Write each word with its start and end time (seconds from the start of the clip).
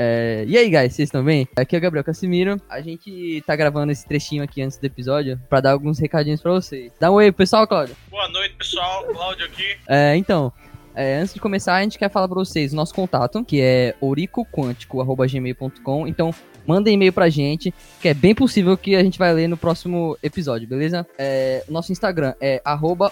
É, 0.00 0.44
e 0.46 0.56
aí, 0.56 0.70
guys, 0.70 0.94
vocês 0.94 1.08
estão 1.08 1.24
bem? 1.24 1.48
Aqui 1.56 1.74
é 1.74 1.78
o 1.80 1.82
Gabriel 1.82 2.04
Casimiro. 2.04 2.62
A 2.70 2.80
gente 2.80 3.42
tá 3.44 3.56
gravando 3.56 3.90
esse 3.90 4.06
trechinho 4.06 4.44
aqui 4.44 4.62
antes 4.62 4.78
do 4.78 4.84
episódio 4.84 5.40
pra 5.48 5.60
dar 5.60 5.72
alguns 5.72 5.98
recadinhos 5.98 6.40
pra 6.40 6.52
vocês. 6.52 6.92
Dá 7.00 7.10
um 7.10 7.14
oi 7.14 7.32
pessoal, 7.32 7.66
Claudio. 7.66 7.96
Boa 8.08 8.28
noite, 8.28 8.54
pessoal. 8.54 9.04
Cláudio 9.06 9.46
aqui. 9.46 9.76
É, 9.88 10.14
então, 10.14 10.52
é, 10.94 11.16
antes 11.16 11.34
de 11.34 11.40
começar, 11.40 11.74
a 11.74 11.82
gente 11.82 11.98
quer 11.98 12.12
falar 12.12 12.28
pra 12.28 12.36
vocês 12.36 12.72
o 12.72 12.76
nosso 12.76 12.94
contato, 12.94 13.44
que 13.44 13.60
é 13.60 13.96
oricoquântico.gmail.com. 14.00 16.06
Então, 16.06 16.32
manda 16.68 16.90
e-mail 16.90 17.14
pra 17.14 17.30
gente, 17.30 17.72
que 17.98 18.08
é 18.08 18.12
bem 18.12 18.34
possível 18.34 18.76
que 18.76 18.94
a 18.94 19.02
gente 19.02 19.18
vai 19.18 19.32
ler 19.32 19.48
no 19.48 19.56
próximo 19.56 20.18
episódio, 20.22 20.68
beleza? 20.68 21.06
É, 21.16 21.64
nosso 21.66 21.90
Instagram 21.90 22.34
é 22.38 22.60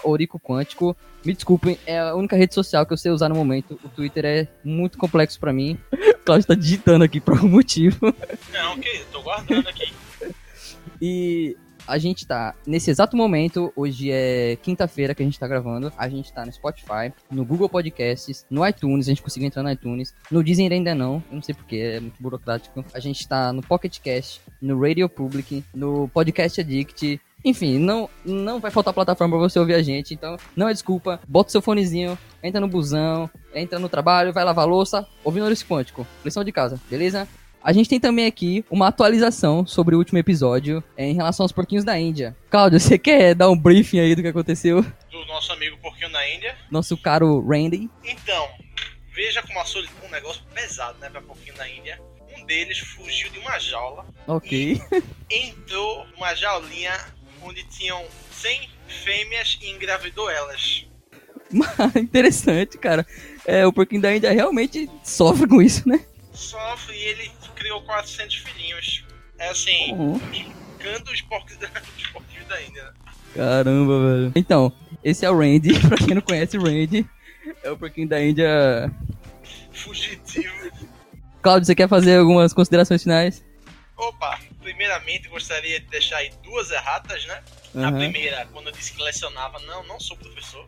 oricoquântico. 0.03 0.95
Me 1.25 1.33
desculpem, 1.33 1.79
é 1.87 1.97
a 1.97 2.13
única 2.13 2.35
rede 2.35 2.53
social 2.53 2.85
que 2.85 2.93
eu 2.93 2.97
sei 2.97 3.11
usar 3.11 3.29
no 3.29 3.35
momento. 3.35 3.79
O 3.83 3.89
Twitter 3.89 4.25
é 4.25 4.47
muito 4.63 4.99
complexo 4.99 5.39
pra 5.39 5.51
mim. 5.51 5.75
O 6.17 6.27
Claudio 6.27 6.47
tá 6.47 6.55
digitando 6.55 7.05
aqui 7.05 7.21
por 7.21 7.35
algum 7.35 7.47
motivo. 7.47 8.13
Não, 8.51 8.73
ok, 8.73 9.05
tô 9.13 9.21
guardando 9.21 9.69
aqui. 9.69 9.93
E 11.01 11.55
a 11.87 11.97
gente 11.97 12.27
tá, 12.27 12.53
nesse 12.65 12.91
exato 12.91 13.15
momento, 13.15 13.71
hoje 13.75 14.11
é 14.11 14.57
quinta-feira 14.61 15.15
que 15.15 15.23
a 15.23 15.25
gente 15.25 15.39
tá 15.39 15.47
gravando, 15.47 15.91
a 15.97 16.09
gente 16.09 16.31
tá 16.33 16.45
no 16.45 16.51
Spotify, 16.51 17.13
no 17.31 17.45
Google 17.45 17.69
Podcasts, 17.69 18.45
no 18.49 18.67
iTunes, 18.67 19.07
a 19.07 19.11
gente 19.11 19.21
conseguiu 19.21 19.47
entrar 19.47 19.63
no 19.63 19.71
iTunes, 19.71 20.13
no 20.29 20.43
Deezer 20.43 20.71
ainda 20.71 20.93
não, 20.93 21.23
eu 21.29 21.35
não 21.35 21.41
sei 21.41 21.55
porque, 21.55 21.77
é 21.77 21.99
muito 21.99 22.21
burocrático. 22.21 22.83
A 22.93 22.99
gente 22.99 23.27
tá 23.27 23.53
no 23.53 23.61
Pocket 23.61 23.99
Cast, 23.99 24.41
no 24.61 24.79
Radio 24.79 25.07
Public, 25.07 25.63
no 25.73 26.09
Podcast 26.09 26.59
Addict, 26.59 27.21
enfim, 27.45 27.79
não, 27.79 28.09
não 28.25 28.59
vai 28.59 28.71
faltar 28.71 28.93
plataforma 28.93 29.37
pra 29.37 29.47
você 29.47 29.59
ouvir 29.59 29.75
a 29.75 29.81
gente, 29.81 30.13
então 30.13 30.35
não 30.55 30.67
é 30.67 30.73
desculpa. 30.73 31.19
Bota 31.27 31.51
seu 31.51 31.61
fonezinho, 31.61 32.17
entra 32.43 32.59
no 32.59 32.67
busão, 32.67 33.29
entra 33.53 33.79
no 33.79 33.87
trabalho, 33.87 34.33
vai 34.33 34.43
lavar 34.43 34.67
louça, 34.67 35.07
ouvindo 35.23 35.43
Ouriço 35.43 35.65
Quântico, 35.65 36.05
lição 36.25 36.43
de 36.43 36.51
casa, 36.51 36.79
beleza? 36.89 37.27
A 37.67 37.73
gente 37.73 37.89
tem 37.89 37.99
também 37.99 38.25
aqui 38.25 38.63
uma 38.71 38.87
atualização 38.87 39.67
sobre 39.67 39.93
o 39.93 39.97
último 39.97 40.17
episódio 40.17 40.81
é, 40.95 41.05
em 41.05 41.13
relação 41.13 41.43
aos 41.43 41.51
porquinhos 41.51 41.83
da 41.83 41.99
Índia. 41.99 42.33
Cláudio, 42.49 42.79
você 42.79 42.97
quer 42.97 43.35
dar 43.35 43.49
um 43.49 43.57
briefing 43.57 43.99
aí 43.99 44.15
do 44.15 44.21
que 44.21 44.29
aconteceu? 44.29 44.81
Do 45.11 45.25
nosso 45.25 45.51
amigo 45.51 45.75
Porquinho 45.79 46.07
na 46.07 46.25
Índia. 46.29 46.55
Nosso 46.71 46.95
caro 46.95 47.45
Randy. 47.45 47.89
Então, 48.05 48.47
veja 49.13 49.41
como 49.41 49.59
a 49.59 49.65
solidão 49.65 49.97
é 50.01 50.07
um 50.07 50.11
negócio 50.11 50.41
pesado, 50.53 50.97
né, 50.99 51.09
pra 51.09 51.19
Porquinho 51.19 51.57
na 51.57 51.67
Índia. 51.69 51.99
Um 52.37 52.45
deles 52.45 52.77
fugiu 52.77 53.29
de 53.31 53.39
uma 53.39 53.59
jaula, 53.59 54.05
Ok. 54.25 54.81
entrou 55.29 56.07
numa 56.15 56.33
jaulinha 56.35 56.93
onde 57.41 57.65
tinham 57.65 58.01
100 58.31 58.69
fêmeas 58.87 59.59
e 59.61 59.71
engravidou 59.71 60.29
elas. 60.29 60.87
Interessante, 61.99 62.77
cara. 62.77 63.05
É, 63.45 63.67
o 63.67 63.73
porquinho 63.73 64.01
da 64.01 64.15
Índia 64.15 64.31
realmente 64.31 64.89
sofre 65.03 65.45
com 65.49 65.61
isso, 65.61 65.85
né? 65.89 65.99
Sofre 66.33 66.95
e 66.95 67.03
ele 67.03 67.31
criou 67.57 67.81
400 67.83 68.35
filhinhos. 68.37 69.03
É 69.39 69.49
assim, 69.49 69.91
Uhum. 69.93 70.19
canto 70.79 71.11
os 71.11 71.21
porcos 71.21 71.55
da, 71.57 71.67
os 71.97 72.07
porquinhos 72.07 72.47
da 72.47 72.61
Índia. 72.61 72.83
né? 72.83 72.91
Caramba, 73.35 73.99
velho. 73.99 74.31
Então, 74.35 74.71
esse 75.03 75.25
é 75.25 75.29
o 75.29 75.37
Randy. 75.37 75.73
pra 75.87 75.97
quem 75.97 76.15
não 76.15 76.21
conhece 76.21 76.57
o 76.57 76.63
Randy, 76.63 77.05
é 77.63 77.69
o 77.71 77.77
porquinho 77.77 78.07
da 78.07 78.21
Índia. 78.23 78.91
Fugitivo. 79.71 80.71
Cláudio, 81.41 81.65
você 81.65 81.75
quer 81.75 81.87
fazer 81.87 82.17
algumas 82.17 82.53
considerações 82.53 83.03
finais? 83.03 83.43
Opa, 83.95 84.39
primeiramente 84.61 85.27
gostaria 85.29 85.79
de 85.79 85.85
deixar 85.87 86.17
aí 86.17 86.31
duas 86.43 86.71
erratas, 86.71 87.25
né? 87.25 87.43
A 87.75 87.79
Aham. 87.87 87.97
primeira, 87.99 88.47
quando 88.51 88.67
eu 88.67 88.73
disse 88.73 88.93
que 88.93 89.01
lecionava, 89.01 89.59
não, 89.59 89.83
não 89.85 89.99
sou 89.99 90.17
professor. 90.17 90.67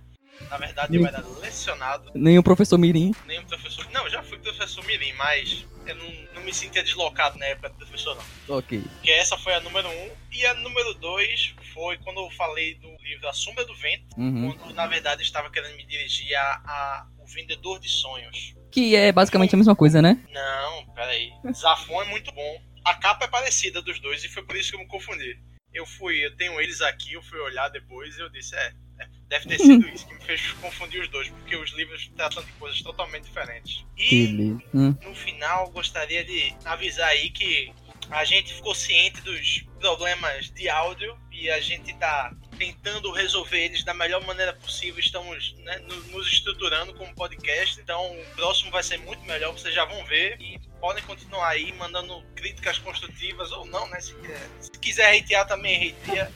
Na 0.50 0.58
verdade, 0.58 0.96
eu 0.96 1.06
era 1.06 1.24
lecionado, 1.42 2.12
Nenhum 2.16 2.42
professor 2.42 2.78
Mirim. 2.78 3.14
nem 3.28 3.40
um 3.40 3.46
professor. 3.46 3.86
Não, 3.92 4.10
já 4.10 4.24
fui 4.24 4.38
professor 4.40 4.84
Mirim, 4.86 5.14
mas 5.14 5.66
eu 5.92 5.96
não, 5.96 6.12
não 6.36 6.42
me 6.44 6.54
sentia 6.54 6.84
deslocado 6.84 7.38
na 7.38 7.46
época 7.46 7.70
de 7.70 7.76
professor, 7.78 8.16
não. 8.16 8.58
Ok. 8.58 8.82
Porque 8.82 9.12
essa 9.12 9.38
foi 9.38 9.54
a 9.54 9.60
número 9.62 9.88
um. 9.90 10.12
E 10.32 10.46
a 10.46 10.54
número 10.56 10.94
dois 10.96 11.54
foi 11.74 11.98
quando 12.00 12.20
eu 12.20 12.30
falei 12.32 12.76
do 12.76 12.90
livro 13.02 13.28
A 13.28 13.34
Sombra 13.34 13.66
do 13.66 13.76
Vento, 13.76 14.06
Uhum. 14.18 14.52
quando 14.54 14.74
na 14.74 14.88
verdade 14.88 15.22
eu 15.22 15.26
estava 15.26 15.50
querendo 15.50 15.76
me 15.76 15.86
dirigir 15.86 16.34
a, 16.36 16.62
a 16.66 17.08
O 17.20 17.26
Vendedor 17.28 17.80
de 17.80 17.90
Sonhos. 17.90 18.54
Que 18.72 18.96
é 18.96 19.12
basicamente 19.12 19.54
a 19.56 19.58
mesma 19.58 19.76
coisa, 19.76 20.02
né? 20.02 20.18
Não, 20.32 20.86
peraí. 20.94 21.32
Zafon 21.54 22.02
é 22.04 22.06
muito 22.06 22.32
bom. 22.32 22.62
A 22.86 22.94
capa 22.96 23.26
é 23.26 23.28
parecida 23.28 23.82
dos 23.82 24.00
dois 24.00 24.24
e 24.24 24.30
foi 24.30 24.44
por 24.44 24.56
isso 24.56 24.70
que 24.72 24.76
eu 24.76 24.80
me 24.82 24.88
confundi. 24.88 25.38
Eu 25.74 25.86
fui, 25.86 26.26
eu 26.26 26.36
tenho 26.38 26.60
eles 26.60 26.82
aqui, 26.82 27.14
eu 27.14 27.22
fui 27.22 27.40
olhar 27.40 27.70
depois 27.70 28.18
e 28.18 28.22
eu 28.22 28.30
disse, 28.30 28.56
é, 28.56 28.74
deve 29.30 29.48
ter 29.48 29.60
sido 29.60 29.88
isso 29.88 30.08
que 30.08 30.14
me 30.16 30.22
fez 30.22 30.52
confundir 30.54 31.02
os 31.02 31.08
dois, 31.10 31.30
porque 31.30 31.56
os 31.56 31.72
livros 31.72 32.10
tratam 32.16 32.44
de 32.44 32.52
coisas 32.54 32.82
totalmente 32.82 33.24
diferentes. 33.24 33.86
E. 33.98 34.58
Hum. 34.74 34.96
no 35.04 35.16
final 35.16 35.70
gostaria 35.70 36.24
de 36.24 36.54
avisar 36.66 37.10
aí 37.10 37.30
que 37.30 37.72
a 38.10 38.26
gente 38.26 38.54
ficou 38.56 38.74
ciente 38.74 39.22
dos 39.22 39.64
problemas 39.80 40.50
de 40.50 40.68
áudio 40.68 41.16
e 41.32 41.50
a 41.50 41.62
gente 41.62 41.94
tá 41.96 42.34
tentando 42.58 43.12
resolver 43.12 43.66
eles 43.66 43.84
da 43.84 43.94
melhor 43.94 44.26
maneira 44.26 44.52
possível. 44.54 45.00
Estamos 45.00 45.54
né, 45.60 45.78
no- 45.88 46.02
nos 46.18 46.28
estruturando 46.28 46.94
como 46.96 47.14
podcast, 47.14 47.80
então 47.80 48.12
o 48.20 48.26
próximo 48.36 48.72
vai 48.72 48.82
ser 48.84 48.98
muito 48.98 49.24
melhor, 49.26 49.54
vocês 49.54 49.74
já 49.76 49.86
vão 49.86 50.04
ver. 50.06 50.42
E 50.42 50.60
podem 50.82 51.04
continuar 51.04 51.50
aí 51.50 51.72
mandando 51.74 52.22
críticas 52.36 52.80
construtivas 52.80 53.52
ou 53.52 53.66
não, 53.68 53.88
né? 53.90 54.00
Se 54.02 54.14
quiser, 54.16 54.50
se 54.60 54.72
quiser 54.72 55.18
hatear 55.20 55.48
também, 55.48 55.92
hateia. 56.04 56.32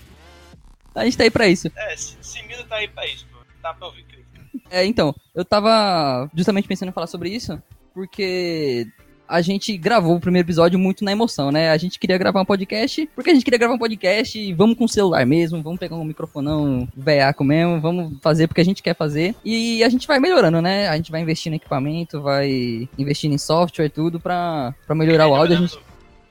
A 0.95 1.05
gente 1.05 1.17
tá 1.17 1.23
aí 1.23 1.31
pra 1.31 1.47
isso. 1.47 1.71
É, 1.75 1.95
Simiro 1.97 2.63
tá 2.65 2.75
aí 2.75 2.87
pra 2.87 3.05
isso, 3.07 3.25
pô. 3.31 3.39
Dá 3.61 3.73
pra 3.73 3.87
ouvir 3.87 4.03
crítica. 4.03 4.41
É, 4.69 4.85
então, 4.85 5.15
eu 5.33 5.43
tava 5.45 6.29
justamente 6.35 6.67
pensando 6.67 6.89
em 6.89 6.93
falar 6.93 7.07
sobre 7.07 7.29
isso, 7.29 7.61
porque 7.93 8.87
a 9.27 9.41
gente 9.41 9.75
gravou 9.77 10.15
o 10.15 10.19
primeiro 10.19 10.45
episódio 10.45 10.77
muito 10.77 11.03
na 11.03 11.11
emoção, 11.11 11.51
né? 11.51 11.71
A 11.71 11.77
gente 11.77 11.97
queria 11.97 12.17
gravar 12.17 12.41
um 12.41 12.45
podcast, 12.45 13.09
porque 13.15 13.29
a 13.31 13.33
gente 13.33 13.43
queria 13.43 13.57
gravar 13.57 13.73
um 13.73 13.79
podcast 13.79 14.37
e 14.37 14.53
vamos 14.53 14.77
com 14.77 14.83
o 14.85 14.89
celular 14.89 15.25
mesmo, 15.25 15.63
vamos 15.63 15.79
pegar 15.79 15.95
um 15.95 16.03
microfonão 16.03 16.87
veaco 16.95 17.43
mesmo, 17.43 17.79
vamos 17.79 18.19
fazer 18.21 18.47
porque 18.47 18.61
a 18.61 18.65
gente 18.65 18.83
quer 18.83 18.95
fazer. 18.95 19.33
E 19.43 19.83
a 19.83 19.89
gente 19.89 20.05
vai 20.07 20.19
melhorando, 20.19 20.61
né? 20.61 20.87
A 20.89 20.95
gente 20.97 21.09
vai 21.11 21.21
investindo 21.21 21.53
em 21.53 21.55
equipamento, 21.55 22.21
vai 22.21 22.87
investindo 22.97 23.33
em 23.33 23.37
software, 23.37 23.89
tudo 23.89 24.19
pra, 24.19 24.75
pra 24.85 24.95
melhorar 24.95 25.27
o 25.27 25.33
áudio. 25.35 25.57
A 25.57 25.59
gente... 25.61 25.79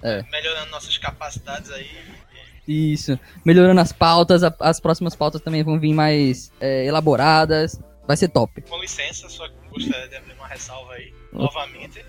Melhorando- 0.02 0.30
melhorando 0.30 0.70
nossas 0.70 0.98
capacidades 0.98 1.70
aí. 1.72 1.86
Isso, 2.66 3.18
melhorando 3.44 3.80
as 3.80 3.92
pautas, 3.92 4.42
a- 4.44 4.54
as 4.60 4.78
próximas 4.78 5.14
pautas 5.16 5.40
também 5.40 5.62
vão 5.64 5.78
vir 5.80 5.92
mais 5.92 6.52
é, 6.60 6.84
elaboradas. 6.86 7.80
Vai 8.06 8.16
ser 8.16 8.28
top. 8.28 8.60
Com 8.62 8.78
licença, 8.80 9.28
só 9.28 9.48
gostaria 9.70 10.08
de 10.08 10.16
abrir 10.16 10.34
uma 10.34 10.46
ressalva 10.48 10.92
aí, 10.94 11.12
Oh. 11.32 11.38
novamente. 11.38 12.04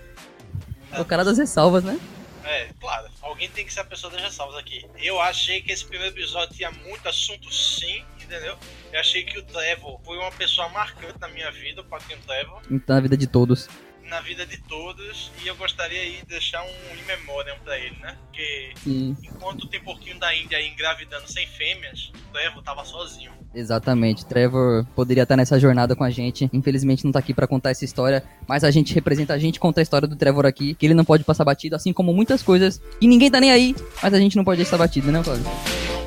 É 0.92 1.00
o 1.00 1.04
cara 1.04 1.24
das 1.24 1.38
ressalvas, 1.38 1.82
né? 1.84 1.98
É, 2.44 2.68
claro, 2.80 3.08
alguém 3.22 3.48
tem 3.48 3.64
que 3.64 3.72
ser 3.72 3.80
a 3.80 3.84
pessoa 3.84 4.12
das 4.12 4.20
ressalvas 4.22 4.56
aqui. 4.56 4.84
Eu 4.98 5.20
achei 5.20 5.62
que 5.62 5.72
esse 5.72 5.84
primeiro 5.84 6.14
episódio 6.14 6.54
tinha 6.54 6.70
muito 6.70 7.08
assunto 7.08 7.52
sim, 7.52 8.04
entendeu? 8.22 8.54
Eu 8.92 9.00
achei 9.00 9.24
que 9.24 9.38
o 9.38 9.42
Trevor 9.44 9.98
foi 10.04 10.18
uma 10.18 10.30
pessoa 10.32 10.68
marcante 10.68 11.18
na 11.20 11.28
minha 11.28 11.50
vida, 11.50 11.80
o 11.80 11.84
Paquinho 11.84 12.18
Trevor, 12.26 12.60
Então, 12.70 12.94
na 12.96 13.00
vida 13.00 13.16
de 13.16 13.26
todos. 13.26 13.68
Na 14.08 14.20
vida 14.20 14.46
de 14.46 14.58
todos, 14.58 15.30
e 15.42 15.48
eu 15.48 15.56
gostaria 15.56 16.00
aí 16.00 16.18
de 16.18 16.26
deixar 16.26 16.62
um 16.62 16.96
in 16.96 17.02
memoriam 17.06 17.56
pra 17.64 17.78
ele, 17.78 17.96
né? 18.00 18.16
Porque 18.26 18.72
Sim. 18.82 19.16
enquanto 19.22 19.66
tem 19.68 19.80
porquinho 19.80 20.18
da 20.18 20.34
Índia 20.34 20.58
aí 20.58 20.68
engravidando 20.68 21.30
sem 21.30 21.46
fêmeas, 21.46 22.12
o 22.14 22.32
Trevor 22.32 22.62
tava 22.62 22.84
sozinho. 22.84 23.32
Exatamente. 23.54 24.26
Trevor 24.26 24.84
poderia 24.96 25.22
estar 25.22 25.36
nessa 25.36 25.58
jornada 25.58 25.94
com 25.94 26.02
a 26.02 26.10
gente. 26.10 26.50
Infelizmente 26.52 27.04
não 27.04 27.12
tá 27.12 27.20
aqui 27.20 27.32
pra 27.32 27.46
contar 27.46 27.70
essa 27.70 27.84
história, 27.84 28.22
mas 28.48 28.64
a 28.64 28.70
gente 28.70 28.92
representa 28.92 29.32
a 29.32 29.38
gente 29.38 29.60
conta 29.60 29.80
a 29.80 29.82
história 29.82 30.08
do 30.08 30.16
Trevor 30.16 30.44
aqui, 30.44 30.74
que 30.74 30.86
ele 30.86 30.94
não 30.94 31.04
pode 31.04 31.24
passar 31.24 31.44
batido, 31.44 31.76
assim 31.76 31.92
como 31.92 32.12
muitas 32.12 32.42
coisas 32.42 32.80
que 33.00 33.06
ninguém 33.06 33.30
tá 33.30 33.40
nem 33.40 33.52
aí, 33.52 33.74
mas 34.02 34.12
a 34.12 34.18
gente 34.18 34.36
não 34.36 34.44
pode 34.44 34.58
deixar 34.58 34.76
batido, 34.76 35.10
né, 35.12 35.22
Cláudio? 35.22 35.44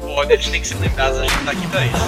Não 0.01 0.15
pode, 0.15 0.33
eles 0.33 0.49
têm 0.49 0.61
que 0.61 0.67
ser 0.67 0.75
lembrados, 0.79 1.19
a 1.19 1.23
gente 1.23 1.45
tá 1.45 1.51
aqui 1.51 1.67
pra 1.67 1.85
isso. 1.85 2.07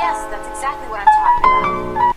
Yes, 0.00 0.16
that's 0.30 0.48
exactly 0.48 0.88
what 0.88 1.00
I'm 1.02 1.06
talking 1.12 1.44
about. 1.92 2.16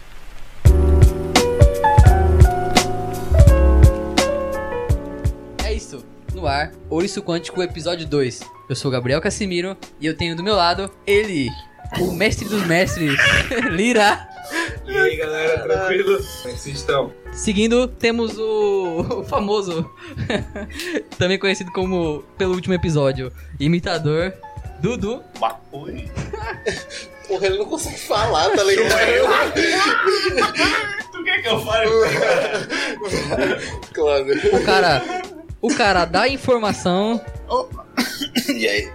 É 5.66 5.74
isso. 5.74 6.06
No 6.34 6.48
ar, 6.48 6.72
Ouriço 6.90 7.22
Quântico, 7.22 7.62
episódio 7.62 8.08
2. 8.08 8.40
Eu 8.70 8.76
sou 8.78 8.88
o 8.88 8.92
Gabriel 8.92 9.20
Casimiro 9.20 9.76
e 10.00 10.06
eu 10.06 10.16
tenho 10.16 10.34
do 10.34 10.42
meu 10.42 10.56
lado 10.56 10.90
ele, 11.06 11.50
o 12.00 12.14
mestre 12.14 12.48
dos 12.48 12.66
mestres, 12.66 13.18
Lira. 13.72 14.30
E 14.86 14.98
aí, 14.98 15.18
galera, 15.18 15.64
tranquilo? 15.64 16.20
Como 16.20 16.50
é 16.50 16.54
que 16.54 16.60
vocês 16.62 16.78
estão? 16.78 17.12
Seguindo, 17.34 17.86
temos 17.90 18.38
o, 18.38 19.20
o 19.20 19.24
famoso, 19.26 19.92
também 21.20 21.38
conhecido 21.38 21.70
como, 21.74 22.24
pelo 22.38 22.54
último 22.54 22.76
episódio, 22.76 23.30
imitador, 23.60 24.32
Dudu. 24.80 25.22
Oi. 25.74 26.10
Porra, 27.34 27.48
ele 27.48 27.58
não 27.58 27.66
consegue 27.66 28.00
falar, 28.00 28.52
tá 28.52 28.64
ligado? 28.64 28.94
Tu 31.12 31.24
quer 31.24 31.42
que 31.42 31.48
eu 31.48 31.60
fale? 31.66 31.90
claro. 33.92 34.26
O 34.56 34.64
cara, 34.64 35.02
o 35.60 35.74
cara 35.74 36.06
dá 36.06 36.28
informação, 36.28 37.20
E 38.50 38.68
aí? 38.68 38.92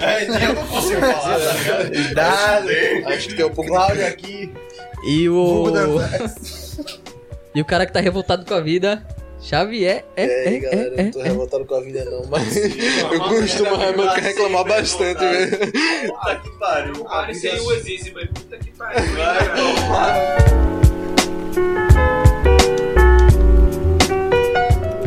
É, 0.00 0.24
eu 0.24 0.54
não 0.54 0.66
consigo 0.66 1.00
falar, 1.00 1.38
tá 1.38 1.82
ligado? 1.84 2.68
Acho 3.06 3.28
que 3.28 3.34
tem 3.34 3.44
um 3.44 3.54
pouco 3.54 3.70
Cláudio 3.70 4.04
aqui. 4.06 4.52
e 5.04 5.28
o... 5.28 5.66
E 7.54 7.60
o 7.60 7.64
cara 7.64 7.86
que 7.86 7.92
tá 7.92 8.00
revoltado 8.00 8.44
com 8.44 8.54
a 8.54 8.60
vida, 8.60 9.06
Xavier, 9.40 10.04
é, 10.16 10.24
aí, 10.24 10.56
é, 10.56 10.58
galera, 10.58 10.94
é, 10.96 11.00
eu 11.00 11.04
não 11.04 11.10
tô 11.10 11.18
é, 11.18 11.22
é. 11.22 11.28
revoltado 11.28 11.64
com 11.66 11.74
a 11.74 11.80
vida 11.80 12.04
não, 12.06 12.24
mas 12.26 12.56
eu 12.56 13.20
costumo 13.20 13.76
realmente 13.76 14.20
reclamar 14.20 14.64
bastante, 14.64 15.20
velho. 15.20 15.58
Puta 16.12 16.36
que 16.36 16.50
pariu. 16.58 17.04
Parecei 17.04 17.60
o 17.60 17.70
Azizi, 17.70 18.12
mas 18.12 18.28
puta 18.30 18.58
que 18.58 18.70
pariu. 18.72 19.02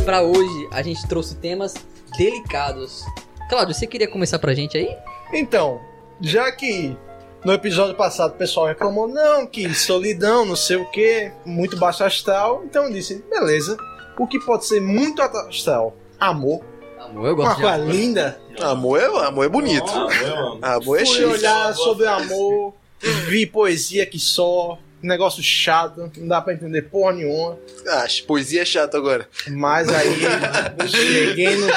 Pra 0.06 0.22
hoje, 0.22 0.70
a 0.72 0.82
gente 0.82 1.08
trouxe 1.08 1.36
temas 1.36 1.74
delicados. 2.18 3.04
Cláudio, 3.50 3.74
você 3.74 3.88
queria 3.88 4.08
começar 4.08 4.38
pra 4.38 4.54
gente 4.54 4.78
aí? 4.78 4.96
Então, 5.34 5.82
já 6.22 6.52
que 6.52 6.96
no 7.44 7.54
episódio 7.54 7.96
passado 7.96 8.32
o 8.32 8.38
pessoal 8.38 8.68
reclamou, 8.68 9.08
não, 9.08 9.48
que 9.48 9.74
solidão, 9.74 10.46
não 10.46 10.56
sei 10.56 10.78
o 10.78 10.86
que, 10.92 11.32
muito 11.46 11.78
baixo 11.78 12.04
astral, 12.04 12.64
então 12.66 12.86
eu 12.86 12.92
disse, 12.92 13.24
beleza, 13.30 13.78
o 14.20 14.28
que 14.28 14.40
pode 14.40 14.66
ser 14.66 14.80
muito 14.82 15.22
astral? 15.22 15.96
Amor, 16.20 16.62
Amor, 17.00 17.28
eu 17.28 17.34
uma 17.34 17.44
gosto 17.46 17.56
de 17.56 17.62
coisa 17.62 17.76
amor. 17.78 17.90
linda. 17.96 18.42
Amor 18.62 19.00
é, 19.02 19.06
amor 19.28 19.46
é 19.46 19.50
bonito. 19.50 19.90
eu 19.90 20.36
amo. 20.38 20.60
Amor 20.62 21.02
é 21.02 21.06
Fui 21.06 21.24
olhar 21.26 21.74
sobre 21.74 22.06
amor, 22.06 22.74
vi 23.28 23.46
poesia 23.46 24.06
que 24.06 24.20
só, 24.20 24.78
negócio 25.02 25.42
chato, 25.42 26.12
não 26.18 26.28
dá 26.28 26.42
pra 26.42 26.54
entender 26.54 26.82
porra 26.84 27.14
nenhuma, 27.14 27.58
Ah, 27.88 28.06
poesia 28.28 28.64
é 28.64 28.66
chato 28.66 28.98
agora. 28.98 29.28
mas 29.48 29.88
aí 29.88 30.18
cheguei 30.90 31.56
no... 31.56 31.68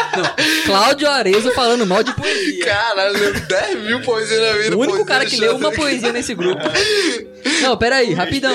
Cláudio 0.66 1.08
Arezo 1.08 1.52
falando 1.52 1.86
mal 1.86 2.02
de 2.02 2.12
poesia. 2.14 2.64
Caralho, 2.64 3.18
lembro 3.18 3.40
10 3.46 3.82
mil 3.84 4.02
poesias 4.02 4.40
na 4.40 4.52
vida. 4.58 4.76
O 4.76 4.80
único 4.80 5.04
cara 5.06 5.24
que 5.24 5.30
chata. 5.36 5.42
leu 5.42 5.56
uma 5.56 5.70
poesia 5.70 6.12
nesse 6.12 6.34
grupo. 6.34 6.60
Não, 7.62 7.76
pera 7.76 7.96
aí, 7.96 8.12
rapidão. 8.14 8.52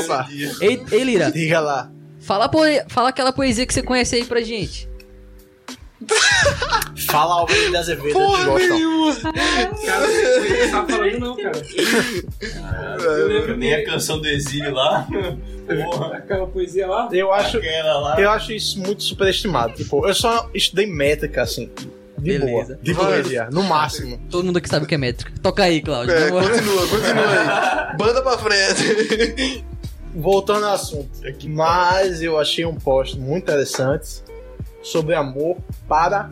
Opa, 0.00 0.26
Ei, 0.60 0.82
ei 0.90 1.04
Lira, 1.04 1.30
diga 1.30 1.60
lá. 1.60 1.88
Fala, 2.20 2.48
poe... 2.48 2.82
fala 2.88 3.08
aquela 3.08 3.32
poesia 3.32 3.66
que 3.66 3.74
você 3.74 3.82
conhece 3.82 4.16
aí 4.16 4.24
pra 4.24 4.40
gente. 4.40 4.88
Fala 7.06 7.34
algo 7.40 7.52
de 7.52 7.76
Azevedo, 7.76 8.12
Porra 8.12 8.44
gostam. 8.44 8.76
nenhuma. 8.76 9.14
Cara, 9.20 10.06
você 10.06 10.66
não 10.66 10.86
tá 10.86 10.92
falando 10.94 11.18
não, 11.18 11.36
cara. 11.36 11.62
Eu 13.02 13.26
lembro 13.28 13.56
Nem 13.56 13.74
a 13.74 13.84
canção 13.84 14.18
do 14.20 14.26
exílio 14.26 14.72
lá. 14.72 15.06
Porra, 15.84 16.16
Aquela 16.16 16.46
poesia 16.46 16.86
lá. 16.86 17.08
Eu 17.12 17.32
acho, 17.32 17.58
lá. 17.58 18.16
Eu 18.18 18.30
acho 18.30 18.52
isso 18.52 18.78
muito 18.80 19.02
superestimado. 19.02 19.74
Tipo, 19.74 20.06
eu 20.06 20.14
só 20.14 20.48
estudei 20.54 20.86
métrica, 20.86 21.42
assim. 21.42 21.70
De 22.18 22.38
Beleza. 22.38 22.74
boa. 22.74 22.78
De 22.82 22.94
poesia, 22.94 23.48
no 23.50 23.62
máximo. 23.62 24.20
Todo 24.30 24.44
mundo 24.44 24.58
aqui 24.58 24.68
sabe 24.68 24.84
o 24.84 24.88
que 24.88 24.94
é 24.94 24.98
métrica. 24.98 25.32
Toca 25.42 25.64
aí, 25.64 25.80
Cláudio. 25.80 26.14
É, 26.14 26.30
continua, 26.30 26.86
continua 26.88 27.90
aí. 27.90 27.96
Banda 27.96 28.22
pra 28.22 28.38
frente. 28.38 29.64
Voltando 30.14 30.66
ao 30.66 30.74
assunto. 30.74 31.08
Mas 31.48 32.20
eu 32.22 32.38
achei 32.38 32.64
um 32.64 32.74
post 32.74 33.18
muito 33.18 33.44
interessante 33.44 34.22
sobre 34.82 35.14
amor 35.14 35.56
para 35.88 36.30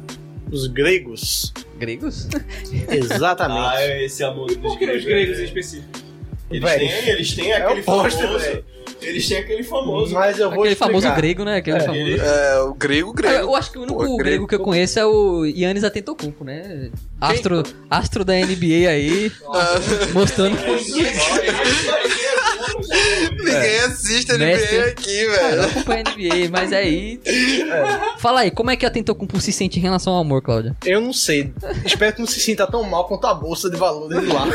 os 0.51 0.67
gregos. 0.67 1.53
Gregos? 1.79 2.27
Exatamente. 2.91 3.77
Ah, 3.77 3.81
é 3.83 4.05
esse 4.05 4.25
amor 4.25 4.47
dos 4.49 4.57
Por 4.57 4.79
que 4.79 4.85
gregos. 4.87 5.03
os 5.05 5.09
gregos 5.09 5.37
em 5.37 5.41
né? 5.41 5.45
específico? 5.47 5.89
Eles 6.51 6.63
Véi. 6.71 6.79
têm, 6.79 7.09
eles 7.11 7.35
têm 7.35 7.53
É 7.53 7.57
aquele 7.63 7.83
famoso. 7.83 8.17
velho. 8.39 8.65
Eles 9.01 9.29
têm 9.29 9.39
aquele 9.39 9.63
famoso. 9.63 10.13
Mas 10.15 10.39
eu 10.41 10.47
vou 10.51 10.61
Aquele 10.61 10.73
explicar. 10.73 10.87
famoso 11.01 11.15
grego, 11.15 11.45
né? 11.45 11.57
Aquele 11.59 11.77
É. 11.77 11.81
famoso. 11.81 12.01
É, 12.21 12.61
o 12.63 12.75
grego, 12.75 13.11
Ah, 13.11 13.17
grego. 13.17 13.35
Eu 13.37 13.55
acho 13.55 13.71
que 13.71 13.79
o 13.79 13.83
único 13.83 13.97
Pô, 13.99 14.03
grego. 14.05 14.17
grego 14.17 14.47
que 14.49 14.55
eu 14.57 14.61
conheço 14.61 14.99
é 14.99 15.07
o 15.07 15.45
Yannis 15.45 15.85
Antetokounmpo, 15.85 16.43
né? 16.43 16.91
Astro, 17.21 17.63
astro 17.89 18.25
da 18.25 18.33
NBA 18.35 18.89
aí, 18.89 19.31
mostrando 20.15 20.57
Ninguém 23.61 23.81
assiste 23.81 24.33
NBA 24.33 24.39
Mestre. 24.47 24.79
aqui, 24.81 25.27
velho. 25.27 25.63
acompanho 25.65 26.05
a 26.07 26.11
NBA, 26.11 26.49
mas 26.51 26.73
aí. 26.73 27.21
Fala 28.19 28.41
aí, 28.41 28.51
como 28.51 28.71
é 28.71 28.77
que 28.77 28.85
a 28.85 28.89
Antetokounmpo 28.89 29.41
se 29.41 29.53
sente 29.53 29.79
em 29.79 29.83
relação 29.83 30.13
ao 30.15 30.21
amor, 30.21 30.43
Cláudia? 30.43 30.77
Eu 30.85 31.01
não 31.01 31.13
sei. 31.13 31.53
Espero 31.85 32.15
que 32.15 32.21
não 32.21 32.27
se 32.27 32.41
sinta 32.41 32.67
tão 32.67 32.83
mal 32.85 33.07
quanto 33.07 33.27
a 33.27 33.35
bolsa 33.35 33.71
de 33.71 33.77
valores 33.77 34.21
de 34.21 34.27
lá. 34.27 34.47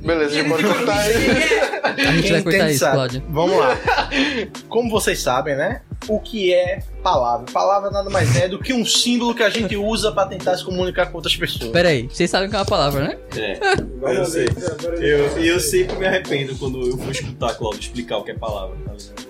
Beleza, 0.00 0.34
já 0.34 0.44
pode 0.48 0.62
cortar 0.64 0.98
aí. 0.98 1.14
A 1.82 2.12
gente 2.12 2.30
vai 2.32 2.42
Quem 2.42 2.42
cortar 2.42 2.56
entende 2.58 2.72
isso. 2.74 2.90
Cláudia. 2.90 3.22
Vamos 3.28 3.58
lá. 3.58 3.76
Como 4.68 4.90
vocês 4.90 5.20
sabem, 5.20 5.56
né? 5.56 5.82
O 6.06 6.20
que 6.20 6.54
é 6.54 6.82
palavra? 7.02 7.46
Palavra 7.52 7.90
nada 7.90 8.08
mais 8.08 8.34
é 8.36 8.48
do 8.48 8.58
que 8.58 8.72
um 8.72 8.84
símbolo 8.84 9.34
que 9.34 9.42
a 9.42 9.50
gente 9.50 9.76
usa 9.76 10.12
pra 10.12 10.26
tentar 10.26 10.56
se 10.56 10.64
comunicar 10.64 11.06
com 11.06 11.16
outras 11.16 11.36
pessoas. 11.36 11.70
Pera 11.70 11.88
aí, 11.88 12.08
vocês 12.08 12.30
sabem 12.30 12.48
o 12.48 12.50
que 12.50 12.56
é 12.56 12.58
uma 12.60 12.64
palavra, 12.64 13.08
né? 13.08 13.18
É, 13.36 13.58
eu 14.18 14.24
sei. 14.24 14.46
Eu, 15.00 15.38
e 15.38 15.48
eu 15.48 15.60
sempre 15.60 15.96
me 15.96 16.06
arrependo 16.06 16.56
quando 16.56 16.86
eu 16.86 16.96
for 16.96 17.10
escutar 17.10 17.54
Cláudio 17.54 17.80
explicar 17.80 18.18
o 18.18 18.24
que 18.24 18.30
é 18.30 18.34
palavra. 18.34 18.76
tá 18.84 18.92
ligado? 18.92 19.27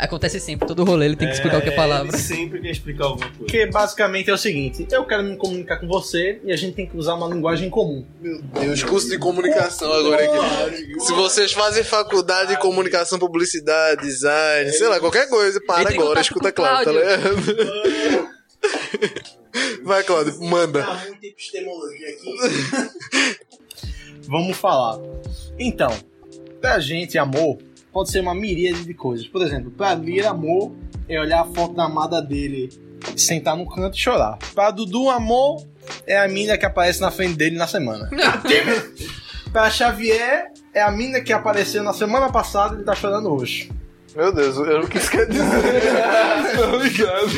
Acontece 0.00 0.40
sempre, 0.40 0.66
todo 0.66 0.82
rolê 0.82 1.04
ele 1.04 1.16
tem 1.16 1.28
que 1.28 1.34
explicar 1.34 1.58
o 1.58 1.62
que 1.62 1.68
é 1.68 1.72
palavra. 1.72 2.16
Ele 2.16 2.22
sempre 2.22 2.58
quer 2.58 2.70
explicar 2.70 3.04
alguma 3.04 3.26
coisa. 3.26 3.38
Porque 3.38 3.66
basicamente 3.66 4.30
é 4.30 4.32
o 4.32 4.38
seguinte: 4.38 4.86
eu 4.90 5.04
quero 5.04 5.22
me 5.22 5.36
comunicar 5.36 5.76
com 5.78 5.86
você 5.86 6.40
e 6.42 6.50
a 6.50 6.56
gente 6.56 6.74
tem 6.74 6.86
que 6.86 6.96
usar 6.96 7.14
uma 7.14 7.28
linguagem 7.28 7.68
comum. 7.68 8.06
Meu 8.18 8.40
Deus, 8.40 8.82
curso 8.82 9.10
de 9.10 9.18
comunicação 9.18 9.92
agora 9.92 10.24
aqui. 10.24 11.00
Se 11.00 11.12
vocês 11.12 11.52
fazem 11.52 11.84
faculdade 11.84 12.54
de 12.54 12.58
comunicação, 12.58 13.18
publicidade, 13.18 14.00
design, 14.00 14.72
sei 14.72 14.88
lá, 14.88 14.98
qualquer 14.98 15.28
coisa, 15.28 15.60
para 15.60 15.82
Entre 15.82 15.98
agora, 15.98 16.18
escuta 16.18 16.50
com 16.50 16.62
o 16.62 16.64
Cláudio, 16.64 16.84
tá 16.86 16.92
ligado? 16.92 18.30
Vai, 19.84 20.02
Cláudio, 20.02 20.40
manda. 20.40 20.82
muita 21.08 21.26
epistemologia 21.26 22.08
aqui. 22.08 23.30
Vamos 24.22 24.56
falar. 24.56 24.98
Então, 25.58 25.94
pra 26.58 26.80
gente, 26.80 27.18
amor 27.18 27.58
pode 27.92 28.10
ser 28.10 28.20
uma 28.20 28.34
miríade 28.34 28.84
de 28.84 28.94
coisas. 28.94 29.26
Por 29.26 29.42
exemplo, 29.42 29.70
pra 29.70 29.94
Lira, 29.94 30.30
amor 30.30 30.72
é 31.08 31.20
olhar 31.20 31.42
a 31.42 31.44
foto 31.44 31.74
da 31.74 31.84
amada 31.84 32.20
dele, 32.20 32.70
sentar 33.16 33.56
no 33.56 33.68
canto 33.68 33.96
e 33.96 34.00
chorar. 34.00 34.38
Pra 34.54 34.70
Dudu, 34.70 35.10
amor 35.10 35.64
é 36.06 36.18
a 36.18 36.28
mina 36.28 36.56
que 36.56 36.66
aparece 36.66 37.00
na 37.00 37.10
frente 37.10 37.34
dele 37.34 37.56
na 37.56 37.66
semana. 37.66 38.08
pra 39.52 39.70
Xavier, 39.70 40.52
é 40.72 40.82
a 40.82 40.90
mina 40.90 41.20
que 41.20 41.32
apareceu 41.32 41.82
na 41.82 41.92
semana 41.92 42.30
passada 42.30 42.74
e 42.74 42.78
ele 42.78 42.84
tá 42.84 42.94
chorando 42.94 43.32
hoje. 43.32 43.70
Meu 44.16 44.32
Deus, 44.34 44.56
eu 44.56 44.80
não 44.80 44.86
quis 44.88 45.08
quer 45.08 45.26
dizer. 45.26 45.44
Não, 46.60 46.82
ligado. 46.82 47.30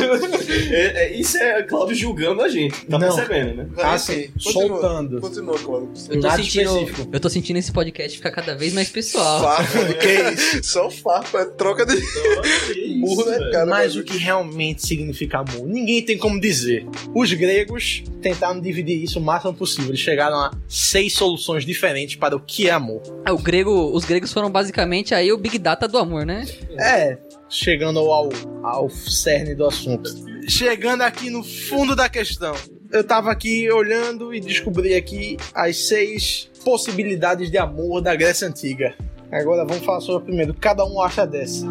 É, 0.73 1.05
é, 1.05 1.17
isso 1.17 1.37
é 1.37 1.63
Cláudio 1.63 1.95
julgando 1.95 2.41
a 2.43 2.49
gente, 2.49 2.87
tá 2.87 2.99
Não. 2.99 3.15
percebendo, 3.15 3.57
né? 3.57 3.69
Assim, 3.83 4.29
Continua. 4.43 4.53
soltando. 4.53 5.21
Continua, 5.21 5.59
Cláudio. 5.59 5.91
Eu 6.09 6.21
tô, 6.21 6.27
Nada 6.29 6.43
sentindo, 6.43 6.71
específico. 6.79 7.09
eu 7.13 7.21
tô 7.21 7.29
sentindo 7.29 7.57
esse 7.59 7.73
podcast 7.73 8.17
ficar 8.17 8.31
cada 8.31 8.55
vez 8.55 8.73
mais 8.73 8.89
pessoal. 8.89 9.43
Farpa, 9.43 9.95
que 9.95 10.13
isso? 10.33 10.65
Só 10.65 10.91
farpa, 10.91 11.41
é 11.41 11.45
troca 11.45 11.85
de 11.85 11.97
burro 13.01 13.27
na 13.27 13.51
cara. 13.51 13.67
Mas 13.67 13.95
o 13.97 14.03
que 14.03 14.17
realmente 14.17 14.87
significa 14.87 15.39
amor? 15.41 15.67
Ninguém 15.69 16.03
tem 16.03 16.17
como 16.17 16.41
dizer. 16.41 16.87
Os 17.15 17.33
gregos 17.33 18.03
tentaram 18.23 18.61
dividir 18.61 19.03
isso 19.03 19.19
o 19.19 19.23
máximo 19.23 19.53
possível. 19.53 19.91
Eles 19.91 20.01
chegaram 20.01 20.37
a 20.39 20.53
seis 20.69 21.13
soluções 21.13 21.65
diferentes 21.67 22.17
para 22.17 22.35
o 22.35 22.41
que 22.41 22.69
é 22.69 22.71
amor. 22.73 23.03
Ah, 23.25 23.33
o 23.33 23.39
grego, 23.39 23.91
os 23.95 24.05
gregos 24.05 24.33
foram 24.33 24.51
basicamente 24.51 25.15
aí 25.15 25.33
o 25.33 25.37
Big 25.39 25.59
Data 25.59 25.87
do 25.87 25.99
amor, 25.99 26.25
né? 26.25 26.47
É, 26.79 27.19
chegando 27.49 27.99
ao, 27.99 28.29
ao 28.63 28.89
cerne 28.91 29.55
do 29.55 29.67
assunto. 29.67 30.11
Chegando 30.49 31.03
aqui 31.03 31.31
no 31.31 31.43
fundo 31.43 31.95
da 31.95 32.09
questão. 32.09 32.55
Eu 32.91 33.05
tava 33.05 33.31
aqui 33.31 33.71
olhando 33.71 34.35
e 34.35 34.41
descobri 34.41 34.95
aqui 34.95 35.37
as 35.55 35.77
seis 35.77 36.51
possibilidades 36.65 37.51
de 37.51 37.59
amor 37.59 38.01
da 38.01 38.15
Grécia 38.15 38.47
Antiga. 38.49 38.95
Agora 39.31 39.65
vamos 39.65 39.85
falar 39.85 40.01
sobre 40.01 40.23
a 40.23 40.25
primeira. 40.27 40.55
Cada 40.61 40.85
um 40.85 41.01
acha 41.01 41.27
dessa. 41.27 41.67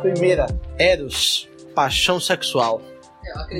Primeira, 0.00 0.46
Eros, 0.78 1.48
paixão 1.74 2.18
sexual. 2.18 2.80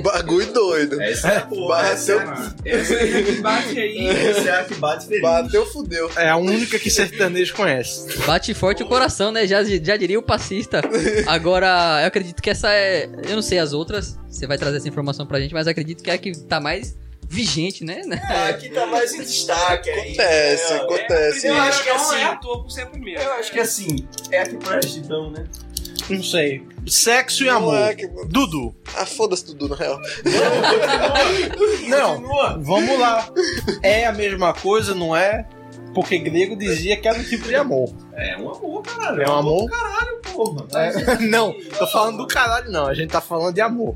Bagulho 0.03 0.51
doido. 0.53 1.01
Essa 1.01 1.29
é 1.29 1.37
a 1.37 1.41
porra, 1.41 1.77
Bateu, 1.83 1.91
essa 1.93 2.11
é 2.13 2.17
a- 2.17 2.53
Essa 2.65 2.93
aí 2.95 3.23
que 3.23 3.31
bate 3.41 3.79
aí. 3.79 4.07
essa 4.07 4.49
é 4.49 4.59
a 4.59 4.63
que 4.65 4.75
bate 4.75 5.05
feliz. 5.07 5.21
bateu, 5.21 5.65
fudeu. 5.65 6.11
É 6.15 6.29
a 6.29 6.37
única 6.37 6.77
que 6.79 6.89
sertanejo 6.89 7.53
conhece. 7.55 8.17
Bate 8.25 8.53
forte 8.53 8.83
o 8.83 8.87
coração, 8.87 9.31
né? 9.31 9.45
Já, 9.47 9.63
já 9.63 9.95
diria 9.97 10.19
o 10.19 10.23
passista. 10.23 10.81
Agora, 11.27 11.99
eu 12.01 12.07
acredito 12.07 12.41
que 12.41 12.49
essa 12.49 12.71
é. 12.73 13.05
Eu 13.27 13.35
não 13.35 13.41
sei 13.41 13.59
as 13.59 13.73
outras, 13.73 14.17
você 14.29 14.45
vai 14.47 14.57
trazer 14.57 14.77
essa 14.77 14.87
informação 14.87 15.25
pra 15.25 15.39
gente, 15.39 15.53
mas 15.53 15.67
acredito 15.67 16.03
que 16.03 16.09
é 16.09 16.13
a 16.13 16.17
que 16.17 16.31
tá 16.37 16.59
mais 16.59 16.97
vigente, 17.31 17.83
né? 17.83 18.01
É, 18.29 18.49
aqui 18.49 18.69
tá 18.69 18.87
mais 18.87 19.13
em 19.13 19.19
destaque 19.21 19.87
aí. 19.89 19.99
Acontece, 20.13 20.73
É, 20.73 20.75
acontece. 20.77 21.47
Eu 21.47 21.55
acho 21.57 21.83
que 21.83 21.89
não 21.89 21.95
assim- 21.97 22.15
é 22.15 22.23
à 22.23 22.35
toa 22.37 22.63
por 22.63 22.71
ser 22.71 22.81
a 22.81 22.85
primeira. 22.87 23.21
Eu 23.21 23.33
acho 23.33 23.51
que 23.51 23.59
assim, 23.59 24.07
é 24.31 24.39
aqui 24.41 24.55
presta 24.57 24.97
então, 24.97 25.29
né? 25.29 25.45
Não 26.09 26.23
sei. 26.23 26.63
Sexo 26.87 27.43
e 27.43 27.47
Não 27.47 27.57
amor. 27.57 27.75
é 27.77 27.93
que- 27.95 28.07
Dudu. 28.27 28.73
Ah, 28.95 29.05
foda-se 29.05 29.45
tudo, 29.45 29.69
na 29.69 29.75
real. 29.75 29.99
Não, 31.87 32.15
Continua. 32.21 32.57
vamos 32.61 32.99
lá. 32.99 33.29
É 33.83 34.05
a 34.05 34.11
mesma 34.11 34.53
coisa, 34.53 34.95
não 34.95 35.15
é? 35.15 35.45
Porque 35.93 36.17
grego 36.19 36.55
dizia 36.55 36.95
que 36.97 37.07
era 37.07 37.17
um 37.17 37.23
tipo 37.23 37.47
de 37.47 37.55
amor. 37.55 37.91
É 38.13 38.37
um 38.37 38.49
amor, 38.53 38.83
caralho. 38.83 39.21
É 39.21 39.29
um 39.29 39.35
amor? 39.35 39.69
porra. 40.33 40.67
É, 40.75 41.17
não, 41.27 41.53
tô 41.77 41.87
falando 41.87 42.17
do 42.17 42.27
caralho, 42.27 42.71
não. 42.71 42.85
A 42.87 42.93
gente 42.93 43.09
tá 43.09 43.21
falando 43.21 43.53
de 43.53 43.61
amor. 43.61 43.95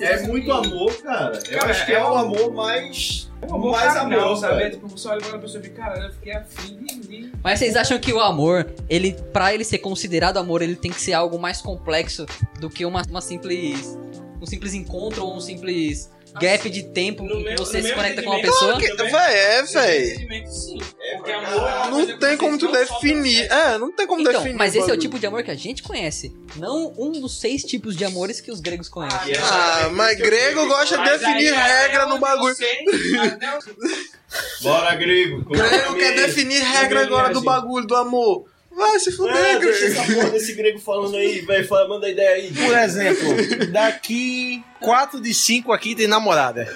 É 0.00 0.22
muito 0.26 0.52
amor, 0.52 0.94
cara. 1.02 1.38
Eu 1.50 1.58
Cara, 1.58 1.70
acho 1.70 1.86
que 1.86 1.92
é 1.92 1.96
é 1.96 2.04
o 2.04 2.12
um- 2.12 2.16
amor 2.16 2.52
mais. 2.52 3.30
É 3.42 3.46
um 3.46 3.56
amor 3.56 3.72
mais 3.72 3.94
carnal, 3.94 4.20
amor, 4.20 4.36
sabe? 4.36 4.62
É. 4.62 4.70
Tipo, 4.70 4.88
você 4.88 5.08
olha 5.08 5.20
pra 5.20 5.38
pessoa 5.38 5.60
e 5.60 5.64
fica, 5.64 5.82
cara, 5.82 6.06
eu 6.06 6.12
fiquei 6.12 6.32
afim 6.32 6.76
de... 7.00 7.30
Mas 7.42 7.58
vocês 7.58 7.76
acham 7.76 7.98
que 7.98 8.12
o 8.12 8.20
amor, 8.20 8.66
ele, 8.88 9.12
para 9.32 9.52
ele 9.52 9.64
ser 9.64 9.78
considerado 9.78 10.38
amor, 10.38 10.62
ele 10.62 10.76
tem 10.76 10.90
que 10.90 11.00
ser 11.00 11.12
algo 11.12 11.38
mais 11.38 11.60
complexo 11.60 12.24
do 12.58 12.70
que 12.70 12.86
uma, 12.86 13.02
uma 13.10 13.20
simples, 13.20 13.98
um 14.40 14.46
simples 14.46 14.72
encontro 14.72 15.24
ou 15.26 15.36
um 15.36 15.40
simples 15.40 16.10
gap 16.40 16.68
de 16.70 16.82
tempo 16.84 17.22
No 17.24 17.36
que 17.38 17.44
meu- 17.44 17.56
você 17.58 17.82
se 17.82 17.92
conecta 17.92 18.22
com 18.22 18.30
uma 18.30 18.40
pessoa? 18.40 18.78
Que- 18.78 18.94
Véi, 18.94 19.34
é, 19.34 19.62
véi. 19.62 20.46
Sim. 20.46 20.78
É, 21.00 21.16
Porque 21.16 21.32
amor 21.32 21.46
é 21.46 21.72
coisa 21.72 21.90
Não 21.90 22.06
que 22.06 22.18
tem 22.18 22.36
como 22.36 22.58
tu 22.58 22.70
definir. 22.72 23.50
É, 23.52 23.78
não 23.78 23.92
tem 23.92 24.06
como 24.06 24.20
Então, 24.22 24.32
definir. 24.32 24.56
mas 24.56 24.74
esse 24.74 24.90
é 24.90 24.92
o 24.94 24.96
tipo 24.98 25.18
de 25.18 25.26
amor 25.26 25.42
que 25.42 25.50
a 25.50 25.54
gente 25.54 25.82
conhece, 25.82 26.34
não 26.56 26.92
um 26.98 27.12
dos 27.12 27.40
seis 27.40 27.62
tipos 27.62 27.96
de 27.96 28.04
amores 28.04 28.40
que 28.40 28.50
os 28.50 28.60
gregos 28.60 28.88
conhecem. 28.88 29.32
é 29.34 29.38
Ah, 29.38 29.90
mas 29.92 30.16
grego 30.18 30.66
gosta 30.66 30.96
de 30.98 31.04
definir 31.04 31.52
regra 31.52 32.06
no 32.06 32.18
bagulho. 32.18 32.54
onde- 32.54 32.64
Bora, 34.62 34.94
grego. 34.96 35.44
Grego 35.44 35.94
quer 35.94 36.14
definir 36.16 36.60
regra 36.62 37.02
agora 37.02 37.32
do 37.32 37.40
bagulho, 37.42 37.86
do 37.86 37.94
amor. 37.94 38.46
Vai 38.76 38.98
se 38.98 39.12
fuder, 39.12 39.34
É, 39.36 39.58
deixa 39.58 39.86
grego. 39.86 40.00
essa 40.00 40.14
porra 40.14 40.30
desse 40.30 40.52
grego 40.54 40.78
falando 40.78 41.16
aí, 41.16 41.40
velho. 41.42 41.66
Fala, 41.68 41.88
Manda 41.88 42.08
ideia 42.08 42.30
aí. 42.36 42.52
Por 42.52 42.76
exemplo, 42.78 43.66
daqui 43.72 44.64
4 44.80 45.20
de 45.20 45.32
5 45.32 45.72
aqui 45.72 45.94
tem 45.94 46.06
namorada. 46.06 46.66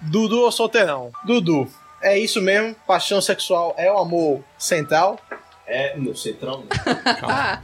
Dudu 0.00 0.40
ou 0.40 0.52
solteirão? 0.52 1.10
Dudu. 1.24 1.68
É 2.02 2.18
isso 2.18 2.40
mesmo? 2.40 2.74
Paixão 2.86 3.20
sexual 3.20 3.74
é 3.78 3.90
o 3.92 3.98
amor 3.98 4.42
central? 4.58 5.18
É, 5.66 5.96
no 5.96 6.14
central 6.16 6.64
não. 6.68 6.98
Ah, 7.22 7.60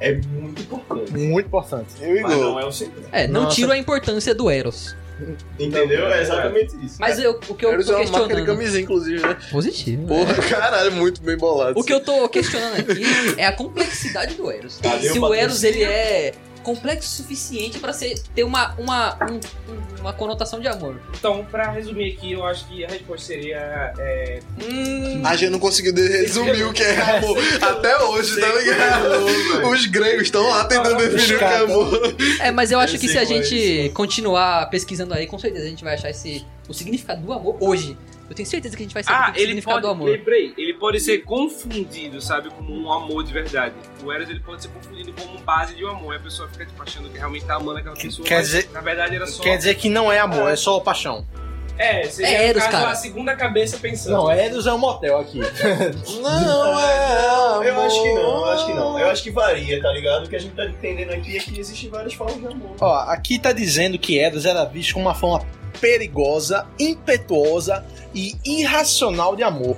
É 0.00 0.14
muito 0.14 0.62
importante. 0.62 1.12
Muito 1.12 1.46
importante. 1.46 1.88
Eu 2.00 2.16
e 2.16 2.22
Mas 2.22 2.36
não 2.36 2.58
é 2.60 2.64
o 2.64 2.72
central. 2.72 3.04
é, 3.12 3.26
não 3.28 3.42
Nossa. 3.44 3.56
tiro 3.56 3.70
a 3.72 3.76
importância 3.78 4.34
do 4.34 4.50
Eros. 4.50 4.96
Entendeu? 5.58 6.08
É 6.08 6.22
exatamente 6.22 6.74
isso. 6.84 6.96
Mas 6.98 7.18
eu, 7.18 7.38
o 7.48 7.54
que 7.54 7.64
eu 7.64 7.72
Eles 7.72 7.86
tô 7.86 7.92
é 7.92 7.96
uma 7.96 8.04
marca 8.04 8.18
de 8.18 8.34
questionando... 8.34 8.46
camisinha, 8.46 8.82
inclusive, 8.82 9.22
né? 9.22 9.36
Positivo. 9.50 10.06
Porra, 10.06 10.34
caralho, 10.48 10.92
muito 10.92 11.22
bem 11.22 11.36
bolado. 11.36 11.78
O 11.78 11.84
que 11.84 11.92
eu 11.92 12.00
tô 12.00 12.28
questionando 12.28 12.78
aqui 12.78 13.02
é 13.36 13.46
a 13.46 13.52
complexidade 13.52 14.34
do 14.34 14.50
Eros. 14.50 14.78
Cadê 14.82 15.08
Se 15.10 15.18
o 15.18 15.32
Eros 15.34 15.62
ele 15.64 15.82
é 15.82 16.32
complexo 16.62 17.08
o 17.08 17.22
suficiente 17.22 17.78
pra 17.78 17.92
ser, 17.92 18.18
ter 18.34 18.44
uma, 18.44 18.74
uma, 18.78 19.16
um- 19.30 19.34
um- 19.72 20.00
uma 20.00 20.12
conotação 20.12 20.60
de 20.60 20.68
amor. 20.68 21.00
Então, 21.18 21.44
pra 21.50 21.70
resumir 21.70 22.12
aqui, 22.12 22.32
eu 22.32 22.44
acho 22.44 22.66
que 22.66 22.84
a 22.84 22.88
resposta 22.88 23.26
seria... 23.26 23.92
É... 23.98 24.40
Hum... 24.62 25.22
A 25.24 25.36
gente 25.36 25.50
não 25.50 25.58
conseguiu 25.58 25.94
resumir 25.94 26.64
o 26.64 26.72
que 26.72 26.82
é 26.82 27.00
amor 27.00 27.38
até 27.60 27.98
hoje, 28.02 28.40
tá 28.40 28.48
ligado? 28.54 29.68
Os 29.70 29.86
gregos 29.86 30.22
estão 30.22 30.48
lá 30.48 30.64
tentando 30.64 30.96
definir 30.96 31.34
o 31.36 31.38
que 31.38 31.44
é 31.44 31.56
amor. 31.58 32.16
É, 32.40 32.50
mas 32.50 32.70
eu 32.72 32.78
acho 32.80 32.98
que 32.98 33.08
se 33.08 33.18
a 33.18 33.22
é 33.22 33.26
gente 33.26 33.90
continuar 33.94 34.68
pesquisando 34.70 35.14
aí, 35.14 35.26
com 35.26 35.38
certeza 35.38 35.66
a 35.66 35.68
gente 35.68 35.84
vai 35.84 35.94
achar 35.94 36.10
esse, 36.10 36.44
o 36.68 36.72
significado 36.74 37.20
do 37.22 37.32
amor 37.32 37.56
hoje. 37.60 37.96
Eu 38.32 38.34
tenho 38.36 38.48
certeza 38.48 38.74
que 38.74 38.82
a 38.82 38.86
gente 38.86 38.94
vai 38.94 39.02
saber 39.02 39.18
Ah, 39.18 39.28
o 39.28 39.32
que 39.34 39.38
é 39.38 39.42
o 39.42 39.44
ele 39.44 39.46
significado 39.48 39.74
pode, 39.82 39.86
do 39.86 39.90
amor. 39.90 40.08
lembrei, 40.16 40.54
ele 40.56 40.72
pode 40.72 40.98
ser 41.00 41.18
confundido, 41.18 42.18
sabe, 42.22 42.48
como 42.48 42.72
um 42.74 42.90
amor 42.90 43.22
de 43.22 43.30
verdade. 43.30 43.74
O 44.02 44.10
Eros 44.10 44.30
ele 44.30 44.40
pode 44.40 44.62
ser 44.62 44.68
confundido 44.68 45.12
como 45.12 45.38
base 45.40 45.74
de 45.74 45.84
um 45.84 45.90
amor. 45.90 46.14
E 46.14 46.16
a 46.16 46.20
pessoa 46.20 46.48
fica 46.48 46.64
tipo, 46.64 46.82
achando 46.82 47.10
que 47.10 47.18
realmente 47.18 47.44
tá 47.44 47.56
amando 47.56 47.80
aquela 47.80 47.94
pessoa. 47.94 48.26
Quer 48.26 48.36
mas, 48.36 48.46
dizer- 48.46 48.70
na 48.72 48.80
verdade 48.80 49.16
era 49.16 49.26
só. 49.26 49.42
Quer 49.42 49.58
dizer 49.58 49.74
que 49.74 49.90
não 49.90 50.10
é 50.10 50.18
amor, 50.18 50.50
é 50.50 50.56
só 50.56 50.80
paixão. 50.80 51.26
É, 51.78 52.04
seria 52.04 52.30
É 52.38 52.48
Eros, 52.48 52.62
caso, 52.64 52.76
cara. 52.76 52.90
a 52.90 52.94
segunda 52.94 53.34
cabeça 53.36 53.76
pensando. 53.76 54.12
Não, 54.12 54.30
Eros 54.30 54.66
é 54.66 54.72
um 54.72 54.78
motel 54.78 55.18
aqui. 55.18 55.40
Não 56.22 56.78
é 56.80 57.28
amor. 57.28 57.66
Eu 57.66 57.80
acho 57.82 58.02
que 58.02 58.12
não, 58.14 58.22
eu 58.38 58.44
acho 58.46 58.66
que 58.66 58.72
não. 58.74 58.98
Eu 58.98 59.06
acho 59.10 59.22
que 59.22 59.30
varia, 59.30 59.82
tá 59.82 59.90
ligado? 59.92 60.24
O 60.24 60.28
que 60.28 60.36
a 60.36 60.38
gente 60.38 60.54
tá 60.54 60.64
entendendo 60.64 61.10
aqui 61.12 61.36
é 61.36 61.40
que 61.40 61.58
existem 61.60 61.90
várias 61.90 62.14
formas 62.14 62.38
de 62.40 62.46
amor. 62.46 62.76
Ó, 62.80 62.94
aqui 63.08 63.38
tá 63.38 63.52
dizendo 63.52 63.98
que 63.98 64.18
Eros 64.18 64.46
era 64.46 64.64
visto 64.64 64.94
como 64.94 65.06
uma 65.06 65.14
forma 65.14 65.46
perigosa, 65.82 66.64
impetuosa 66.78 67.84
e 68.14 68.36
irracional 68.44 69.34
de 69.34 69.42
amor. 69.42 69.76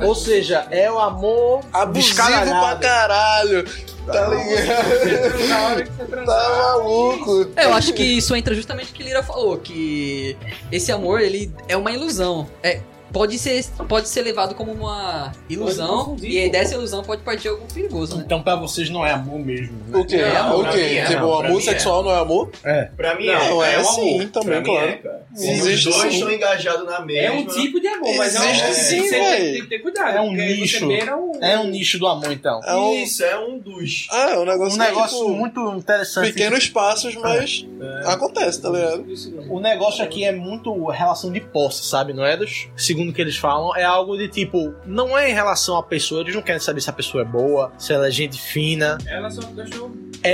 Ou 0.00 0.14
seja, 0.14 0.64
é 0.70 0.88
o 0.90 0.96
amor 0.96 1.60
Abusivo 1.72 2.14
pra 2.14 2.76
caralho. 2.76 3.64
Tá 4.06 4.28
ligado? 4.28 5.48
Na 5.48 5.66
hora 5.66 5.82
que 5.82 5.90
você 5.90 6.04
transar, 6.04 6.36
Tá 6.36 6.56
maluco. 6.56 7.50
É, 7.56 7.64
eu 7.64 7.74
acho 7.74 7.92
que 7.92 8.02
isso 8.04 8.34
entra 8.36 8.54
justamente 8.54 8.92
o 8.92 8.94
que 8.94 9.02
Lira 9.02 9.24
falou, 9.24 9.58
que 9.58 10.36
esse 10.70 10.92
amor, 10.92 11.20
ele 11.20 11.52
é 11.66 11.76
uma 11.76 11.90
ilusão. 11.90 12.48
É, 12.62 12.80
pode 13.12 13.38
ser, 13.38 13.64
pode 13.88 14.08
ser 14.08 14.22
levado 14.22 14.54
como 14.54 14.72
uma 14.72 15.32
ilusão, 15.48 16.16
e 16.22 16.38
aí 16.38 16.50
dessa 16.50 16.74
ilusão 16.74 17.02
pode 17.02 17.22
partir 17.22 17.48
algo 17.48 17.66
perigoso, 17.72 18.16
né? 18.16 18.22
Então 18.26 18.42
pra 18.42 18.56
vocês 18.56 18.88
não 18.90 19.04
é 19.04 19.12
amor 19.12 19.38
mesmo. 19.38 19.76
né? 19.88 19.98
O 19.98 20.04
quê? 20.04 20.18
Não, 20.18 20.58
o 20.60 20.62
pra 20.62 20.72
quê? 20.72 20.80
é, 20.80 21.04
tipo, 21.06 21.20
não, 21.20 21.28
o 21.30 21.34
amor 21.34 21.58
é. 21.58 21.62
sexual 21.62 22.02
não 22.02 22.10
é 22.10 22.18
amor? 22.20 22.50
Pra 22.96 23.14
mim 23.14 23.26
Não, 23.26 23.62
é, 23.64 23.72
é 23.72 23.74
é 23.74 23.80
um 23.80 23.84
sim, 23.84 24.14
amor. 24.20 24.28
também, 24.30 24.48
Pra 24.48 24.60
mim 24.60 24.66
claro. 24.66 24.88
é. 24.88 25.18
Existe 25.40 25.88
Os 25.88 25.94
dois 25.96 26.12
sim. 26.12 26.18
estão 26.18 26.32
engajados 26.32 26.86
na 26.86 27.00
mesma. 27.00 27.22
É 27.22 27.30
um 27.38 27.46
tipo 27.46 27.80
de 27.80 27.86
amor, 27.86 28.16
mas 28.16 28.34
é 28.34 28.40
um 28.40 28.44
Existe 28.50 28.62
tem 28.64 28.72
que 28.72 28.74
sim, 28.80 29.08
ser- 29.08 29.20
véi. 29.20 29.52
tem 29.52 29.60
que 29.62 29.68
ter 29.68 29.78
cuidado. 29.80 30.16
É 30.16 30.20
um 30.20 30.34
você 30.34 30.46
nicho. 30.56 30.86
o- 30.88 31.38
É 31.44 31.58
um 31.58 31.64
nicho 31.68 31.98
do 31.98 32.06
amor, 32.06 32.32
então. 32.32 32.60
É 32.64 32.74
um, 32.74 32.94
Isso, 32.94 33.24
é 33.24 33.38
um 33.38 33.58
dos. 33.58 34.06
ah, 34.10 34.30
é 34.32 34.38
um 34.38 34.44
negócio, 34.44 34.74
Um 34.74 34.78
negócio 34.84 35.18
tipo, 35.18 35.30
muito 35.30 35.72
interessante. 35.76 36.32
Pequenos 36.32 36.68
passos, 36.68 37.14
mas 37.16 37.64
acontece, 38.06 38.60
tá 38.60 38.70
ligado? 38.70 39.04
O 39.48 39.60
negócio 39.60 40.02
aqui 40.04 40.24
é 40.24 40.32
muito 40.32 40.86
relação 40.86 41.30
de 41.30 41.40
posse, 41.40 41.84
sabe, 41.84 42.12
não 42.12 42.24
é? 42.24 42.36
Dos- 42.36 42.68
Segundo 42.98 43.12
que 43.12 43.22
eles 43.22 43.36
falam, 43.36 43.76
é 43.76 43.84
algo 43.84 44.16
de 44.18 44.26
tipo, 44.26 44.74
não 44.84 45.16
é 45.16 45.30
em 45.30 45.32
relação 45.32 45.76
à 45.76 45.82
pessoa, 45.84 46.22
eles 46.22 46.34
não 46.34 46.42
querem 46.42 46.60
saber 46.60 46.80
se 46.80 46.90
a 46.90 46.92
pessoa 46.92 47.22
é 47.22 47.24
boa, 47.24 47.70
se 47.78 47.92
ela 47.92 48.08
é 48.08 48.10
gente 48.10 48.40
fina, 48.40 48.98
Ela 49.06 49.30
só. 49.30 49.40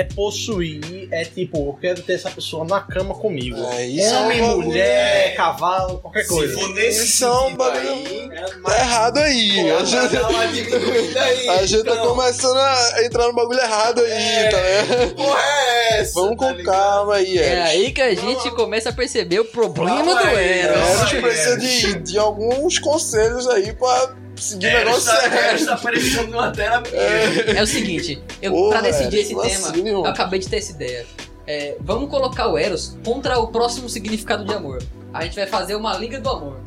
É 0.00 0.04
possuir, 0.04 1.08
é 1.10 1.24
tipo, 1.24 1.56
eu 1.68 1.78
quero 1.80 2.02
ter 2.02 2.14
essa 2.14 2.30
pessoa 2.30 2.64
na 2.64 2.80
cama 2.80 3.14
comigo. 3.14 3.56
É, 3.72 3.86
isso 3.86 4.14
Homem, 4.14 4.38
é 4.40 4.42
mulher, 4.54 5.34
cavalo, 5.36 5.98
qualquer 5.98 6.22
Se 6.22 6.28
coisa. 6.28 6.54
for 6.54 6.68
nesse 6.74 7.04
Isso 7.04 7.24
é 7.24 7.30
um 7.30 7.40
sentido 7.42 7.56
bagulho- 7.56 7.88
aí, 7.90 8.24
Tá 8.64 8.78
errado 8.78 9.18
aí. 9.18 9.70
A 9.70 9.84
gente, 9.84 10.08
diminuída 10.52 11.22
aí. 11.22 11.48
a 11.48 11.66
gente 11.66 11.84
tá 11.84 11.92
então. 11.92 12.08
começando 12.08 12.56
a 12.58 13.04
entrar 13.04 13.26
no 13.26 13.34
bagulho 13.34 13.60
errado 13.60 14.00
aí, 14.00 14.50
tá 14.50 14.56
ligado? 14.60 15.14
Porra 15.14 15.40
é 15.40 16.00
essa? 16.00 16.14
Vamos 16.14 16.36
tá 16.36 16.46
com 16.46 16.52
ligado? 16.52 16.74
calma 16.76 17.14
aí, 17.14 17.38
É 17.38 17.62
aí 17.62 17.92
que 17.92 18.00
a 18.02 18.14
gente 18.14 18.50
começa 18.52 18.88
a 18.90 18.92
perceber 18.92 19.40
o 19.40 19.44
problema 19.44 20.02
do 20.14 20.28
Eros. 20.28 20.74
calma 20.76 21.00
Eros 21.00 21.12
aí, 21.12 21.20
precisa 21.22 21.56
de, 21.58 21.94
de 22.00 22.18
alguns 22.18 22.78
conselhos 22.78 23.46
aí 23.48 23.72
pra 23.72 24.14
seguir 24.36 24.66
o 24.66 24.68
Eros 24.68 24.84
negócio 24.84 25.10
tá, 25.10 25.20
certo. 25.20 25.36
Eros 25.36 25.66
tá 25.66 25.76
parecendo 25.76 26.32
uma 26.32 26.50
terapia. 26.50 26.98
É 26.98 27.62
o 27.62 27.66
seguinte, 27.66 28.22
eu, 28.40 28.52
Porra, 28.52 28.70
pra 28.70 28.80
decidir 28.82 29.18
esse 29.18 29.34
tema, 29.34 29.76
irmão. 29.76 30.04
eu 30.04 30.06
acabei 30.06 30.38
de 30.38 30.48
ter 30.48 30.56
essa 30.56 30.72
ideia. 30.72 31.06
É, 31.46 31.76
vamos 31.80 32.08
colocar 32.10 32.48
o 32.48 32.56
Eros 32.56 32.96
contra 33.04 33.38
o 33.38 33.48
próximo 33.48 33.88
significado 33.88 34.44
de 34.44 34.52
amor. 34.54 34.82
A 35.12 35.24
gente 35.24 35.36
vai 35.36 35.46
fazer 35.46 35.74
uma 35.74 35.96
liga 35.96 36.20
do 36.20 36.28
amor. 36.28 36.60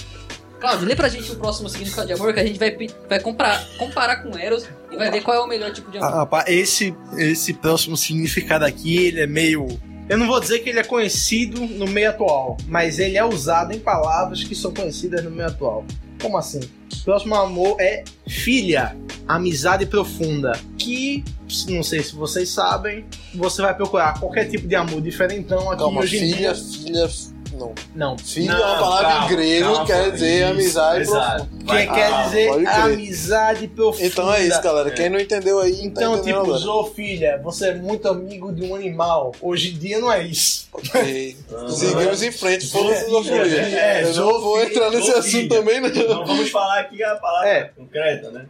Claudio, 0.59 0.88
lê 0.88 0.95
pra 0.95 1.07
gente 1.07 1.31
o 1.31 1.36
próximo 1.36 1.69
significado 1.69 2.07
de 2.07 2.13
amor 2.13 2.33
que 2.33 2.39
a 2.39 2.45
gente 2.45 2.57
vai, 2.57 2.75
vai 3.07 3.19
comparar, 3.19 3.63
comparar 3.77 4.17
com 4.17 4.31
o 4.31 4.38
Eros 4.38 4.65
e 4.91 4.97
vai 4.97 5.12
ver 5.12 5.21
qual 5.21 5.38
é 5.38 5.39
o 5.39 5.47
melhor 5.47 5.71
tipo 5.71 5.91
de 5.91 5.97
amor. 5.97 6.09
Ah, 6.09 6.15
rapaz, 6.17 6.45
esse, 6.47 6.95
esse 7.17 7.53
próximo 7.53 7.95
significado 7.95 8.65
aqui, 8.65 8.97
ele 9.07 9.21
é 9.21 9.27
meio. 9.27 9.67
Eu 10.09 10.17
não 10.17 10.25
vou 10.25 10.39
dizer 10.39 10.59
que 10.59 10.69
ele 10.69 10.79
é 10.79 10.83
conhecido 10.83 11.62
no 11.62 11.86
meio 11.86 12.09
atual, 12.09 12.57
mas 12.67 12.97
ele 12.97 13.17
é 13.17 13.25
usado 13.25 13.74
em 13.74 13.79
palavras 13.79 14.43
que 14.43 14.55
são 14.55 14.74
conhecidas 14.74 15.24
no 15.24 15.29
meio 15.29 15.47
atual. 15.47 15.86
Como 16.21 16.38
assim? 16.38 16.62
Próximo 17.03 17.36
amor 17.36 17.77
é 17.79 18.03
filha, 18.27 18.95
amizade 19.27 19.86
profunda. 19.86 20.53
Que, 20.77 21.24
não 21.69 21.83
sei 21.83 22.03
se 22.03 22.15
vocês 22.15 22.50
sabem, 22.50 23.05
você 23.36 23.62
vai 23.62 23.75
procurar 23.75 24.19
qualquer 24.19 24.45
tipo 24.45 24.67
de 24.67 24.75
amor 24.75 25.01
diferentão 25.01 25.69
aqui 25.69 25.81
Calma, 25.81 26.01
hoje 26.01 26.17
em 26.17 26.33
filha, 26.33 26.53
dia. 26.53 26.55
filha. 26.55 27.09
Não. 27.58 27.74
Não. 27.96 28.18
Filha 28.18 28.54
Não, 28.54 28.60
é 28.62 28.66
uma 28.66 28.78
palavra 28.80 29.08
calma, 29.10 29.26
em 29.26 29.36
grego 29.36 29.66
calma, 29.74 29.86
quer 29.86 30.12
dizer 30.12 30.36
isso, 30.44 30.52
amizade 30.52 31.02
exato. 31.02 31.46
profunda. 31.46 31.66
Vai, 31.66 31.88
Que 31.88 31.94
quer 31.94 32.10
calma. 32.10 32.24
dizer 32.26 32.68
amizade 32.68 33.68
profunda. 33.68 34.06
Então 34.06 34.34
é 34.34 34.46
isso, 34.48 34.62
galera. 34.62 34.92
Quem 34.92 35.10
não 35.10 35.20
entendeu 35.20 35.60
aí, 35.60 35.80
Então, 35.84 36.18
tá 36.18 36.24
tipo, 36.24 36.40
agora. 36.40 36.94
filha, 36.94 37.42
você 37.44 37.70
é 37.70 37.76
muito 37.76 38.08
amigo 38.08 38.54
de 38.54 38.64
um 38.64 38.76
animal. 38.76 39.32
Hoje 39.42 39.74
em 39.74 39.78
dia 39.78 40.00
não 40.00 40.12
é 40.12 40.24
isso. 40.24 40.68
Ok. 40.72 41.36
Seguimos 41.70 42.22
em 42.24 42.32
frente, 42.32 42.68
Filha, 42.68 43.06
zoofilia. 43.10 43.62
é, 43.62 44.04
Eu 44.04 44.14
não 44.14 44.42
vou 44.42 44.58
zoofilia, 44.58 44.66
entrar 44.76 44.90
nesse 44.92 45.12
zoofilia. 45.12 45.20
assunto 45.20 45.50
também, 45.56 45.82
não. 45.82 45.88
Então 45.90 46.26
vamos 46.26 46.50
falar 46.50 46.80
aqui 46.82 47.04
a 47.04 47.16
palavra 47.16 47.50
É. 47.50 47.64
concreta, 47.76 48.32
né? 48.32 48.46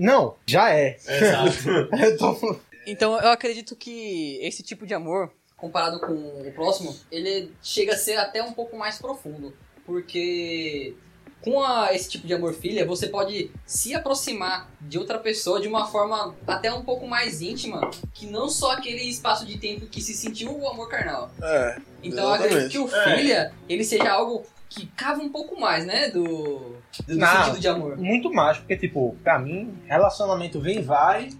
Não, 0.00 0.34
já 0.46 0.70
é. 0.74 0.96
Exato. 1.08 1.68
Eu 2.00 2.16
tô- 2.16 2.56
Então 2.86 3.18
eu 3.20 3.28
acredito 3.30 3.76
que 3.76 4.38
esse 4.42 4.62
tipo 4.62 4.86
de 4.86 4.94
amor, 4.94 5.30
comparado 5.58 6.00
com 6.00 6.12
o 6.14 6.50
próximo, 6.54 6.96
ele 7.12 7.52
chega 7.62 7.92
a 7.92 7.96
ser 7.98 8.16
até 8.16 8.42
um 8.42 8.52
pouco 8.52 8.76
mais 8.78 8.98
profundo. 8.98 9.52
porque 9.84 10.94
com 11.40 11.62
a- 11.62 11.94
esse 11.94 12.10
tipo 12.10 12.26
de 12.26 12.34
amor-filha, 12.34 12.84
você 12.84 13.06
pode 13.08 13.50
se 13.64 13.94
aproximar 13.94 14.68
de 14.80 14.98
outra 14.98 15.18
pessoa 15.18 15.60
de 15.60 15.66
uma 15.68 15.86
forma 15.86 16.34
até 16.46 16.70
um 16.70 16.82
pouco 16.84 17.06
mais 17.08 17.40
íntima, 17.40 17.90
que 18.12 18.26
não 18.26 18.50
só 18.50 18.72
aquele 18.72 19.02
espaço 19.08 19.46
de 19.46 19.56
tempo 19.56 19.86
que 19.86 20.02
se 20.02 20.12
sentiu 20.12 20.54
o 20.54 20.68
amor 20.68 20.88
carnal. 20.90 21.30
É. 21.40 21.78
Então 22.02 22.24
eu 22.24 22.34
acredito 22.34 22.56
Exatamente. 22.58 22.72
que 22.72 22.78
o 22.78 22.94
É. 22.94 23.16
filha, 23.16 23.52
ele 23.68 23.82
seja 23.84 24.10
algo 24.12 24.42
que 24.68 24.86
cava 24.88 25.22
um 25.22 25.30
pouco 25.30 25.58
mais, 25.58 25.86
né, 25.86 26.10
do, 26.10 26.22
do, 26.24 26.76
do 27.06 27.16
Não. 27.16 27.44
sentido 27.44 27.60
de 27.60 27.68
amor. 27.68 27.96
Muito 27.96 28.30
mais, 28.30 28.58
porque, 28.58 28.76
tipo, 28.76 29.16
pra 29.24 29.38
mim, 29.38 29.72
relacionamento 29.86 30.60
vem 30.60 30.80
e 30.80 30.82
vai 30.82 31.30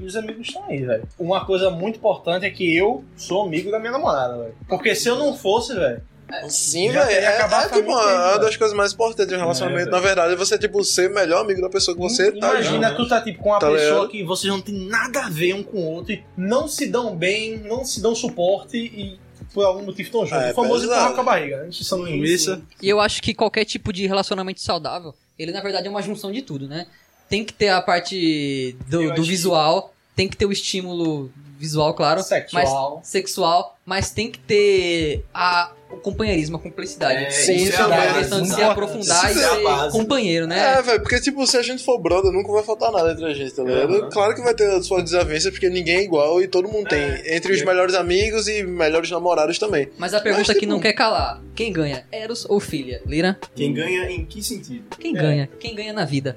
e 0.00 0.04
os 0.04 0.16
amigos 0.16 0.48
estão 0.48 0.64
aí, 0.64 0.84
velho. 0.84 1.06
Uma 1.18 1.44
coisa 1.44 1.70
muito 1.70 1.96
importante 1.96 2.46
é 2.46 2.50
que 2.50 2.76
eu 2.76 3.04
sou 3.16 3.42
amigo 3.44 3.70
da 3.70 3.78
minha 3.78 3.92
namorada, 3.92 4.38
velho. 4.38 4.54
Porque 4.68 4.94
se 4.94 5.08
eu 5.08 5.16
não 5.16 5.36
fosse, 5.36 5.74
velho, 5.74 6.02
Sim, 6.48 6.92
Já 6.92 7.04
velho. 7.04 7.18
É, 7.18 7.24
é, 7.40 7.68
tipo 7.68 7.82
minha 7.82 7.96
uma, 7.96 8.36
das 8.38 8.56
coisas 8.56 8.76
mais 8.76 8.92
importantes 8.92 9.26
de 9.26 9.34
um 9.34 9.38
relacionamento, 9.38 9.88
É, 9.88 9.90
na 9.90 10.00
verdade, 10.00 10.32
é 10.32 10.36
você, 10.36 10.56
tipo, 10.58 10.82
ser 10.84 11.10
melhor 11.10 11.40
amigo 11.44 11.60
da 11.60 11.68
pessoa 11.68 11.94
que 11.94 12.00
você 12.00 12.30
tá 12.32 12.52
imagina 12.52 12.94
tu 12.94 13.08
tá, 13.08 13.20
tipo, 13.20 13.42
com 13.42 13.48
uma 13.50 13.58
Tá 13.58 13.70
pessoa 13.70 13.88
ligado? 13.90 14.08
que 14.10 14.22
vocês 14.24 14.52
não 14.52 14.60
tem 14.60 14.74
nada 14.86 15.24
a 15.26 15.28
ver 15.28 15.54
um 15.54 15.62
com 15.62 15.78
o 15.78 15.86
outro 15.86 16.12
e 16.12 16.22
não 16.36 16.68
se 16.68 16.86
dão 16.86 17.16
bem, 17.16 17.58
não 17.58 17.84
se 17.84 18.00
dão 18.00 18.14
suporte 18.14 18.76
e 18.76 19.18
por 19.52 19.64
algum 19.64 19.82
motivo 19.82 20.02
estão 20.02 20.24
juntos. 20.24 20.44
É, 20.44 20.52
o 20.52 20.54
famoso 20.54 20.84
empurrar 20.84 21.12
com 21.14 21.20
a 21.20 21.24
barriga, 21.24 21.62
né? 21.62 21.68
Encheção 21.68 22.04
de 22.04 22.12
linguiça. 22.12 22.62
E 22.80 22.88
eu 22.88 23.00
acho 23.00 23.20
que 23.20 23.34
qualquer 23.34 23.64
tipo 23.64 23.92
de 23.92 24.06
relacionamento 24.06 24.60
saudável, 24.60 25.12
ele 25.36 25.50
na 25.50 25.60
verdade 25.60 25.88
é 25.88 25.90
uma 25.90 26.02
junção 26.02 26.30
de 26.30 26.42
tudo, 26.42 26.68
né? 26.68 26.86
Tem 27.30 27.44
que 27.44 27.52
ter 27.54 27.68
a 27.68 27.80
parte 27.80 28.76
do, 28.88 29.14
do 29.14 29.22
que- 29.22 29.28
visual, 29.28 29.94
tem 30.14 30.28
que 30.28 30.36
ter 30.36 30.44
o 30.44 30.52
estímulo 30.52 31.30
visual, 31.58 31.92
claro, 31.94 32.22
Sexual. 32.22 32.96
mas 32.96 33.06
sexual, 33.06 33.78
mas 33.84 34.10
tem 34.10 34.30
que 34.30 34.38
ter 34.38 35.22
a, 35.32 35.70
o 35.90 35.98
companheirismo, 35.98 36.56
a 36.56 36.58
cumplicidade. 36.58 37.22
É, 37.24 37.30
Sim, 37.30 37.54
isso 37.56 37.76
é 37.76 37.84
a 37.84 37.88
base, 37.88 38.08
a 38.08 38.14
questão 38.14 38.42
de 38.42 38.48
se 38.48 38.62
aprofundar 38.62 39.28
e 39.28 39.30
Isso 39.32 39.40
é 39.40 39.44
a 39.44 39.50
ser 39.56 39.62
base. 39.62 39.98
companheiro, 39.98 40.46
né? 40.46 40.78
É, 40.78 40.82
velho, 40.82 41.00
porque, 41.02 41.20
tipo, 41.20 41.46
se 41.46 41.58
a 41.58 41.62
gente 41.62 41.84
for 41.84 41.98
brother, 41.98 42.32
nunca 42.32 42.50
vai 42.50 42.62
faltar 42.62 42.90
nada 42.90 43.12
entre 43.12 43.26
a 43.26 43.34
gente, 43.34 43.52
tá 43.52 43.62
ligado? 43.62 43.92
Uhum. 43.92 44.08
Claro 44.10 44.34
que 44.34 44.40
vai 44.40 44.54
ter 44.54 44.70
as 44.70 44.86
suas 44.86 45.04
desavenças, 45.04 45.50
porque 45.52 45.68
ninguém 45.68 45.96
é 45.98 46.02
igual 46.02 46.40
e 46.42 46.48
todo 46.48 46.66
mundo 46.66 46.88
tem. 46.88 47.00
Entre 47.36 47.52
os 47.52 47.62
melhores 47.62 47.94
amigos 47.94 48.48
e 48.48 48.62
melhores 48.62 49.10
namorados 49.10 49.58
também. 49.58 49.88
Mas 49.98 50.14
a 50.14 50.20
pergunta 50.20 50.46
Mas, 50.48 50.54
que 50.54 50.60
tipo- 50.60 50.72
não 50.72 50.80
quer 50.80 50.94
calar, 50.94 51.42
quem 51.54 51.70
ganha, 51.72 52.04
Eros 52.10 52.46
ou 52.48 52.58
filha? 52.58 53.02
Lira? 53.06 53.38
Quem 53.54 53.72
ganha 53.74 54.10
em 54.10 54.24
que 54.24 54.42
sentido? 54.42 54.96
Quem 54.98 55.12
ganha? 55.12 55.46
Quem 55.60 55.74
ganha 55.74 55.92
na 55.92 56.06
vida? 56.06 56.36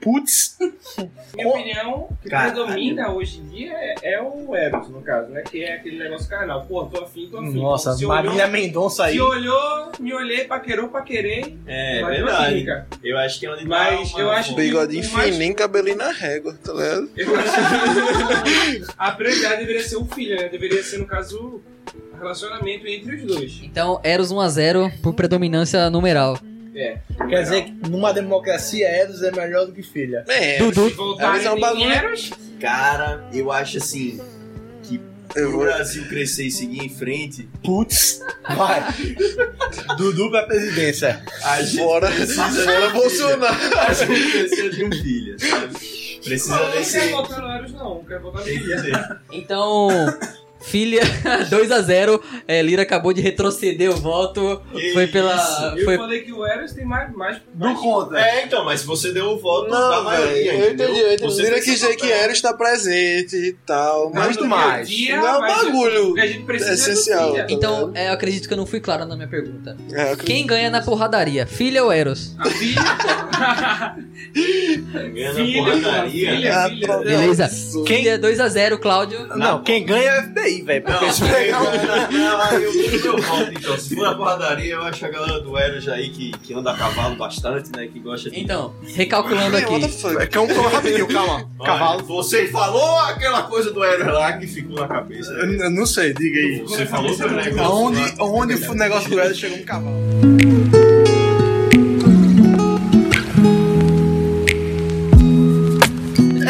Putz, 0.00 0.56
Minha 1.34 1.48
opinião, 1.48 2.08
que 2.22 2.28
Caralho. 2.30 2.52
predomina 2.64 3.12
hoje 3.12 3.40
em 3.40 3.48
dia 3.48 3.72
é, 3.72 4.12
é 4.14 4.22
o 4.22 4.54
Eros, 4.54 4.88
no 4.88 5.02
caso, 5.02 5.28
né? 5.30 5.42
Que 5.42 5.64
é 5.64 5.74
aquele 5.74 5.98
negócio 5.98 6.28
carnal. 6.28 6.64
Pô, 6.66 6.84
tô 6.84 7.02
afim, 7.02 7.28
tô 7.28 7.38
afim. 7.38 7.60
nossa, 7.60 7.92
se 7.96 8.06
Marília 8.06 8.36
olhou, 8.44 8.48
Mendonça 8.52 9.04
aí. 9.06 9.14
se 9.14 9.20
olhou, 9.20 9.92
me 9.98 10.14
olhei, 10.14 10.44
paquerou, 10.44 10.88
paquerei. 10.88 11.58
É 11.66 12.04
verdade. 12.04 12.60
fica. 12.60 12.86
Eu 13.02 13.18
acho 13.18 13.40
que 13.40 13.46
é 13.46 13.50
onde 13.50 13.62
tá 13.62 13.68
Mas 13.68 14.10
uma- 14.12 14.20
eu 14.20 14.30
acho 14.30 14.54
que- 14.54 14.60
Bigodinho 14.60 15.08
o 15.08 15.12
mais- 15.12 15.34
fininho, 15.34 15.54
cabelinho 15.56 15.96
na 15.96 16.12
régua, 16.12 16.56
tá 16.62 16.72
ligado? 16.72 17.10
Eu 17.16 17.36
acho 17.36 17.52
que 17.52 18.92
a 18.96 19.10
prioridade 19.12 19.56
deveria 19.58 19.82
ser 19.82 19.96
o 19.96 20.04
filho, 20.04 20.36
né? 20.36 20.48
Deveria 20.48 20.82
ser, 20.82 20.98
no 20.98 21.06
caso, 21.06 21.60
o 22.12 22.16
relacionamento 22.18 22.86
entre 22.86 23.16
os 23.16 23.22
dois. 23.24 23.60
Então, 23.64 24.00
Eros 24.04 24.30
1x0 24.32 24.92
por 25.02 25.12
predominância 25.14 25.90
numeral. 25.90 26.38
É. 26.78 26.98
Quer 27.28 27.42
dizer 27.42 27.64
que 27.64 27.90
numa 27.90 28.12
democracia, 28.12 28.86
Eros 28.88 29.22
é 29.22 29.30
melhor 29.32 29.66
do 29.66 29.72
que 29.72 29.82
filha. 29.82 30.24
É, 30.28 30.58
Dudu. 30.58 31.16
Mas 31.18 31.44
é 31.44 31.50
um 31.50 31.58
bagulho- 31.60 31.90
Eros, 31.90 32.30
Cara, 32.60 33.28
eu 33.32 33.50
acho 33.52 33.78
assim 33.78 34.20
que 34.82 35.00
eu 35.36 35.48
o 35.48 35.52
vou. 35.52 35.60
Brasil 35.64 36.04
crescer 36.08 36.44
e 36.46 36.50
seguir 36.50 36.84
em 36.84 36.88
frente, 36.88 37.48
Putz, 37.64 38.20
vai. 38.56 38.82
Dudu 39.96 40.30
pra 40.30 40.42
presidência. 40.44 41.22
a 41.44 41.62
gente 41.62 41.76
Bora, 41.82 42.10
precisa 42.10 42.64
bora 42.64 42.86
de 42.88 42.92
Bolsonaro. 42.94 43.54
filha. 43.54 43.80
A 43.82 43.92
gente 43.92 44.30
precisa 44.30 44.70
de 44.70 44.84
um 44.84 44.92
filho, 44.92 45.36
sabe? 45.40 45.98
Precisa 46.24 46.56
não, 46.56 46.64
não 46.66 46.72
desse. 46.72 46.98
quero 46.98 47.10
votar 47.16 47.40
no 47.40 47.48
Eros, 47.52 47.72
não. 47.72 48.04
Quero 48.04 48.22
votar 48.22 48.40
no 48.40 48.46
Tem 48.46 48.58
que 48.58 49.46
filho. 50.68 51.00
ter. 51.00 51.06
Então, 51.06 51.44
filha 51.46 51.46
2x0. 51.50 52.20
É, 52.46 52.62
Lira 52.62 52.82
acabou 52.82 53.12
de 53.12 53.20
retroceder 53.20 53.90
o 53.90 53.96
voto. 53.96 54.60
Que 54.72 54.92
Foi 54.92 55.06
pela. 55.06 55.34
isso? 55.36 55.78
Eu 55.78 55.84
Foi, 55.84 55.96
falei 55.96 56.20
que 56.22 56.32
o 56.32 56.44
Eros 56.46 56.72
tem 56.72 56.84
mais. 56.84 57.12
mais, 57.14 57.38
Do 57.54 57.66
mais 57.66 57.78
contra. 57.78 58.20
É, 58.20 58.44
então, 58.44 58.64
mas 58.64 58.82
você 58.82 59.12
deu 59.12 59.30
o 59.30 59.38
voto 59.38 59.70
da 59.70 59.78
Não, 59.78 59.90
velho, 59.90 60.04
maioria. 60.04 60.52
eu 60.54 60.58
entendeu? 60.68 60.86
entendi, 60.88 61.00
eu 61.00 61.12
entendi. 61.14 61.32
Você 61.32 61.42
Lira 61.42 61.54
quis 61.56 61.64
dizer 61.66 61.96
que. 61.96 62.10
Eros 62.10 62.36
está 62.36 62.52
presente 62.54 63.36
e 63.36 63.52
tal, 63.66 64.10
mas 64.12 64.24
Muito 64.26 64.42
no 64.44 64.48
mais. 64.48 64.88
dia, 64.88 65.16
Não 65.16 65.26
é 65.26 65.38
um 65.38 65.40
bagulho 65.40 66.14
que 66.14 66.20
a 66.20 66.26
gente 66.26 66.44
precisa 66.44 66.70
é 66.70 66.74
essencial. 66.74 67.28
É 67.36 67.42
do 67.42 67.46
filho. 67.48 67.58
então, 67.58 67.90
é, 67.94 68.08
eu 68.08 68.12
acredito 68.12 68.46
que 68.48 68.52
eu 68.54 68.58
não 68.58 68.66
fui 68.66 68.80
claro 68.80 69.04
na 69.04 69.14
minha 69.16 69.28
pergunta. 69.28 69.76
É, 69.92 70.12
eu. 70.12 70.16
Quem 70.16 70.46
ganha 70.46 70.70
na 70.70 70.80
porradaria? 70.82 71.46
Filha 71.46 71.84
ou 71.84 71.92
Eros? 71.92 72.34
A 72.38 72.46
filha. 72.50 72.80
Ganha 75.12 75.28
na 75.28 75.34
filha, 75.34 75.62
porradaria. 75.62 76.30
filha, 76.32 76.56
Ah, 76.56 76.68
filha. 76.68 76.86
pronto. 76.86 77.04
Beleza. 77.04 77.46
Isso. 77.46 77.84
Filha 77.86 78.18
2x0, 78.18 78.78
Cláudio. 78.78 79.26
Não, 79.36 79.62
quem 79.62 79.84
ganha 79.84 80.10
é 80.10 80.20
o 80.20 80.34
FBI, 80.62 80.80
velho. 81.22 81.52
Não, 81.52 81.64
não, 81.64 81.68
pegar 81.68 82.08
um- 82.08 82.12
não, 82.12 82.52
eu 82.52 83.22
voto, 83.22 83.52
então. 83.52 83.78
Se 83.78 83.94
for 83.94 84.02
na 84.04 84.14
porradaria, 84.14 84.74
eu 84.74 84.82
acho 84.82 85.04
a 85.04 85.08
galera 85.08 85.40
do 85.40 85.56
Eros 85.56 85.88
aí 85.88 86.08
que, 86.10 86.30
que 86.38 86.54
anda 86.54 86.72
a 86.72 86.76
cavalo 86.76 87.16
bastante, 87.16 87.70
né? 87.76 87.86
Que 87.86 87.98
gosta 87.98 88.30
de. 88.30 88.40
Então, 88.40 88.74
recalculando 88.94 89.56
aqui. 89.56 89.74
É 90.20 90.26
que 90.26 90.36
é 90.38 90.40
um 90.40 90.46
rapidinho, 90.68 91.08
calma. 91.08 91.48
Olha, 91.58 91.66
Cavalo. 91.72 92.02
Você 92.04 92.46
falou 92.48 92.98
aquela 93.00 93.42
coisa 93.42 93.72
do 93.72 93.82
Eros 93.84 94.06
lá 94.06 94.32
que 94.34 94.46
ficou 94.46 94.76
na 94.80 94.88
cabeça. 94.88 95.32
Eu 95.32 95.48
eu 95.58 95.70
não 95.70 95.86
sei, 95.86 96.12
diga 96.14 96.38
aí. 96.38 96.60
Você 96.60 96.86
falou 96.86 97.12
seu 97.14 97.30
negócio. 97.30 97.56
lá. 97.56 97.64
Aonde, 97.64 98.14
onde 98.20 98.54
o 98.68 98.74
negócio 98.74 99.10
do 99.10 99.18
Eros 99.20 99.36
chegou 99.38 99.58
um 99.58 99.64
cavalo? 99.64 99.96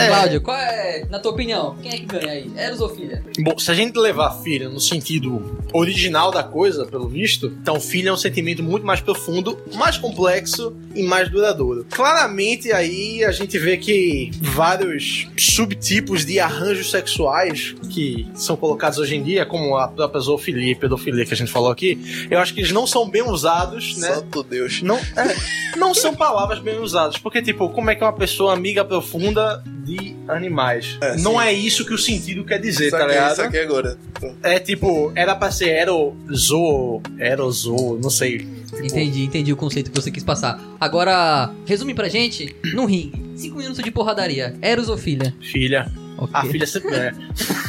Cláudio, 0.07 0.41
qual 0.41 0.57
é, 0.57 1.05
na 1.11 1.19
tua 1.19 1.33
opinião, 1.33 1.77
quem 1.83 1.93
é 1.93 1.97
que 1.97 2.07
ganha 2.07 2.31
aí? 2.31 2.51
Eros 2.57 2.81
ou 2.81 2.89
filha? 2.89 3.23
Bom, 3.41 3.59
se 3.59 3.71
a 3.71 3.75
gente 3.75 3.99
levar 3.99 4.43
filha 4.43 4.69
no 4.69 4.81
sentido 4.81 5.59
original 5.73 6.31
da 6.31 6.43
coisa, 6.43 6.87
pelo 6.87 7.09
visto, 7.09 7.47
então 7.61 7.81
filha 7.81 8.11
é 8.11 8.13
um 8.13 8.17
sentimento 8.17 8.63
muito 8.63 8.87
mais 8.87 9.01
profundo, 9.01 9.59
mais 9.75 9.99
complexo 9.99 10.75
e 10.95 11.03
mais 11.03 11.31
duradouro. 11.31 11.87
Claramente 11.91 12.73
aí 12.73 13.25
a 13.25 13.33
gente 13.33 13.59
vê 13.59 13.77
que 13.77 14.31
vários 14.41 15.29
subtipos 15.39 16.25
de 16.25 16.39
arranjos 16.41 16.91
sexuais 16.91 17.75
que 17.91 18.27
são 18.35 18.57
colocados 18.57 18.99
hoje 18.99 19.17
em 19.17 19.23
dia, 19.23 19.45
como 19.45 19.77
a 19.77 19.89
própria 19.89 20.21
zoofilia 20.21 20.73
e 20.73 20.75
pedofilia 20.75 21.25
que 21.25 21.35
a 21.35 21.37
gente 21.37 21.51
falou 21.51 21.71
aqui, 21.71 22.27
eu 22.31 22.39
acho 22.39 22.55
que 22.55 22.61
eles 22.61 22.73
não 22.73 22.87
são 22.87 23.09
bem 23.09 23.23
usados, 23.23 23.97
né? 23.99 24.15
Santo 24.15 24.43
Deus. 24.43 24.83
Não, 24.83 24.97
é, 24.97 25.37
não 25.77 25.95
são 25.95 26.15
palavras 26.15 26.59
bem 26.59 26.79
usadas, 26.79 27.19
porque, 27.19 27.43
tipo, 27.43 27.69
como 27.71 27.91
é 27.91 27.95
que 27.95 28.03
uma 28.03 28.13
pessoa 28.13 28.53
amiga 28.53 28.85
profunda 28.85 29.63
de 29.89 30.15
animais? 30.29 30.99
É, 31.01 31.17
não 31.17 31.33
sim. 31.41 31.47
é 31.47 31.53
isso 31.53 31.85
que 31.87 31.95
o 31.95 31.99
sentido 31.99 32.45
quer 32.45 32.61
dizer, 32.61 32.91
tá 32.91 32.99
Saquei, 32.99 33.15
ligado? 33.15 33.37
saquei 33.37 33.63
agora. 33.63 33.99
É 34.43 34.59
tipo, 34.61 35.11
era 35.15 35.35
pra 35.35 35.51
ser 35.51 35.71
aerozoo, 35.71 37.03
aerozoo, 37.19 37.99
não 38.01 38.11
sei. 38.11 38.39
Tipo, 38.39 38.85
Entendi, 38.85 39.25
entendi 39.25 39.53
o 39.53 39.57
conceito 39.57 39.91
que 39.91 40.01
você 40.01 40.11
quis 40.11 40.23
passar. 40.23 40.61
Agora, 40.79 41.51
resume 41.65 41.95
pra 41.95 42.09
gente, 42.09 42.55
no 42.75 42.85
ringue, 42.85 43.33
5 43.37 43.57
minutos 43.57 43.83
de 43.83 43.91
porradaria, 43.91 44.55
Eros 44.61 44.89
ou 44.89 44.97
filha? 44.99 45.35
Filha. 45.41 45.91
Ok. 46.19 46.31
A 46.35 46.45
filha 46.45 46.67
sempre 46.67 46.95
é. 46.95 47.13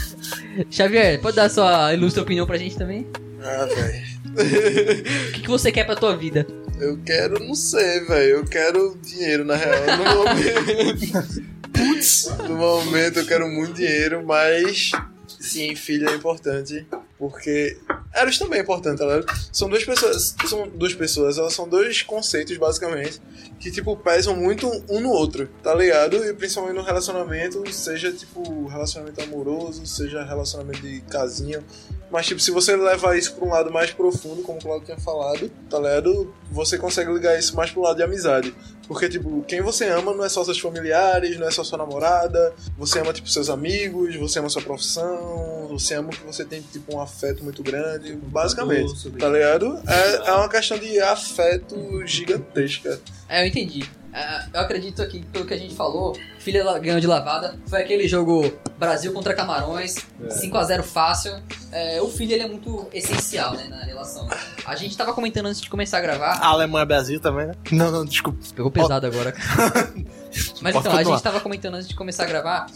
Xavier, 0.70 1.22
pode 1.22 1.36
dar 1.38 1.50
sua 1.50 1.94
ilustre 1.94 2.22
opinião 2.22 2.46
pra 2.46 2.58
gente 2.58 2.78
também? 2.78 3.08
Ah, 3.42 3.66
velho. 3.66 4.10
O 4.30 5.32
que, 5.34 5.42
que 5.42 5.48
você 5.50 5.72
quer 5.72 5.86
pra 5.86 5.96
tua 5.96 6.16
vida? 6.16 6.46
Eu 6.80 6.98
quero, 7.04 7.40
não 7.44 7.56
sei, 7.56 8.02
velho. 8.02 8.30
Eu 8.38 8.46
quero 8.46 8.96
dinheiro, 9.04 9.44
na 9.44 9.56
real. 9.56 9.98
No 9.98 10.04
momento. 10.24 11.44
Putz! 12.00 12.30
No 12.48 12.56
momento 12.56 13.20
eu 13.20 13.26
quero 13.26 13.48
muito 13.50 13.74
dinheiro, 13.74 14.26
mas. 14.26 14.92
Sim, 15.28 15.76
filho 15.76 16.10
é 16.10 16.16
importante. 16.16 16.88
Porque. 17.18 17.78
Eros 18.14 18.38
também 18.38 18.60
é 18.60 18.62
importante, 18.62 19.00
ligado? 19.04 19.26
São 19.52 19.70
duas 19.70 19.84
pessoas. 19.84 20.36
São 20.48 20.68
duas 20.70 20.94
pessoas, 20.94 21.38
elas 21.38 21.54
são 21.54 21.68
dois 21.68 22.02
conceitos, 22.02 22.58
basicamente, 22.58 23.22
que, 23.60 23.70
tipo, 23.70 23.96
pesam 23.98 24.36
muito 24.36 24.68
um 24.90 25.02
no 25.02 25.10
outro, 25.10 25.50
tá 25.62 25.76
ligado? 25.76 26.16
E 26.26 26.34
principalmente 26.34 26.76
no 26.76 26.84
relacionamento, 26.84 27.70
seja, 27.72 28.12
tipo, 28.12 28.68
relacionamento 28.68 29.22
amoroso, 29.22 29.86
seja 29.86 30.24
relacionamento 30.24 30.82
de 30.82 31.02
casinha. 31.02 31.64
Mas, 32.12 32.26
tipo, 32.26 32.39
se 32.39 32.52
você 32.52 32.76
levar 32.76 33.17
isso 33.17 33.34
pra 33.34 33.45
um 33.45 33.50
lado 33.50 33.72
mais 33.72 33.91
profundo, 33.91 34.41
como 34.41 34.58
o 34.58 34.62
Claudio 34.62 34.86
tinha 34.86 34.98
falado, 34.98 35.50
tá 35.69 35.78
ligado? 35.78 36.34
Você 36.52 36.78
consegue 36.78 37.12
ligar 37.13 37.38
isso 37.38 37.56
mais 37.56 37.69
pro 37.72 37.82
lado 37.82 37.98
de 37.98 38.04
amizade. 38.04 38.54
Porque, 38.88 39.08
tipo, 39.08 39.43
quem 39.43 39.62
você 39.62 39.86
ama 39.88 40.15
não 40.15 40.26
é 40.26 40.30
só 40.30 40.43
seus 40.43 40.60
familiares, 40.60 41.38
não 41.38 41.48
é 41.48 41.52
só 41.52 41.63
sua 41.63 41.78
namorada. 41.78 42.54
Você 42.76 43.00
ama, 43.00 43.13
tipo, 43.13 43.30
seus 43.30 43.48
amigos, 43.48 44.15
você 44.15 44.39
ama 44.39 44.50
sua 44.50 44.63
profissão, 44.63 45.67
você 45.69 45.93
ama 45.93 46.10
que 46.10 46.24
você 46.26 46.43
tem, 46.43 46.62
tipo, 46.62 46.95
um 46.95 47.00
afeto 47.00 47.43
muito 47.43 47.62
grande. 47.62 48.15
Basicamente, 48.15 49.12
tá 49.12 49.30
ligado? 49.30 49.80
É, 49.88 50.30
é 50.30 50.32
uma 50.34 50.50
questão 50.50 50.80
de 50.80 51.00
afeto 51.00 51.76
gigantesca. 52.08 53.00
É, 53.28 53.43
eu 53.43 53.48
entendi. 53.48 53.88
É, 54.13 54.45
eu 54.54 54.62
acredito 54.62 55.08
que, 55.08 55.24
pelo 55.26 55.45
que 55.45 55.54
a 55.54 55.58
gente 55.58 55.76
falou, 55.76 56.17
filha 56.39 56.63
ganhou 56.80 57.00
de 57.00 57.08
lavada. 57.08 57.56
Foi 57.67 57.82
aquele 57.82 58.08
jogo 58.08 58.52
Brasil 58.78 59.13
contra 59.13 59.34
Camarões, 59.34 59.95
5x0 60.22 60.84
fácil. 60.84 61.34
é, 61.72 62.02
o 62.02 62.10
filho 62.10 62.34
ele 62.34 62.43
é 62.43 62.48
muito 62.48 62.88
essencial, 62.93 63.54
né, 63.54 63.67
na 63.69 63.84
relação. 63.84 64.28
A 64.65 64.76
gente 64.76 64.98
tava 64.98 65.13
comentando 65.13 65.45
antes 65.48 65.62
de 65.62 65.69
começar 65.69 66.00
a 66.00 66.02
gravar. 66.02 66.39
A 66.41 66.48
Alemanha 66.48 66.86
Brasil 66.86 67.19
também, 67.19 67.48
né? 67.48 67.54
Não, 67.72 67.91
não, 67.91 68.06
desculpa. 68.06 68.39
Pegou 68.56 68.72
pesado 68.72 69.06
agora. 69.06 69.34
Mas 70.62 70.74
Pode 70.74 70.78
então, 70.78 70.80
a 70.80 70.84
continuar. 70.84 71.04
gente 71.04 71.24
tava 71.24 71.39
comentando 71.39 71.76
antes 71.76 71.88
de 71.88 71.95
começar 71.95 72.24
a 72.24 72.28
gravar 72.28 72.67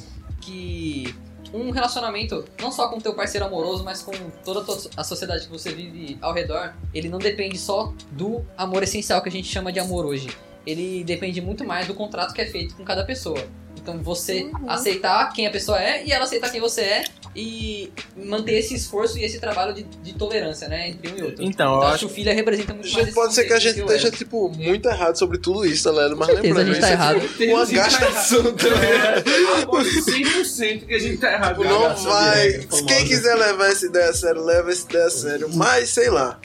que 0.42 1.16
um 1.54 1.70
relacionamento, 1.70 2.44
não 2.60 2.72
só 2.72 2.90
com 2.90 3.00
teu 3.00 3.14
parceiro 3.14 3.46
amoroso, 3.46 3.84
mas 3.84 4.02
com 4.02 4.12
toda 4.44 4.62
a 4.98 5.02
a 5.02 5.04
sociedade 5.04 5.46
que 5.46 5.52
você 5.52 5.72
vive 5.72 6.18
ao 6.20 6.34
redor, 6.34 6.74
ele 6.94 7.08
não 7.10 7.20
depende 7.20 7.60
só 7.60 7.94
do 8.12 8.44
amor 8.58 8.82
essencial 8.82 9.22
que 9.22 9.30
a 9.30 9.32
gente 9.32 9.48
chama 9.48 9.72
de 9.72 9.80
amor 9.80 10.04
hoje. 10.06 10.28
Ele 10.66 11.04
depende 11.04 11.42
muito 11.42 11.66
mais 11.66 11.88
do 11.88 11.94
contrato 11.94 12.34
que 12.34 12.42
é 12.42 12.46
feito 12.46 12.76
com 12.76 12.84
cada 12.84 13.04
pessoa. 13.04 13.44
Então 13.84 14.02
você 14.02 14.50
aceitar 14.66 15.32
quem 15.34 15.46
a 15.46 15.52
pessoa 15.52 15.82
é 15.82 16.06
e 16.06 16.12
ela 16.12 16.24
aceitar 16.24 16.50
quem 16.50 16.62
você 16.62 16.82
é 16.82 17.04
e 17.36 17.92
manter 18.16 18.54
esse 18.54 18.76
esforço 18.76 19.18
e 19.18 19.26
esse 19.26 19.40
trabalho 19.40 19.74
de, 19.74 19.84
de 19.84 20.14
tolerância, 20.14 20.68
né, 20.70 20.90
entre 20.90 21.12
um 21.12 21.18
e 21.18 21.24
outro. 21.24 21.44
Então, 21.44 21.72
eu 21.72 21.78
Então, 21.78 21.82
acho 21.82 21.88
acho 21.88 22.06
que 22.06 22.12
o 22.12 22.16
filho 22.16 22.34
representa 22.34 22.74
muito 22.74 22.94
mais 22.94 23.14
pode 23.14 23.34
ser 23.34 23.46
que 23.46 23.54
a 23.54 23.60
gente 23.60 23.74
que 23.74 23.82
eu 23.82 23.86
esteja, 23.88 24.12
tipo, 24.12 24.50
muito 24.50 24.88
errado 24.88 25.18
sobre 25.18 25.38
tudo 25.38 25.66
isso, 25.66 25.84
tá 25.84 25.92
ligado? 25.92 26.16
Mas 26.16 26.28
certeza 26.28 26.48
lembrando, 26.48 26.70
a 26.70 26.74
gente 26.74 26.82
tá 26.82 26.88
isso 26.88 26.94
errado. 26.94 27.18
é 27.18 27.28
tipo 27.28 27.44
uma 27.54 27.66
gastação, 27.66 28.44
tá? 28.54 29.62
Aposto 29.64 30.12
100% 30.12 30.86
que 30.86 30.94
a 30.94 31.00
gente 31.00 31.18
tá 31.18 31.34
errado. 31.34 31.64
Não 31.64 31.96
vai. 31.96 32.68
Quem 32.88 33.06
quiser 33.06 33.36
levar 33.36 33.68
essa 33.68 33.86
ideia 33.86 34.10
a 34.10 34.14
sério, 34.14 34.44
leva 34.44 34.72
essa 34.72 34.86
ideia 34.86 35.06
a 35.06 35.10
sério. 35.10 35.50
Mas, 35.54 35.90
sei 35.90 36.10
lá. 36.10 36.40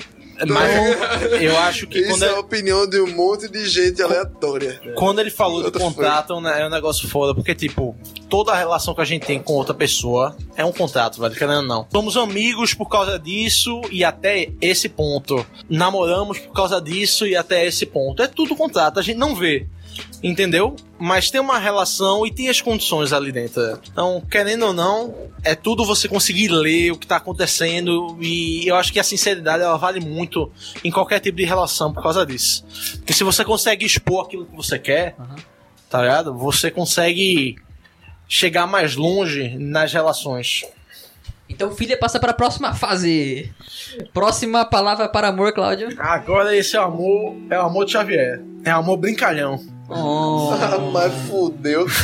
Mas 0.46 1.42
eu 1.42 1.58
acho 1.58 1.86
que 1.86 1.98
Isso 1.98 2.24
é 2.24 2.28
a 2.28 2.38
opinião 2.38 2.88
de 2.88 3.00
um 3.00 3.14
monte 3.14 3.48
de 3.48 3.68
gente 3.68 4.02
aleatória. 4.02 4.80
quando 4.94 5.20
ele 5.20 5.30
falou 5.30 5.70
de 5.70 5.78
contrato 5.78 6.40
né, 6.40 6.62
é 6.62 6.66
um 6.66 6.70
negócio 6.70 7.08
foda, 7.08 7.34
porque, 7.34 7.54
tipo, 7.54 7.96
toda 8.28 8.52
a 8.52 8.56
relação 8.56 8.94
que 8.94 9.00
a 9.00 9.04
gente 9.04 9.26
tem 9.26 9.40
com 9.42 9.54
outra 9.54 9.74
pessoa 9.74 10.36
é 10.56 10.64
um 10.64 10.72
contrato, 10.72 11.20
velho, 11.20 11.34
querendo 11.34 11.58
ou 11.58 11.62
não. 11.62 11.86
Somos 11.90 12.16
amigos 12.16 12.74
por 12.74 12.88
causa 12.88 13.18
disso 13.18 13.80
e 13.90 14.04
até 14.04 14.50
esse 14.60 14.88
ponto. 14.88 15.44
Namoramos 15.68 16.38
por 16.38 16.52
causa 16.52 16.80
disso 16.80 17.26
e 17.26 17.34
até 17.34 17.66
esse 17.66 17.86
ponto. 17.86 18.22
É 18.22 18.26
tudo 18.26 18.54
contrato, 18.56 18.98
a 18.98 19.02
gente 19.02 19.16
não 19.16 19.34
vê. 19.34 19.66
Entendeu? 20.22 20.74
Mas 20.98 21.30
tem 21.30 21.40
uma 21.40 21.58
relação 21.58 22.26
e 22.26 22.30
tem 22.32 22.48
as 22.48 22.60
condições 22.60 23.12
ali 23.12 23.30
dentro. 23.30 23.78
Então, 23.90 24.22
querendo 24.28 24.66
ou 24.66 24.72
não, 24.72 25.14
é 25.44 25.54
tudo 25.54 25.84
você 25.84 26.08
conseguir 26.08 26.48
ler 26.48 26.90
o 26.90 26.96
que 26.98 27.06
tá 27.06 27.16
acontecendo. 27.16 28.16
E 28.20 28.66
eu 28.66 28.74
acho 28.74 28.92
que 28.92 28.98
a 28.98 29.04
sinceridade 29.04 29.62
ela 29.62 29.76
vale 29.76 30.00
muito 30.00 30.50
em 30.82 30.90
qualquer 30.90 31.20
tipo 31.20 31.36
de 31.36 31.44
relação 31.44 31.92
por 31.92 32.02
causa 32.02 32.26
disso. 32.26 32.64
Porque 32.96 33.12
se 33.12 33.22
você 33.22 33.44
consegue 33.44 33.86
expor 33.86 34.24
aquilo 34.26 34.46
que 34.46 34.56
você 34.56 34.78
quer, 34.78 35.14
Aham. 35.18 35.36
tá 35.88 36.02
ligado? 36.02 36.34
Você 36.36 36.70
consegue 36.70 37.56
chegar 38.28 38.66
mais 38.66 38.96
longe 38.96 39.56
nas 39.58 39.92
relações. 39.92 40.64
Então, 41.48 41.74
filha, 41.74 41.96
passa 41.96 42.20
para 42.20 42.32
a 42.32 42.34
próxima 42.34 42.74
fase. 42.74 43.50
Próxima 44.12 44.64
palavra 44.66 45.08
para 45.08 45.28
amor, 45.28 45.52
Cláudio. 45.54 45.88
Agora 45.98 46.54
esse 46.54 46.76
é 46.76 46.80
o 46.80 46.84
amor, 46.84 47.36
é 47.48 47.58
o 47.58 47.62
amor 47.62 47.86
de 47.86 47.92
Xavier. 47.92 48.42
É 48.64 48.74
o 48.74 48.78
amor 48.78 48.98
brincalhão. 48.98 49.77
Oh. 49.88 50.50
Mas 50.92 51.12
fudeu. 51.28 51.86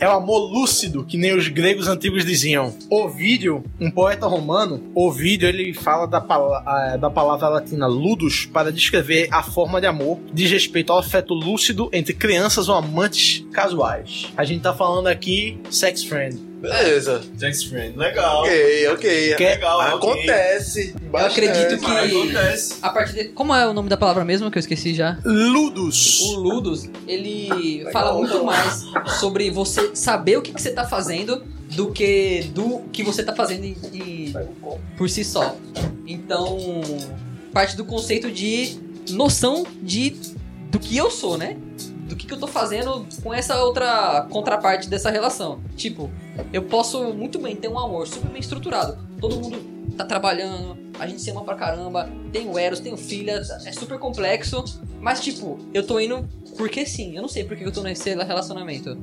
É 0.00 0.08
o 0.08 0.12
amor 0.12 0.50
lúcido, 0.50 1.04
que 1.04 1.18
nem 1.18 1.36
os 1.36 1.46
gregos 1.48 1.88
antigos 1.88 2.24
diziam. 2.24 2.74
Ovídio, 2.88 3.62
um 3.78 3.90
poeta 3.90 4.26
romano, 4.26 4.82
Ovídio 4.94 5.46
ele 5.46 5.74
fala 5.74 6.06
da, 6.06 6.20
pala- 6.22 6.62
ah, 6.66 6.96
da 6.96 7.10
palavra 7.10 7.48
latina 7.48 7.86
ludus 7.86 8.46
para 8.46 8.72
descrever 8.72 9.28
a 9.30 9.42
forma 9.42 9.78
de 9.78 9.86
amor, 9.86 10.18
diz 10.32 10.50
respeito 10.50 10.90
ao 10.90 10.98
afeto 10.98 11.34
lúcido 11.34 11.90
entre 11.92 12.14
crianças 12.14 12.68
ou 12.68 12.76
amantes 12.76 13.44
casuais. 13.52 14.28
A 14.36 14.44
gente 14.44 14.62
tá 14.62 14.72
falando 14.72 15.08
aqui 15.08 15.58
sex 15.70 16.02
friend. 16.02 16.47
Beleza. 16.60 17.22
Jack's 17.38 17.62
Friend, 17.64 17.96
legal. 17.96 18.42
Ok, 18.42 18.88
ok. 18.88 19.34
Que- 19.36 19.44
Legal, 19.44 19.78
ok. 19.96 20.10
Acontece. 20.12 20.94
Eu 21.00 21.16
acredito 21.18 21.78
que- 21.78 21.86
Acontece. 21.86 22.78
A 22.82 22.90
partir 22.90 23.12
de... 23.14 23.24
Como 23.28 23.54
é 23.54 23.66
o 23.66 23.72
nome 23.72 23.88
da 23.88 23.96
palavra 23.96 24.24
mesmo 24.24 24.50
que 24.50 24.58
eu 24.58 24.60
esqueci 24.60 24.92
já? 24.94 25.18
Ludus. 25.24 26.20
O 26.22 26.40
Ludus, 26.40 26.88
ele 27.06 27.86
fala 27.92 28.12
muito 28.14 28.42
mais 28.44 28.84
sobre 29.20 29.50
você 29.50 29.94
saber 29.94 30.36
o 30.38 30.42
que, 30.42 30.52
que 30.52 30.60
você 30.60 30.70
tá 30.72 30.84
fazendo 30.84 31.42
do 31.76 31.92
que 31.92 32.50
do 32.54 32.80
que 32.92 33.02
você 33.02 33.22
tá 33.22 33.34
fazendo 33.34 33.64
em- 33.64 33.76
em- 33.92 34.34
por 34.96 35.08
si 35.08 35.22
só. 35.24 35.54
Então, 36.06 36.58
parte 37.52 37.76
do 37.76 37.84
conceito 37.84 38.30
de 38.32 38.78
noção 39.10 39.64
de 39.82 40.16
do 40.70 40.78
que 40.78 40.96
eu 40.96 41.10
sou, 41.10 41.38
né? 41.38 41.56
Do 42.08 42.16
que, 42.16 42.26
que 42.26 42.32
eu 42.32 42.38
tô 42.38 42.46
fazendo 42.46 43.06
com 43.22 43.34
essa 43.34 43.62
outra 43.62 44.26
contraparte 44.30 44.88
dessa 44.88 45.10
relação. 45.10 45.60
Tipo, 45.76 46.10
eu 46.52 46.62
posso 46.62 47.12
muito 47.12 47.38
bem 47.38 47.54
ter 47.54 47.68
um 47.68 47.78
amor 47.78 48.06
super 48.06 48.30
bem 48.30 48.40
estruturado. 48.40 48.98
Todo 49.20 49.36
mundo 49.36 49.78
tá 49.96 50.04
trabalhando, 50.04 50.76
a 50.98 51.06
gente 51.06 51.20
se 51.20 51.30
ama 51.30 51.44
pra 51.44 51.54
caramba, 51.54 52.08
tem 52.32 52.48
o 52.48 52.58
Eros, 52.58 52.80
tem 52.80 52.92
o 52.92 52.96
filha, 52.96 53.42
é 53.64 53.72
super 53.72 53.98
complexo. 53.98 54.64
Mas, 55.00 55.20
tipo, 55.20 55.58
eu 55.74 55.86
tô 55.86 56.00
indo 56.00 56.26
porque 56.56 56.86
sim. 56.86 57.14
Eu 57.14 57.22
não 57.22 57.28
sei 57.28 57.44
por 57.44 57.56
que 57.56 57.64
eu 57.64 57.72
tô 57.72 57.82
nesse 57.82 58.14
relacionamento. 58.14 58.96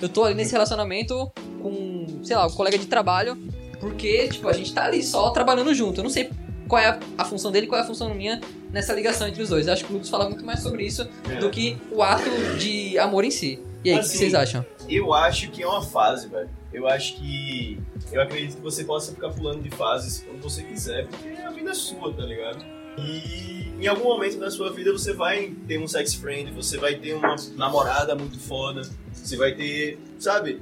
Eu 0.00 0.08
tô 0.08 0.24
ali 0.24 0.34
nesse 0.34 0.52
relacionamento 0.52 1.30
com, 1.60 2.06
sei 2.22 2.36
lá, 2.36 2.46
um 2.46 2.50
colega 2.50 2.78
de 2.78 2.86
trabalho, 2.86 3.36
porque, 3.80 4.28
tipo, 4.28 4.48
a 4.48 4.52
gente 4.52 4.72
tá 4.72 4.84
ali 4.84 5.02
só 5.02 5.30
trabalhando 5.30 5.74
junto. 5.74 6.00
Eu 6.00 6.04
não 6.04 6.10
sei 6.10 6.30
qual 6.68 6.80
é 6.80 6.88
a, 6.88 7.00
a 7.18 7.24
função 7.24 7.50
dele 7.50 7.66
qual 7.66 7.80
é 7.80 7.84
a 7.84 7.86
função 7.86 8.12
minha 8.14 8.40
nessa 8.70 8.92
ligação 8.92 9.28
entre 9.28 9.42
os 9.42 9.48
dois. 9.48 9.66
Eu 9.66 9.72
acho 9.72 9.84
que 9.84 9.90
o 9.90 9.94
Lucas 9.94 10.08
fala 10.08 10.28
muito 10.28 10.44
mais 10.44 10.60
sobre 10.60 10.84
isso 10.84 11.08
do 11.40 11.50
que 11.50 11.76
o 11.90 12.02
ato 12.02 12.30
de 12.58 12.98
amor 12.98 13.24
em 13.24 13.30
si. 13.30 13.58
E 13.84 13.90
aí, 13.90 13.96
o 13.96 13.98
que 13.98 14.06
Assim, 14.06 14.18
vocês 14.18 14.34
acham? 14.34 14.64
Eu 14.88 15.12
acho 15.12 15.50
que 15.50 15.62
é 15.62 15.66
uma 15.66 15.82
fase, 15.82 16.28
velho. 16.28 16.48
Eu 16.72 16.88
acho 16.88 17.16
que. 17.16 17.80
Eu 18.10 18.20
acredito 18.22 18.56
que 18.56 18.62
você 18.62 18.84
possa 18.84 19.12
ficar 19.12 19.30
pulando 19.30 19.62
de 19.62 19.70
fases 19.70 20.22
quando 20.22 20.40
você 20.40 20.62
quiser, 20.62 21.06
porque 21.06 21.28
a 21.42 21.50
vida 21.50 21.70
é 21.70 21.74
sua, 21.74 22.12
tá 22.12 22.22
ligado? 22.22 22.64
E 22.98 23.72
em 23.80 23.86
algum 23.86 24.04
momento 24.04 24.38
da 24.38 24.50
sua 24.50 24.72
vida 24.72 24.92
você 24.92 25.12
vai 25.12 25.52
ter 25.66 25.78
um 25.78 25.88
sex 25.88 26.14
friend, 26.14 26.52
você 26.52 26.76
vai 26.78 26.94
ter 26.94 27.14
uma 27.14 27.34
namorada 27.56 28.14
muito 28.14 28.38
foda, 28.38 28.82
você 29.12 29.36
vai 29.36 29.54
ter. 29.54 29.98
Sabe? 30.18 30.60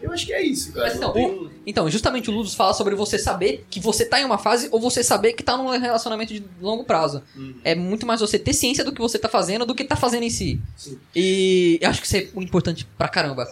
Eu 0.00 0.12
acho 0.12 0.26
que 0.26 0.32
é 0.32 0.40
isso, 0.42 0.72
cara. 0.72 0.86
Mas 0.86 0.96
então, 0.96 1.12
um- 1.16 1.50
Então, 1.66 1.90
justamente 1.90 2.30
o 2.30 2.32
Ludus 2.32 2.54
fala 2.54 2.72
sobre 2.72 2.94
você 2.94 3.18
saber 3.18 3.66
que 3.68 3.80
você 3.80 4.04
tá 4.04 4.20
em 4.20 4.24
uma 4.24 4.38
fase 4.38 4.68
ou 4.70 4.80
você 4.80 5.02
saber 5.04 5.32
que 5.34 5.42
tá 5.42 5.56
num 5.56 5.68
relacionamento 5.78 6.32
de 6.32 6.42
longo 6.60 6.84
prazo. 6.84 7.22
Uhum. 7.36 7.54
É 7.64 7.74
muito 7.74 8.06
mais 8.06 8.20
você 8.20 8.38
ter 8.38 8.52
ciência 8.54 8.84
do 8.84 8.92
que 8.92 9.00
você 9.00 9.18
tá 9.18 9.28
fazendo 9.28 9.66
do 9.66 9.74
que 9.74 9.84
tá 9.84 9.96
fazendo 9.96 10.22
em 10.22 10.30
si. 10.30 10.60
Sim. 10.76 10.98
E 11.14 11.78
eu 11.82 11.90
acho 11.90 12.00
que 12.00 12.06
isso 12.06 12.16
é 12.16 12.28
importante 12.42 12.86
pra 12.96 13.08
caramba. 13.08 13.46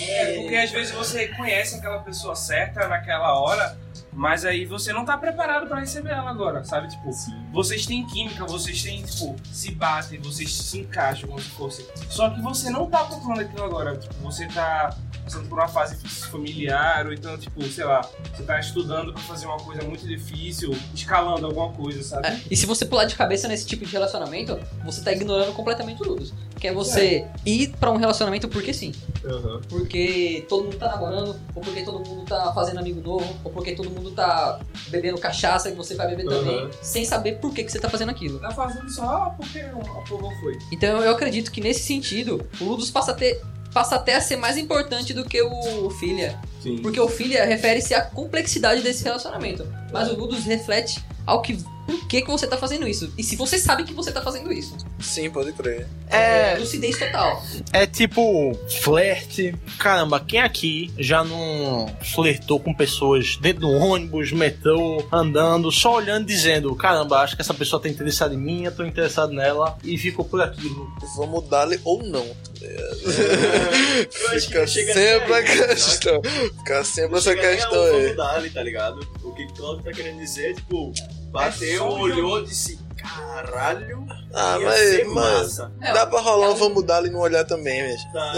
É, 0.00 0.34
porque 0.40 0.54
às 0.56 0.70
vezes 0.70 0.92
você 0.92 1.28
conhece 1.28 1.74
aquela 1.76 1.98
pessoa 1.98 2.34
certa 2.36 2.86
naquela 2.88 3.38
hora, 3.38 3.76
mas 4.12 4.44
aí 4.44 4.64
você 4.64 4.92
não 4.92 5.04
tá 5.04 5.16
preparado 5.18 5.66
pra 5.68 5.80
receber 5.80 6.10
ela 6.10 6.30
agora, 6.30 6.64
sabe? 6.64 6.88
Tipo, 6.88 7.10
vocês 7.52 7.86
têm 7.86 8.06
química, 8.06 8.44
vocês 8.44 8.82
têm, 8.82 9.02
tipo, 9.02 9.34
se 9.52 9.70
batem, 9.72 10.20
vocês 10.20 10.52
se 10.52 10.78
encaixam 10.80 11.28
como 11.28 11.40
se 11.40 11.48
fosse. 11.50 11.86
Só 12.08 12.30
que 12.30 12.40
você 12.40 12.70
não 12.70 12.86
tá 12.88 13.04
controlando 13.04 13.40
aquilo 13.42 13.64
agora. 13.64 13.96
Tipo, 13.96 14.14
você 14.22 14.46
tá 14.46 14.96
passando 15.24 15.46
por 15.48 15.58
uma 15.58 15.68
fase 15.68 15.96
familiar, 16.30 17.06
ou 17.06 17.12
então, 17.12 17.36
tipo, 17.36 17.62
sei 17.64 17.84
lá, 17.84 18.00
você 18.34 18.42
tá 18.42 18.58
estudando 18.58 19.12
pra 19.12 19.22
fazer 19.22 19.46
uma 19.46 19.58
coisa 19.58 19.82
muito 19.82 20.06
difícil, 20.06 20.74
escalando 20.94 21.46
alguma 21.46 21.70
coisa, 21.72 22.02
sabe? 22.02 22.28
É, 22.28 22.40
E 22.50 22.56
se 22.56 22.64
você 22.66 22.86
pular 22.86 23.04
de 23.04 23.14
cabeça 23.14 23.46
nesse 23.48 23.66
tipo 23.66 23.84
de 23.84 23.92
relacionamento, 23.92 24.58
você 24.84 25.02
tá 25.02 25.12
ignorando 25.12 25.52
completamente 25.52 26.02
o 26.02 26.06
Ludus. 26.06 26.32
Que 26.58 26.68
é 26.68 26.72
você 26.72 27.26
ir 27.46 27.68
pra 27.78 27.90
um 27.90 27.96
relacionamento 27.96 28.48
porque 28.48 28.72
sim. 28.74 28.92
Aham. 29.24 29.60
Porque 29.68 30.44
todo 30.48 30.64
mundo 30.64 30.76
tá 30.76 30.88
namorando, 30.88 31.36
ou 31.54 31.62
porque 31.62 31.82
todo 31.82 31.98
mundo 32.08 32.24
tá 32.24 32.52
fazendo 32.52 32.78
amigo 32.80 33.00
novo, 33.00 33.36
ou 33.44 33.52
porque 33.52 33.72
todo 33.76 33.90
mundo 33.90 34.10
tá 34.10 34.58
bebendo 34.88 35.18
cachaça 35.18 35.68
e 35.68 35.74
você 35.74 35.94
vai 35.94 36.08
beber 36.08 36.26
também, 36.26 36.58
Aham. 36.62 36.70
sem 36.82 37.04
saber 37.04 37.37
por 37.40 37.52
que, 37.52 37.64
que 37.64 37.72
você 37.72 37.78
tá 37.78 37.88
fazendo 37.88 38.10
aquilo. 38.10 38.38
Tá 38.38 38.50
fazendo 38.50 38.88
só 38.90 39.34
porque 39.36 39.60
a 39.60 39.72
porra 40.08 40.34
foi. 40.40 40.58
Então 40.72 41.00
eu 41.02 41.12
acredito 41.12 41.50
que 41.50 41.60
nesse 41.60 41.82
sentido, 41.82 42.46
o 42.60 42.64
Ludus 42.64 42.90
passa 42.90 43.12
a 43.12 43.14
ter. 43.14 43.40
Passa 43.72 43.96
até 43.96 44.16
a 44.16 44.20
ser 44.20 44.36
mais 44.36 44.56
importante 44.56 45.12
do 45.12 45.24
que 45.24 45.42
o 45.42 45.90
Filha. 45.90 46.40
Sim. 46.62 46.78
Porque 46.78 46.98
o 46.98 47.06
Filha 47.06 47.44
refere-se 47.44 47.94
à 47.94 48.00
complexidade 48.00 48.80
desse 48.82 49.04
relacionamento. 49.04 49.66
Mas 49.92 50.10
o 50.10 50.16
Ludus 50.16 50.44
reflete 50.44 51.04
ao 51.26 51.42
que. 51.42 51.58
Por 51.88 52.06
que, 52.06 52.20
que 52.20 52.28
você 52.28 52.46
tá 52.46 52.58
fazendo 52.58 52.86
isso? 52.86 53.10
E 53.16 53.24
se 53.24 53.34
você 53.34 53.58
sabe 53.58 53.82
que 53.82 53.94
você 53.94 54.12
tá 54.12 54.20
fazendo 54.20 54.52
isso. 54.52 54.76
Sim, 55.00 55.30
pode 55.30 55.52
crer. 55.52 55.86
É, 56.10 56.54
Lucidez 56.58 56.98
total. 56.98 57.42
é 57.72 57.86
tipo 57.86 58.54
flerte. 58.82 59.54
Caramba, 59.78 60.20
quem 60.20 60.38
aqui 60.38 60.92
já 60.98 61.24
não 61.24 61.86
flertou 62.14 62.60
com 62.60 62.74
pessoas 62.74 63.38
dentro 63.38 63.62
do 63.62 63.70
ônibus, 63.70 64.32
metrô, 64.32 65.02
andando, 65.10 65.72
só 65.72 65.94
olhando 65.94 66.24
e 66.24 66.26
dizendo: 66.26 66.76
caramba, 66.76 67.20
acho 67.20 67.34
que 67.34 67.40
essa 67.40 67.54
pessoa 67.54 67.80
tá 67.80 67.88
interessada 67.88 68.34
em 68.34 68.38
mim, 68.38 68.64
eu 68.64 68.76
tô 68.76 68.84
interessado 68.84 69.32
nela, 69.32 69.78
e 69.82 69.96
ficou 69.96 70.26
por 70.26 70.42
aquilo. 70.42 70.92
Vamos 71.16 71.48
dar-lhe 71.48 71.80
ou 71.84 72.02
não. 72.02 72.26
Acho 74.30 74.46
Fica 74.46 74.66
sempre 74.66 75.34
a 75.34 75.42
questão. 75.42 76.20
Fica 76.58 76.84
sempre 76.84 77.18
essa 77.18 77.34
questão 77.34 77.82
aí. 77.82 78.02
vamos 78.02 78.16
dar-lhe, 78.16 78.50
tá 78.50 78.62
ligado? 78.62 79.00
O 79.22 79.32
que 79.32 79.44
o 79.44 79.54
Claudio 79.54 79.84
tá 79.84 79.92
querendo 79.92 80.18
dizer 80.18 80.50
é, 80.50 80.54
tipo, 80.54 80.92
bateu, 81.30 81.84
É 81.84 81.90
olhou, 81.90 82.44
disse, 82.44 82.78
caralho, 82.96 84.06
Ah, 84.34 84.58
Ia 84.58 84.66
mas, 84.66 84.78
ser 84.80 85.04
mas 85.06 85.14
massa. 85.14 85.72
dá 85.80 86.06
pra 86.06 86.20
rolar 86.20 86.50
um 86.50 86.54
vamos 86.54 86.84
dar 86.84 87.04
e 87.04 87.10
não 87.10 87.20
olhar 87.20 87.44
também, 87.44 87.80
velho. 87.82 87.98
Tá, 88.12 88.32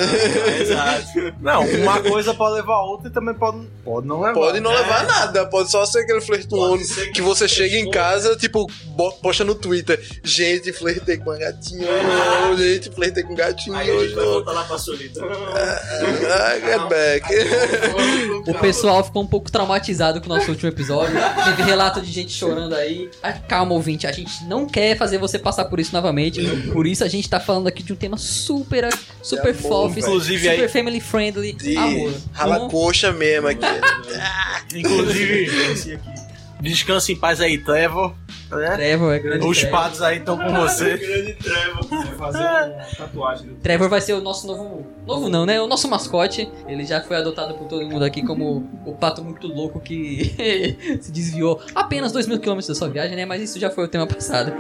exato. 0.61 1.35
Não, 1.41 1.63
uma 1.67 2.01
coisa 2.03 2.33
pode 2.35 2.55
levar 2.57 2.75
a 2.75 2.85
outra 2.85 3.09
e 3.09 3.11
também 3.11 3.35
pode, 3.35 3.67
pode 3.85 4.07
não 4.07 4.21
levar. 4.21 4.35
Pode 4.35 4.61
não 4.61 4.71
levar 4.71 5.05
nada, 5.07 5.47
pode 5.47 5.71
só 5.71 5.85
ser 5.87 6.01
aquele 6.01 6.21
ser 6.21 6.39
que, 6.47 7.11
que 7.13 7.23
você 7.23 7.49
chega 7.49 7.77
em 7.77 7.91
casa, 7.91 8.37
tipo, 8.37 8.67
posta 9.23 9.43
no 9.45 9.55
Twitter. 9.55 10.01
Gente, 10.23 10.73
flertei 10.73 11.17
com 11.17 11.31
uma 11.31 11.39
gatinha 11.39 11.89
gente, 12.57 12.91
flertei 12.91 13.23
com 13.23 13.33
um 13.33 13.37
gatinho 13.37 13.77
Aí 13.77 13.91
a 13.91 13.95
hoje. 13.95 14.07
gente 14.09 14.17
vai 14.17 14.25
voltar 14.27 14.53
lá 14.53 14.65
pra 14.65 14.79
Solita. 14.79 15.21
Ah, 15.25 16.59
get 16.59 16.89
back. 16.89 17.27
O 18.47 18.55
pessoal 18.55 19.05
ficou 19.05 19.23
um 19.23 19.27
pouco 19.27 19.51
traumatizado 19.51 20.21
com 20.21 20.27
o 20.27 20.29
nosso 20.37 20.51
último 20.51 20.69
episódio. 20.69 21.15
Teve 21.45 21.63
relato 21.63 22.01
de 22.01 22.11
gente 22.11 22.33
chorando 22.33 22.75
aí. 22.75 23.11
Ah, 23.23 23.33
Calma, 23.33 23.75
ouvinte, 23.75 24.07
a 24.07 24.13
gente 24.13 24.45
não 24.45 24.67
quer 24.67 24.97
fazer 24.97 25.19
você 25.19 25.39
passar 25.39 25.65
por 25.67 25.79
isso 25.81 25.93
novamente. 25.93 26.41
Por 26.73 26.87
isso 26.87 27.03
a 27.03 27.09
gente 27.09 27.29
tá 27.29 27.41
falando 27.41 27.67
aqui 27.67 27.83
de 27.83 27.93
um 27.93 27.97
tema 27.97 28.17
super, 28.17 28.89
super 29.23 29.51
amor, 29.51 29.55
fofo. 29.63 29.99
Inclusive 29.99 30.49
super 30.49 30.63
aí- 30.63 30.69
family 30.69 31.01
friendly, 31.01 31.53
De 31.53 31.77
amor. 31.77 32.13
rala 32.33 32.69
coxa 32.69 33.13
mesmo 33.13 33.49
aqui. 33.49 33.61
Inclusive, 34.75 35.99
descanse 36.61 37.13
em 37.13 37.17
paz 37.17 37.41
aí, 37.41 37.59
Trevor. 37.59 38.15
Né? 38.51 38.69
Trevor 38.75 39.15
é 39.15 39.19
grande. 39.21 39.47
Os 39.47 39.59
Trevor. 39.59 39.79
patos 39.81 40.03
aí 40.03 40.19
estão 40.19 40.37
com 40.37 40.51
você. 40.53 40.97
Grande 40.97 41.35
Trevor. 41.35 41.87
Vai 41.89 42.15
fazer 42.17 42.39
uma 42.39 42.85
tatuagem 42.97 43.47
do 43.47 43.55
Trevor 43.57 43.89
vai 43.89 44.01
ser 44.01 44.13
o 44.15 44.21
nosso 44.21 44.45
novo. 44.47 44.85
Novo 45.07 45.29
não, 45.29 45.47
né? 45.47 45.61
O 45.61 45.69
nosso 45.69 45.89
mascote. 45.89 46.49
Ele 46.67 46.85
já 46.85 47.01
foi 47.01 47.17
adotado 47.17 47.55
por 47.55 47.69
todo 47.69 47.89
mundo 47.89 48.05
aqui 48.05 48.25
como 48.27 48.69
o 48.85 48.93
pato 48.95 49.23
muito 49.23 49.47
louco 49.47 49.79
que 49.81 50.35
se 51.01 51.13
desviou 51.13 51.61
apenas 51.77 52.11
2 52.11 52.27
mil 52.27 52.41
quilômetros 52.41 52.67
da 52.69 52.75
sua 52.75 52.89
viagem, 52.89 53.15
né? 53.17 53.25
Mas 53.25 53.41
isso 53.43 53.59
já 53.61 53.71
foi 53.71 53.85
o 53.85 53.89
tema 53.89 54.07
passado. 54.07 54.53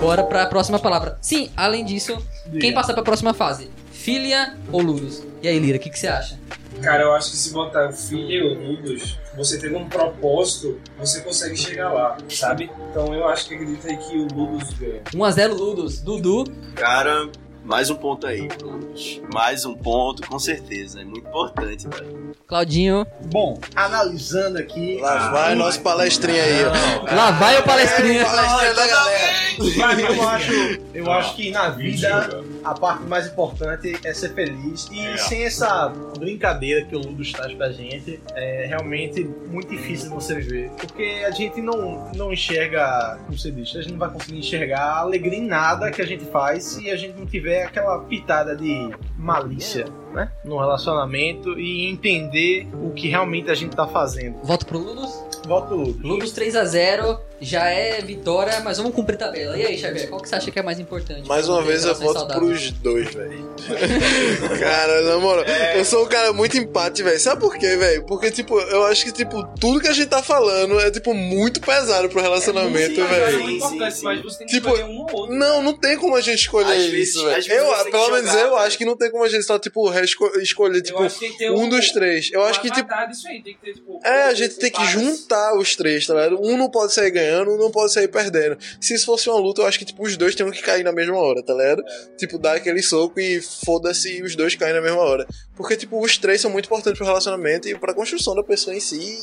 Bora 0.00 0.22
pra 0.22 0.46
próxima 0.46 0.78
palavra. 0.78 1.18
Sim, 1.20 1.50
além 1.56 1.84
disso, 1.84 2.16
quem 2.60 2.72
passa 2.72 2.94
pra 2.94 3.02
próxima 3.02 3.34
fase? 3.34 3.70
Filia 3.90 4.54
ou 4.70 4.80
Ludus? 4.80 5.22
E 5.42 5.48
aí, 5.48 5.58
Lira, 5.58 5.78
o 5.78 5.80
que, 5.80 5.90
que 5.90 5.98
você 5.98 6.06
acha? 6.06 6.38
Cara, 6.82 7.02
eu 7.04 7.12
acho 7.14 7.30
que 7.30 7.36
se 7.36 7.52
botar 7.52 7.88
o 7.88 7.92
filho 7.92 8.30
e 8.30 8.42
o 8.42 8.72
Ludus, 8.72 9.18
você 9.36 9.58
tendo 9.58 9.78
um 9.78 9.88
propósito, 9.88 10.78
você 10.98 11.20
consegue 11.22 11.56
chegar 11.56 11.92
lá, 11.92 12.16
sabe? 12.28 12.70
Então 12.90 13.14
eu 13.14 13.26
acho 13.26 13.48
que 13.48 13.54
acredito 13.54 13.86
aí 13.86 13.96
que 13.96 14.16
o 14.18 14.26
Ludus 14.34 14.70
ganha. 14.74 15.02
1x0 15.14 15.48
Ludus. 15.54 16.00
Dudu. 16.00 16.44
Cara, 16.74 17.28
mais 17.64 17.90
um 17.90 17.94
ponto 17.94 18.26
aí. 18.26 18.46
Brunos. 18.48 19.20
Mais 19.32 19.64
um 19.64 19.74
ponto, 19.74 20.26
com 20.28 20.38
certeza. 20.38 21.00
É 21.00 21.04
muito 21.04 21.26
importante, 21.26 21.88
velho. 21.88 22.34
Claudinho. 22.46 23.06
Bom, 23.26 23.58
analisando 23.74 24.58
aqui. 24.58 24.98
Lá 25.00 25.30
vai 25.30 25.54
nosso 25.54 25.80
palestrinha 25.80 26.42
aí, 26.42 26.64
ó. 26.64 27.14
Lá 27.14 27.30
vai 27.30 27.58
o 27.58 27.62
palestrinha. 27.62 28.24
Palestrinha 28.24 28.74
da 28.74 28.86
galera. 28.86 29.34
Mas 29.78 29.98
eu 29.98 30.28
acho, 30.28 30.52
eu 30.94 31.12
acho 31.12 31.36
que 31.36 31.50
na 31.50 31.70
vida 31.70 32.44
a 32.64 32.74
parte 32.74 33.04
mais 33.04 33.26
importante 33.26 33.98
é 34.04 34.12
ser 34.12 34.34
feliz. 34.34 34.88
E 34.92 35.18
sem 35.18 35.44
essa 35.44 35.88
brincadeira 36.18 36.84
que 36.84 36.94
o 36.94 36.98
Ludus 36.98 37.32
traz 37.32 37.52
pra 37.54 37.70
gente, 37.70 38.20
é 38.34 38.66
realmente 38.66 39.24
muito 39.24 39.70
difícil 39.70 40.10
você 40.10 40.34
viver. 40.34 40.70
Porque 40.70 41.24
a 41.26 41.30
gente 41.30 41.62
não, 41.62 42.10
não 42.14 42.32
enxerga, 42.32 43.18
como 43.24 43.38
você 43.38 43.50
disse, 43.50 43.78
a 43.78 43.82
gente 43.82 43.92
não 43.92 43.98
vai 43.98 44.10
conseguir 44.10 44.38
enxergar 44.38 44.98
alegria 44.98 45.38
em 45.38 45.46
nada 45.46 45.90
que 45.90 46.02
a 46.02 46.06
gente 46.06 46.24
faz 46.26 46.64
se 46.64 46.90
a 46.90 46.96
gente 46.96 47.18
não 47.18 47.26
tiver 47.26 47.53
aquela 47.62 48.00
pitada 48.00 48.56
de 48.56 48.90
malícia, 49.16 49.84
né? 50.14 50.30
No 50.44 50.58
relacionamento 50.58 51.58
e 51.58 51.88
entender 51.90 52.66
o 52.72 52.90
que 52.92 53.08
realmente 53.08 53.50
a 53.50 53.54
gente 53.54 53.74
tá 53.74 53.86
fazendo. 53.86 54.36
Voto 54.42 54.64
pro 54.66 54.78
Ludus. 54.78 55.24
Volta 55.46 55.74
o 55.74 55.78
Ludus. 55.78 56.02
Ludus 56.02 56.32
3x0 56.32 57.18
já 57.40 57.68
é 57.68 58.00
vitória, 58.00 58.60
mas 58.60 58.78
vamos 58.78 58.94
cumprir 58.94 59.18
tabela. 59.18 59.56
E 59.58 59.66
aí, 59.66 59.76
Xavier, 59.76 60.08
qual 60.08 60.20
que 60.22 60.28
você 60.28 60.36
acha 60.36 60.50
que 60.50 60.58
é 60.58 60.62
mais 60.62 60.78
importante? 60.80 61.28
Mais 61.28 61.46
uma 61.48 61.60
vez 61.62 61.84
eu 61.84 61.94
voto 61.94 62.18
saudáveis? 62.20 62.70
pros 62.70 62.70
dois, 62.80 63.12
velho. 63.12 63.54
cara, 64.58 65.02
na 65.02 65.18
moral, 65.18 65.44
eu 65.76 65.84
sou 65.84 66.04
um 66.04 66.08
cara 66.08 66.32
muito 66.32 66.56
empate, 66.56 67.02
velho. 67.02 67.20
Sabe 67.20 67.40
por 67.40 67.56
quê, 67.56 67.76
velho? 67.76 68.06
Porque, 68.06 68.30
tipo, 68.30 68.58
eu 68.58 68.84
acho 68.86 69.04
que, 69.04 69.12
tipo, 69.12 69.44
tudo 69.60 69.80
que 69.80 69.88
a 69.88 69.92
gente 69.92 70.08
tá 70.08 70.22
falando 70.22 70.78
é, 70.80 70.90
tipo, 70.90 71.12
muito 71.12 71.60
pesado 71.60 72.08
pro 72.08 72.22
relacionamento, 72.22 73.04
velho. 73.06 73.24
É 73.24 73.90
que 73.90 74.46
Tipo, 74.46 74.68
escolher 74.68 74.84
um 74.84 74.98
ou 75.00 75.14
outro. 75.14 75.34
Não, 75.36 75.62
não 75.62 75.74
tem 75.74 75.96
como 75.98 76.16
a 76.16 76.20
gente 76.20 76.40
escolher 76.40 76.72
Às 76.72 76.84
isso, 76.84 77.24
velho. 77.24 77.44
pelo 77.90 78.10
menos 78.12 78.30
jogar, 78.30 78.42
eu 78.42 78.50
velho. 78.50 78.56
acho 78.56 78.78
que 78.78 78.84
não 78.84 78.96
tem 78.96 79.10
como 79.10 79.24
a 79.24 79.28
gente 79.28 79.42
só, 79.42 79.58
tipo, 79.58 79.88
reesco- 80.04 80.38
escolher, 80.40 80.82
tipo, 80.82 80.98
tem 81.18 81.36
ter 81.36 81.50
um 81.50 81.68
dos 81.68 81.90
três. 81.90 82.30
Eu 82.32 82.42
acho 82.44 82.60
que, 82.60 82.70
tipo, 82.70 82.88
aí, 83.28 83.42
tem 83.42 83.54
que 83.54 83.60
ter, 83.60 83.74
tipo, 83.74 84.00
é, 84.04 84.24
a 84.24 84.34
gente 84.34 84.56
tem 84.56 84.70
que 84.70 84.84
juntar 84.86 85.56
os 85.58 85.74
três, 85.76 86.06
tá 86.06 86.14
ligado? 86.14 86.40
Um 86.42 86.56
não 86.56 86.70
pode 86.70 86.92
sair 86.92 87.10
ganhando, 87.10 87.52
um 87.52 87.56
não 87.58 87.70
pode 87.70 87.92
sair 87.92 88.08
perdendo. 88.08 88.56
Se 88.80 88.94
isso 88.94 89.06
fosse 89.06 89.28
uma 89.28 89.38
luta, 89.38 89.62
eu 89.62 89.66
acho 89.66 89.78
que, 89.78 89.84
tipo, 89.84 90.02
os 90.04 90.16
dois 90.16 90.34
tinham 90.34 90.50
que 90.50 90.62
cair 90.62 90.84
na 90.84 90.92
mesma 90.92 91.16
hora, 91.16 91.42
tá 91.42 91.54
ligado? 91.54 91.82
Tipo, 92.16 92.38
dar 92.38 92.56
aquele 92.56 92.82
soco 92.82 93.18
e 93.18 93.40
foda-se 93.40 94.22
os 94.22 94.36
dois 94.36 94.54
caem 94.54 94.74
na 94.74 94.80
mesma 94.80 95.00
hora. 95.00 95.26
Porque, 95.56 95.76
tipo, 95.76 96.00
os 96.02 96.18
três 96.18 96.40
são 96.40 96.50
muito 96.50 96.66
importantes 96.66 96.98
pro 96.98 97.06
relacionamento 97.06 97.68
e 97.68 97.76
pra 97.78 97.94
construção 97.94 98.34
da 98.34 98.42
pessoa 98.42 98.74
em 98.74 98.80
si. 98.80 99.18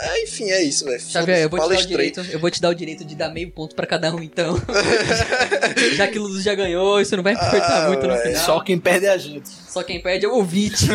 É, 0.00 0.22
enfim, 0.22 0.50
é 0.50 0.62
isso, 0.62 0.84
velho. 0.84 1.00
Xavier, 1.00 1.40
eu 1.42 1.48
vou 1.50 1.58
te 1.60 1.68
dar 1.68 1.78
o 1.80 1.86
direito. 1.86 2.20
Eu 2.30 2.38
vou 2.38 2.50
te 2.50 2.60
dar 2.60 2.68
o 2.70 2.74
direito 2.74 3.04
de 3.04 3.14
dar 3.16 3.30
meio 3.30 3.50
ponto 3.50 3.74
pra 3.74 3.86
cada 3.86 4.14
um, 4.14 4.22
então. 4.22 4.56
já 5.96 6.06
que 6.06 6.18
o 6.18 6.22
Ludus 6.22 6.42
já 6.44 6.54
ganhou, 6.54 7.00
isso 7.00 7.16
não 7.16 7.22
vai 7.22 7.32
importar 7.34 7.84
Ah, 7.84 7.88
muito 7.88 8.02
no 8.06 8.12
velho. 8.14 8.22
final. 8.30 8.44
Só 8.44 8.60
quem 8.60 8.78
perde 8.78 9.06
é 9.06 9.10
a 9.10 9.18
gente. 9.18 9.48
Só 9.48 9.82
quem 9.82 10.00
perde 10.00 10.24
é 10.26 10.28
o 10.28 10.34
ouvinte. 10.34 10.86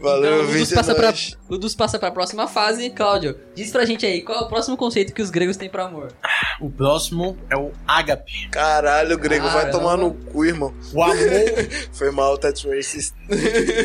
Valeu, 0.00 0.34
então, 0.42 0.46
Ludus 0.48 0.68
Vitor. 0.68 0.74
passa, 0.76 0.94
pra, 0.94 1.14
Ludus 1.48 1.74
passa 1.74 1.98
pra 1.98 2.10
próxima 2.10 2.48
fase. 2.48 2.90
Cláudio, 2.90 3.36
diz 3.54 3.70
pra 3.70 3.84
gente 3.84 4.04
aí, 4.04 4.20
qual 4.22 4.38
é 4.38 4.42
o 4.42 4.48
próximo 4.48 4.76
conceito 4.76 5.12
que 5.12 5.22
os 5.22 5.30
gregos 5.30 5.56
têm 5.56 5.68
pra 5.70 5.84
amor? 5.84 6.12
O 6.60 6.68
próximo 6.70 7.36
é 7.50 7.56
o 7.56 7.70
ágape. 7.86 8.48
Caralho, 8.50 9.16
grego, 9.18 9.44
vai 9.46 9.66
Caramba. 9.66 9.78
tomar 9.78 9.96
no 9.96 10.12
cu, 10.14 10.44
irmão. 10.44 10.74
O 10.92 11.02
amor, 11.02 11.16
Foi 11.92 12.10
mal, 12.10 12.36
that's 12.38 12.64
racist. 12.64 13.14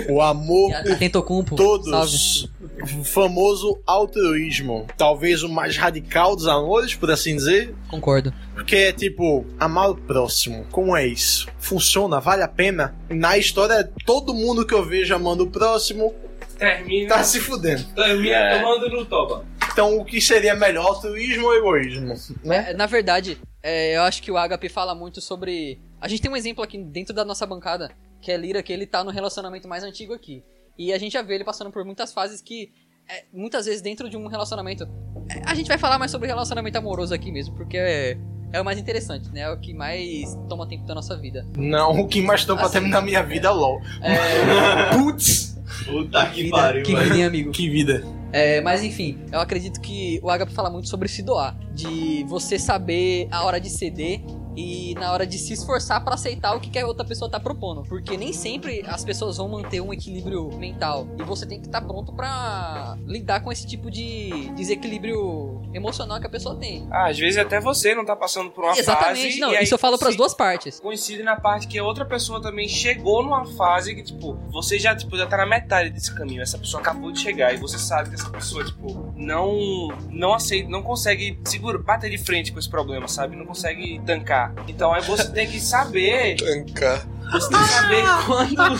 o 0.10 0.22
amor 0.22 0.72
E 0.86 0.92
Atento 0.94 1.22
Cumpo. 1.24 1.56
todos. 1.56 1.90
Salve. 1.90 2.57
O 2.82 3.04
famoso 3.04 3.80
altruísmo. 3.86 4.88
Talvez 4.98 5.44
o 5.44 5.50
mais 5.50 5.78
radical 5.78 6.36
dos 6.36 6.48
amores, 6.48 6.96
por 6.96 7.10
assim 7.12 7.36
dizer. 7.36 7.74
Concordo. 7.90 8.34
Porque 8.54 8.76
é 8.76 8.92
tipo, 8.92 9.46
amar 9.60 9.90
o 9.90 9.96
próximo. 9.96 10.66
Como 10.72 10.96
é 10.96 11.06
isso? 11.06 11.48
Funciona? 11.60 12.20
Vale 12.20 12.44
a 12.44 12.48
pena? 12.48 12.96
Na 13.10 13.38
história, 13.38 13.90
todo 14.06 14.34
mundo 14.34 14.66
que 14.66 14.74
eu 14.74 14.84
vejo 14.84 15.14
amando 15.14 15.44
o 15.44 15.50
próximo 15.50 16.14
Termina, 16.58 17.16
tá 17.16 17.24
se 17.24 17.40
fudendo. 17.40 17.84
termina 17.94 18.60
tomando 18.60 18.90
no 18.90 19.06
toba. 19.06 19.46
Então, 19.72 19.98
o 19.98 20.04
que 20.06 20.20
seria 20.20 20.56
melhor, 20.56 20.88
altruísmo 20.88 21.46
ou 21.46 21.56
egoísmo? 21.56 22.14
É, 22.52 22.74
na 22.74 22.88
verdade, 22.88 23.38
é, 23.62 23.96
eu 23.96 24.02
acho 24.02 24.24
que 24.24 24.32
o 24.32 24.38
Agape 24.38 24.70
fala 24.70 24.96
muito 24.96 25.22
sobre. 25.22 25.80
A 26.02 26.08
gente 26.08 26.22
tem 26.22 26.32
um 26.32 26.36
exemplo 26.36 26.64
aqui 26.64 26.78
dentro 26.78 27.14
da 27.14 27.24
nossa 27.24 27.46
bancada, 27.46 27.92
que 28.22 28.32
é 28.32 28.38
Lira, 28.38 28.64
que 28.64 28.74
ele 28.74 28.88
tá 28.88 29.04
no 29.04 29.12
relacionamento 29.12 29.68
mais 29.68 29.84
antigo 29.84 30.14
aqui. 30.14 30.44
E 30.78 30.94
a 30.94 30.98
gente 30.98 31.14
já 31.14 31.22
vê 31.22 31.36
ele 31.36 31.44
passando 31.44 31.72
por 31.72 31.84
muitas 31.84 32.14
fases 32.14 32.42
que, 32.42 32.72
é, 33.10 33.26
muitas 33.34 33.66
vezes, 33.66 33.82
dentro 33.82 34.10
de 34.10 34.18
um 34.18 34.28
relacionamento. 34.28 34.88
é, 35.30 35.42
a 35.46 35.56
gente 35.56 35.68
vai 35.68 35.78
falar 35.78 35.98
mais 35.98 36.12
sobre 36.12 36.28
relacionamento 36.28 36.78
amoroso 36.78 37.14
aqui 37.14 37.32
mesmo, 37.32 37.56
porque 37.56 37.78
é, 37.78 38.18
é 38.54 38.62
o 38.62 38.66
mais 38.66 38.78
interessante, 38.78 39.30
né? 39.30 39.42
É 39.42 39.50
o 39.50 39.60
que 39.60 39.74
mais 39.74 40.36
toma 40.48 40.68
tempo 40.68 40.86
da 40.86 40.96
nossa 40.96 41.18
vida. 41.18 41.46
Não, 41.58 42.00
o 42.00 42.08
que 42.08 42.22
mais 42.22 42.46
pra 42.46 42.56
Assim, 42.56 42.74
terminar 42.74 43.02
minha 43.02 43.24
vida 43.24 43.48
é 43.48 43.52
LOL. 43.52 43.82
É, 44.02 44.94
Putz! 44.98 45.58
Puta 45.86 46.26
que 46.30 46.44
vida, 46.44 46.56
pariu, 46.58 46.84
que 46.84 46.96
vida, 46.96 47.16
hein, 47.16 47.24
amigo? 47.26 47.52
Que 47.52 47.70
vida. 47.70 48.04
É, 48.32 48.62
mas 48.62 48.84
enfim, 48.84 49.20
eu 49.32 49.40
acredito 49.40 49.80
que 49.80 50.20
o 50.24 50.30
Agape 50.30 50.54
fala 50.54 50.70
muito 50.70 50.88
sobre 50.90 51.08
se 51.08 51.22
doar, 51.22 51.58
de 51.74 52.24
você 52.28 52.58
saber 52.60 53.28
a 53.32 53.44
hora 53.44 53.60
de 53.60 53.70
ceder 53.70 54.22
e 54.58 54.96
na 54.96 55.12
hora 55.14 55.26
de 55.26 55.38
se 55.38 55.54
esforçar 55.54 56.04
pra 56.04 56.16
aceitar 56.16 56.56
o 56.56 56.60
que, 56.60 56.70
que 56.70 56.80
a 56.80 56.86
outra 56.88 57.06
pessoa 57.06 57.30
tá 57.30 57.40
propondo, 57.40 57.84
porque 57.84 58.18
nem 58.18 58.34
sempre 58.34 58.84
as 58.88 59.06
pessoas 59.06 59.38
vão 59.38 59.48
manter 59.48 59.80
um 59.82 59.94
equilíbrio 59.94 60.50
mental 60.58 61.08
e 61.20 61.24
você 61.24 61.46
tem 61.46 61.60
que 61.62 61.68
estar 61.68 61.82
pronto 61.82 62.12
pra 62.12 62.98
lidar 63.06 63.42
com 63.42 63.52
esse 63.52 63.68
tipo 63.68 63.92
de 63.92 64.50
desequilíbrio 64.56 65.62
emocional 65.74 66.20
que 66.20 66.26
a 66.26 66.30
pessoa 66.30 66.56
tem. 66.56 66.88
Ah, 66.92 67.08
às 67.10 67.18
vezes 67.20 67.38
até 67.38 67.60
você 67.60 67.94
não 67.94 68.04
tá 68.04 68.16
passando 68.16 68.50
por 68.50 68.64
uma 68.64 68.78
Exatamente, 68.78 69.28
fase. 69.28 69.40
não, 69.40 69.52
e 69.54 69.58
aí 69.58 69.64
isso 69.64 69.76
eu 69.76 69.78
falo 69.78 69.98
pras 69.98 70.12
se- 70.14 70.18
duas 70.18 70.34
partes. 70.34 70.80
Coincide 70.80 71.22
na 71.24 71.36
parte 71.36 71.68
que 71.68 71.78
a 71.78 71.84
outra 71.84 72.04
pessoa 72.06 72.42
também 72.42 72.68
chegou 72.68 73.22
numa 73.24 73.46
fase 73.46 73.94
que, 73.94 74.02
tipo, 74.02 74.34
você 74.50 74.80
já, 74.80 74.96
tipo, 74.96 75.16
já 75.18 75.28
tá 75.28 75.38
na 75.38 75.46
metade 75.46 75.90
desse 75.92 76.14
caminho. 76.16 76.42
Essa 76.42 76.58
pessoa 76.58 76.82
acabou 76.82 77.12
de 77.12 77.20
chegar 77.20 77.54
e 77.54 77.58
você 77.58 77.78
sabe 77.78 78.10
que 78.10 78.16
essa 78.16 78.30
pessoa, 78.30 78.64
tipo, 78.66 79.14
não 79.16 79.88
não 80.10 80.34
aceita, 80.34 80.70
não 80.70 80.82
consegue 80.82 81.40
segura, 81.46 81.78
bater 81.78 82.10
de 82.10 82.18
frente 82.18 82.52
com 82.52 82.58
esse 82.60 82.70
problema, 82.70 83.08
sabe? 83.08 83.36
Não 83.36 83.46
consegue 83.46 84.02
tancar. 84.06 84.47
Então 84.68 84.94
aí 84.94 85.02
você 85.04 85.32
tem 85.32 85.48
que 85.48 85.60
saber, 85.60 86.38
Tancar. 86.38 87.08
você 87.32 87.50
tem 87.50 87.60
que 87.60 87.68
saber 87.68 88.04
quando 88.26 88.78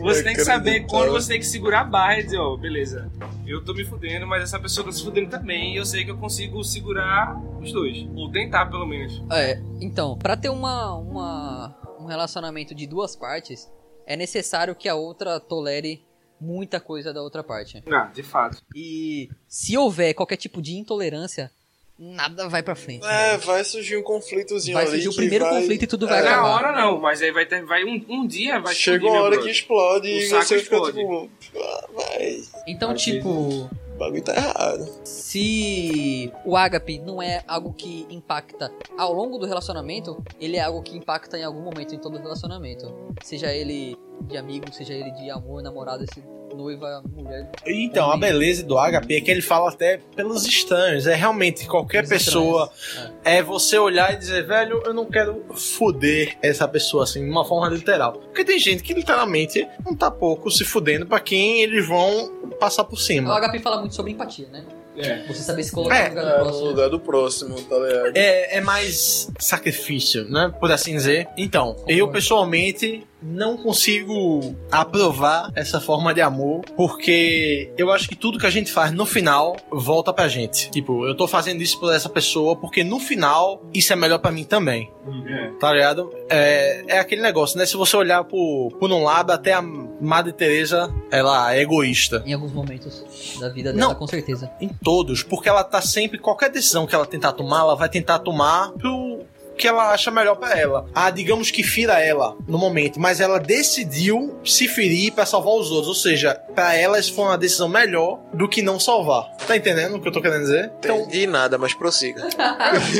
Você 0.00 0.22
tem 0.24 0.34
que 0.34 0.44
saber 0.44 0.86
quando 0.86 1.12
você 1.12 1.28
tem 1.28 1.38
que 1.38 1.46
segurar 1.46 1.82
a 1.82 1.84
barra 1.84 2.18
e 2.18 2.24
dizer, 2.24 2.38
ó, 2.38 2.56
beleza, 2.56 3.10
eu 3.46 3.64
tô 3.64 3.72
me 3.74 3.84
fudendo, 3.84 4.26
mas 4.26 4.42
essa 4.42 4.58
pessoa 4.58 4.84
tá 4.84 4.92
se 4.92 5.02
fudendo 5.02 5.30
também, 5.30 5.74
e 5.74 5.76
eu 5.76 5.86
sei 5.86 6.04
que 6.04 6.10
eu 6.10 6.18
consigo 6.18 6.62
segurar 6.64 7.40
os 7.60 7.72
dois. 7.72 8.08
Ou 8.14 8.30
tentar, 8.30 8.66
pelo 8.66 8.86
menos. 8.86 9.22
É, 9.30 9.60
então, 9.80 10.18
pra 10.18 10.36
ter 10.36 10.48
uma, 10.48 10.94
uma, 10.94 11.96
um 12.00 12.06
relacionamento 12.06 12.74
de 12.74 12.86
duas 12.86 13.14
partes, 13.14 13.70
é 14.06 14.16
necessário 14.16 14.74
que 14.74 14.88
a 14.88 14.94
outra 14.94 15.38
tolere 15.38 16.04
muita 16.40 16.80
coisa 16.80 17.12
da 17.14 17.22
outra 17.22 17.42
parte. 17.42 17.82
Ah, 17.90 18.10
de 18.12 18.22
fato. 18.22 18.62
E 18.74 19.28
se 19.48 19.76
houver 19.76 20.12
qualquer 20.14 20.36
tipo 20.36 20.60
de 20.60 20.76
intolerância, 20.76 21.50
nada 21.98 22.48
vai 22.48 22.62
pra 22.62 22.74
frente. 22.74 23.06
É, 23.06 23.36
vai 23.38 23.64
surgir 23.64 23.96
um 23.96 24.02
conflitozinho 24.02 24.74
Vai 24.76 24.84
ali. 24.84 24.92
surgir 24.92 25.08
o 25.08 25.14
primeiro 25.14 25.44
vai- 25.44 25.60
conflito 25.60 25.82
e 25.82 25.86
tudo 25.86 26.06
vai 26.06 26.20
É, 26.20 26.22
Na 26.22 26.30
acabar. 26.32 26.48
hora 26.50 26.72
não, 26.72 27.00
mas 27.00 27.22
aí 27.22 27.30
vai 27.32 27.46
ter. 27.46 27.64
Vai 27.64 27.84
um, 27.84 28.04
um 28.08 28.26
dia 28.26 28.58
vai 28.60 28.74
Chega 28.74 28.96
explodir, 28.96 29.18
uma 29.18 29.22
hora 29.24 29.38
que 29.42 29.50
explode 29.50 30.08
O 30.08 30.10
e 30.18 30.26
saco 30.26 30.44
você 30.44 30.58
fica 30.60 30.76
explode. 30.76 30.98
tipo. 30.98 31.30
Ah, 31.58 31.86
vai. 31.94 32.42
Então, 32.66 32.94
tipo, 32.94 33.70
O 33.96 33.98
bagulho 33.98 34.22
tá 34.22 34.34
errado. 34.36 34.86
se 35.04 36.30
o 36.44 36.54
ágape 36.56 36.98
não 36.98 37.22
é 37.22 37.42
algo 37.48 37.72
que 37.72 38.06
impacta 38.10 38.70
ao 38.98 39.12
longo 39.12 39.38
do 39.38 39.46
relacionamento, 39.46 40.22
ele 40.38 40.56
é 40.58 40.60
algo 40.62 40.82
que 40.82 40.96
impacta 40.96 41.38
em 41.38 41.44
algum 41.44 41.62
momento 41.62 41.94
em 41.94 41.98
todo 41.98 42.16
o 42.18 42.20
relacionamento. 42.20 42.92
Seja 43.24 43.52
ele 43.52 43.96
de 44.28 44.36
amigo, 44.36 44.66
seja 44.72 44.92
ele 44.92 45.10
de 45.12 45.30
amor, 45.30 45.62
namorado, 45.62 46.04
esse 46.04 46.22
noiva, 46.54 47.02
mulher. 47.14 47.50
Então, 47.66 48.10
a 48.10 48.16
beleza 48.16 48.62
do 48.64 48.76
HP 48.78 49.16
é 49.16 49.20
que 49.20 49.30
ele 49.30 49.42
fala 49.42 49.68
até 49.68 49.98
pelos 50.14 50.46
estranhos. 50.46 51.06
É 51.06 51.14
realmente 51.14 51.66
qualquer 51.66 52.06
Pelos 52.08 52.24
pessoa. 52.24 52.70
estranhos, 52.74 53.12
É 53.24 53.42
você 53.42 53.76
olhar 53.78 54.14
e 54.14 54.16
dizer, 54.16 54.46
velho, 54.46 54.82
eu 54.86 54.94
não 54.94 55.04
quero 55.04 55.44
foder 55.54 56.38
essa 56.40 56.66
pessoa 56.66 57.04
assim, 57.04 57.22
de 57.24 57.30
uma 57.30 57.44
forma 57.44 57.68
literal. 57.68 58.14
Porque 58.14 58.42
tem 58.42 58.58
gente 58.58 58.82
que 58.82 58.94
literalmente 58.94 59.68
não 59.84 59.94
tá 59.94 60.10
pouco 60.10 60.50
se 60.50 60.64
fudendo 60.64 61.04
pra 61.06 61.20
quem 61.20 61.60
eles 61.62 61.86
vão 61.86 62.32
passar 62.58 62.84
por 62.84 62.94
O 62.94 62.98
cima. 62.98 63.34
ágape 63.36 63.58
fala 63.58 63.80
muito 63.80 63.85
sobre 63.94 64.12
empatia, 64.12 64.48
né? 64.52 64.64
É. 64.96 65.26
Você 65.26 65.42
saber 65.42 65.62
se 65.62 65.72
colocar 65.72 65.94
É, 65.94 66.08
no 66.08 66.14
lugar 66.16 66.24
do 66.24 66.48
É, 66.48 66.52
no 66.52 66.64
lugar 66.64 66.88
do 66.90 67.00
próximo, 67.00 67.60
tá 67.62 67.76
ligado? 67.78 68.16
É, 68.16 68.56
é 68.56 68.60
mais 68.60 69.30
sacrifício, 69.38 70.24
né? 70.30 70.52
Por 70.58 70.72
assim 70.72 70.94
dizer. 70.94 71.28
Então, 71.36 71.76
eu 71.86 72.08
pessoalmente 72.08 73.06
não 73.26 73.56
consigo 73.56 74.54
aprovar 74.70 75.50
essa 75.54 75.80
forma 75.80 76.14
de 76.14 76.20
amor, 76.20 76.62
porque 76.76 77.72
eu 77.76 77.92
acho 77.92 78.08
que 78.08 78.14
tudo 78.16 78.38
que 78.38 78.46
a 78.46 78.50
gente 78.50 78.70
faz 78.70 78.92
no 78.92 79.04
final 79.04 79.56
volta 79.70 80.12
pra 80.12 80.28
gente. 80.28 80.70
Tipo, 80.70 81.06
eu 81.06 81.14
tô 81.16 81.26
fazendo 81.26 81.62
isso 81.62 81.78
por 81.80 81.92
essa 81.94 82.08
pessoa, 82.08 82.56
porque 82.56 82.84
no 82.84 82.98
final 83.00 83.62
isso 83.74 83.92
é 83.92 83.96
melhor 83.96 84.18
pra 84.18 84.30
mim 84.30 84.44
também. 84.44 84.90
É. 85.28 85.50
Tá 85.60 85.72
ligado? 85.72 86.12
É, 86.28 86.84
é 86.88 86.98
aquele 86.98 87.22
negócio, 87.22 87.58
né? 87.58 87.66
Se 87.66 87.76
você 87.76 87.96
olhar 87.96 88.24
por, 88.24 88.70
por 88.78 88.90
um 88.90 89.02
lado, 89.02 89.30
até 89.32 89.52
a 89.52 89.62
Madre 89.62 90.32
Teresa, 90.32 90.92
ela 91.10 91.54
é 91.54 91.60
egoísta. 91.60 92.22
Em 92.26 92.34
alguns 92.34 92.52
momentos 92.52 93.04
da 93.40 93.48
vida 93.48 93.72
dela, 93.72 93.88
Não. 93.88 93.94
com 93.94 94.06
certeza. 94.06 94.50
Em 94.60 94.68
todos, 94.68 95.22
porque 95.22 95.48
ela 95.48 95.64
tá 95.64 95.80
sempre, 95.80 96.18
qualquer 96.18 96.50
decisão 96.50 96.86
que 96.86 96.94
ela 96.94 97.06
tentar 97.06 97.32
tomar, 97.32 97.60
ela 97.60 97.74
vai 97.76 97.88
tentar 97.88 98.18
tomar 98.18 98.72
pro 98.72 99.20
que 99.56 99.66
ela 99.66 99.90
acha 99.90 100.10
melhor 100.10 100.36
pra 100.36 100.58
ela. 100.58 100.86
Ah, 100.94 101.10
digamos 101.10 101.50
que 101.50 101.62
fira 101.62 102.00
ela 102.00 102.36
no 102.46 102.58
momento, 102.58 103.00
mas 103.00 103.20
ela 103.20 103.38
decidiu 103.38 104.38
se 104.44 104.68
ferir 104.68 105.12
pra 105.12 105.26
salvar 105.26 105.54
os 105.54 105.70
outros. 105.70 105.88
Ou 105.88 105.94
seja, 105.94 106.34
pra 106.54 106.74
ela 106.74 106.98
isso 106.98 107.14
foi 107.14 107.24
uma 107.24 107.38
decisão 107.38 107.68
melhor 107.68 108.20
do 108.32 108.48
que 108.48 108.62
não 108.62 108.78
salvar. 108.78 109.34
Tá 109.46 109.56
entendendo 109.56 109.96
o 109.96 110.00
que 110.00 110.08
eu 110.08 110.12
tô 110.12 110.20
querendo 110.20 110.42
dizer? 110.42 110.72
Então, 110.78 111.00
Entendi 111.02 111.26
nada, 111.26 111.58
mas 111.58 111.74
prossiga. 111.74 112.26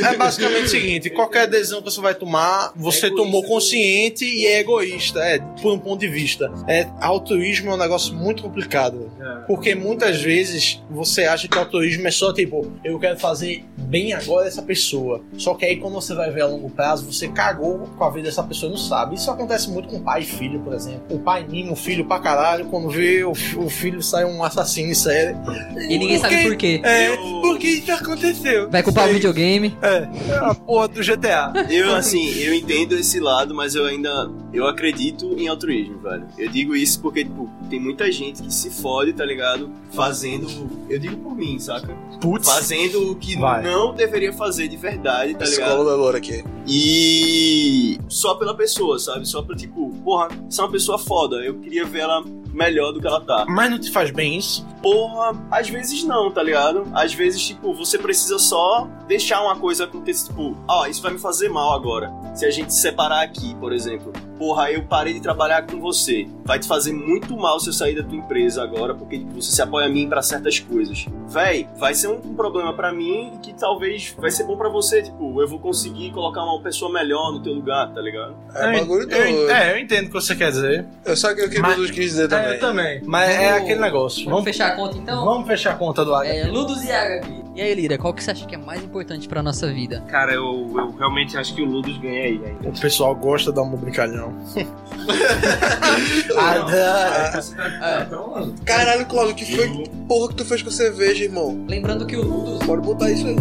é 0.07 0.16
basicamente 0.16 0.64
o 0.64 0.69
seguinte: 0.69 1.11
qualquer 1.11 1.47
decisão 1.47 1.81
que 1.81 1.90
você 1.90 2.01
vai 2.01 2.14
tomar, 2.14 2.73
você 2.75 3.07
egoísta 3.07 3.16
tomou 3.16 3.42
consciente 3.45 4.25
e 4.25 4.47
é 4.47 4.61
egoísta, 4.61 5.21
é, 5.21 5.38
por 5.61 5.73
um 5.73 5.79
ponto 5.79 6.01
de 6.01 6.09
vista. 6.09 6.53
É, 6.69 6.87
altruísmo 7.01 7.71
é 7.71 7.75
um 7.75 7.79
negócio 7.79 8.14
muito 8.14 8.42
complicado. 8.42 9.11
É. 9.21 9.47
Porque 9.47 9.75
muitas 9.75 10.21
vezes 10.21 10.83
você 10.90 11.25
acha 11.25 11.49
que 11.49 11.57
o 11.57 11.61
altruísmo 11.61 12.07
é 12.07 12.11
só 12.11 12.33
tipo, 12.33 12.73
eu 12.85 12.99
quero 12.99 13.19
fazer 13.19 13.64
bem 13.77 14.12
agora 14.12 14.47
essa 14.47 14.62
pessoa. 14.62 15.23
Só 15.37 15.55
que 15.55 15.64
aí 15.64 15.77
quando 15.77 15.95
você 15.95 16.14
vai 16.14 16.31
ver 16.31 16.42
a 16.47 16.51
longo 16.51 16.71
prazo, 16.71 17.11
você 17.13 17.29
cagou 17.29 17.89
com 17.97 18.05
a 18.05 18.11
vida 18.11 18.27
dessa 18.29 18.43
pessoa 18.43 18.69
e 18.71 18.73
não 18.73 18.79
sabe. 18.81 19.15
Isso 19.17 19.31
acontece 19.31 19.71
muito 19.71 19.89
com 19.89 20.01
pai 20.01 20.23
e 20.23 20.25
filho, 20.25 20.61
por 20.61 20.73
exemplo. 20.75 21.03
O 21.11 21.19
pai 21.19 21.45
mima 21.47 21.73
o 21.73 21.77
filho 21.77 22.05
pra 22.05 22.19
caralho, 22.19 22.67
quando 22.67 22.89
vê 22.89 23.25
o, 23.25 23.31
o 23.33 23.69
filho 23.69 24.03
sai 24.03 24.25
um 24.25 24.43
assassino 24.43 24.91
em 24.91 24.95
série. 24.95 25.37
E 25.89 25.99
ninguém 25.99 26.19
sabe 26.19 26.43
por 26.45 26.57
quê. 26.57 26.81
É, 26.85 27.09
Eu- 27.11 27.17
por 27.41 27.59
que 27.59 27.69
isso 27.69 27.93
aconteceu? 27.93 28.71
Vai 28.71 28.83
culpar 28.83 29.09
o 29.09 29.13
videogame. 29.13 29.77
É, 29.83 30.09
é 30.33 30.37
a 30.39 30.55
porra 30.55 30.89
do 30.89 31.03
GTA. 31.03 31.53
Eu, 31.71 31.95
assim, 31.95 32.33
eu 32.39 32.55
entendo 32.55 32.95
esse 32.97 33.21
lado, 33.21 33.55
mas 33.55 33.75
eu 33.75 33.85
ainda. 33.87 34.31
Eu 34.57 34.66
acredito 34.66 35.35
em 35.38 35.49
altruísmo, 35.49 35.99
velho. 35.99 36.27
Eu 36.38 36.49
digo 36.49 36.75
isso 36.75 37.01
porque, 37.01 37.25
tipo, 37.25 37.51
tem 37.69 37.79
muita 37.79 38.11
gente 38.11 38.42
que 38.42 38.53
se 38.53 38.71
fode, 38.71 39.12
tá 39.12 39.25
ligado? 39.25 39.71
Fazendo. 39.92 40.47
Eu 40.88 40.99
digo 40.99 41.16
por 41.19 41.37
mim, 41.37 41.59
saca? 41.59 41.95
Putz. 42.21 42.49
Fazendo 42.49 43.11
o 43.12 43.16
que 43.16 43.37
Vai. 43.38 43.62
não 43.62 43.95
deveria 43.95 44.33
fazer 44.33 44.69
de 44.69 44.77
verdade, 44.77 45.35
tá 45.35 45.45
ligado? 45.45 45.69
Escola 45.69 45.85
da 45.90 45.97
Lora 45.97 46.19
aqui. 46.19 46.42
E 46.66 47.99
só 48.09 48.35
pela 48.35 48.55
pessoa, 48.57 48.99
sabe? 48.99 49.27
Só 49.27 49.42
pra, 49.42 49.55
tipo, 49.55 49.90
porra, 50.03 50.29
você 50.49 50.61
é 50.61 50.64
uma 50.64 50.71
pessoa 50.71 50.99
foda. 50.99 51.37
Eu 51.45 51.59
queria 51.59 51.85
ver 51.85 52.01
ela 52.01 52.25
melhor 52.57 52.92
do 52.92 53.01
que 53.01 53.07
ela 53.07 53.21
tá. 53.21 53.45
Mas 53.49 53.71
não 53.71 53.79
te 53.79 53.90
faz 53.90 54.11
bem 54.11 54.37
isso? 54.38 54.66
Porra, 54.83 55.37
às 55.51 55.69
vezes 55.69 56.05
não, 56.05 56.31
tá 56.31 56.42
ligado? 56.42 56.87
Às 56.95 57.12
vezes, 57.12 57.42
tipo, 57.45 57.75
você 57.75 57.99
precisa 57.99 58.38
só 58.38 58.88
deixar 59.07 59.42
uma 59.42 59.57
coisa 59.57 59.85
acontecer, 59.85 60.29
tipo, 60.29 60.57
ó, 60.69 60.87
isso 60.87 61.03
vai 61.03 61.12
me 61.12 61.19
fazer 61.19 61.49
mal 61.49 61.73
agora. 61.75 62.12
Se 62.35 62.45
a 62.47 62.51
gente 62.51 62.73
se 62.73 62.81
separar 62.81 63.23
aqui, 63.23 63.55
por 63.57 63.73
exemplo. 63.73 64.12
Porra, 64.38 64.71
eu 64.71 64.83
parei 64.83 65.14
de 65.14 65.21
trabalhar 65.21 65.62
com 65.66 65.81
você. 65.81 66.29
Vai 66.45 66.59
te 66.59 66.69
fazer 66.69 66.92
muito 66.92 67.35
mal 67.37 67.59
se 67.59 67.69
eu 67.69 67.73
sair 67.73 67.95
da 67.97 68.03
tua 68.03 68.16
empresa 68.19 68.62
agora, 68.62 68.95
porque 68.95 69.19
tipo, 69.19 69.35
você 69.40 69.51
se 69.51 69.62
apoia 69.62 69.87
a 69.87 69.88
mim 69.88 70.09
pra 70.09 70.21
certas 70.23 70.59
coisas. 70.61 71.07
Véi, 71.27 71.66
vai 71.79 71.95
ser 71.95 72.09
um, 72.09 72.16
um 72.23 72.35
problema 72.35 72.73
pra 72.75 72.92
mim 72.92 73.33
e 73.35 73.38
que 73.38 73.55
talvez 73.55 74.14
vai 74.19 74.31
ser 74.31 74.45
bom 74.45 74.57
pra 74.57 74.69
você, 74.69 75.03
tipo, 75.03 75.40
eu 75.40 75.49
vou 75.49 75.59
conseguir 75.59 76.12
colocar 76.12 76.45
uma 76.45 76.61
pessoa 76.61 76.92
melhor 76.92 77.33
no 77.33 77.42
teu 77.42 77.55
lugar, 77.55 77.90
tá 77.92 78.01
ligado? 78.01 78.37
É 78.55 78.69
eu, 78.69 78.81
bagulho 78.81 79.11
eu, 79.11 79.51
é, 79.51 79.73
eu 79.73 79.79
entendo 79.79 80.05
o 80.05 80.07
que 80.09 80.12
você 80.12 80.37
quer 80.37 80.51
dizer. 80.51 80.87
Eu 81.05 81.16
só 81.16 81.35
que 81.35 81.40
eu 81.40 81.51
Mas- 81.62 81.90
quis 81.90 82.11
dizer 82.11 82.29
também. 82.29 82.46
É, 82.47 82.55
eu 82.57 82.61
também. 82.61 83.01
Mas 83.05 83.31
é 83.31 83.47
Vamos- 83.51 83.63
aquele 83.63 83.81
negócio. 83.81 84.19
Vamos 84.25 84.31
Vamos, 84.31 84.45
fechar 84.45 84.69
a 84.73 84.77
conta 84.77 84.99
então? 84.99 85.25
vamos 85.25 85.47
fechar 85.47 85.73
a 85.73 85.77
conta 85.77 86.05
do 86.05 86.15
H. 86.15 86.29
É, 86.29 86.45
Ludus 86.47 86.85
e 86.85 86.93
Agapi. 86.93 87.45
E 87.55 87.63
aí, 87.63 87.75
Lira, 87.75 87.97
qual 87.97 88.13
que 88.13 88.23
você 88.23 88.31
acha 88.33 88.45
que 88.47 88.55
é 88.55 88.59
mais 88.59 88.83
importante 88.85 89.27
pra 89.27 89.43
nossa 89.43 89.67
vida? 89.73 90.03
Cara, 90.09 90.35
eu, 90.35 90.71
eu 90.77 90.91
realmente 90.99 91.39
acho 91.39 91.55
que 91.55 91.63
o 91.63 91.65
Ludus 91.65 91.97
ganha 91.97 92.23
aí 92.25 92.41
ainda. 92.45 92.69
O 92.69 92.79
pessoal 92.79 93.15
gosta 93.15 93.51
de 93.51 93.57
dar 93.57 93.63
um 93.63 93.71
brincalhão. 93.77 94.35
Ah, 96.39 97.33
tá 97.81 98.05
trolando. 98.09 98.55
Caralho, 98.65 99.07
Cláudio, 99.07 99.35
que 99.35 99.57
foi 99.57 99.69
porra 100.09 100.29
que 100.29 100.35
tu 100.35 100.45
fez 100.45 100.63
com 100.63 100.69
a 100.69 100.73
cerveja, 100.73 101.25
irmão? 101.25 101.65
Lembrando 101.69 102.07
que 102.07 102.17
o 102.17 102.23
Ludus 102.23 102.67
Bora 102.67 102.81
botar 102.81 103.11
isso 103.11 103.27
aí. 103.27 103.37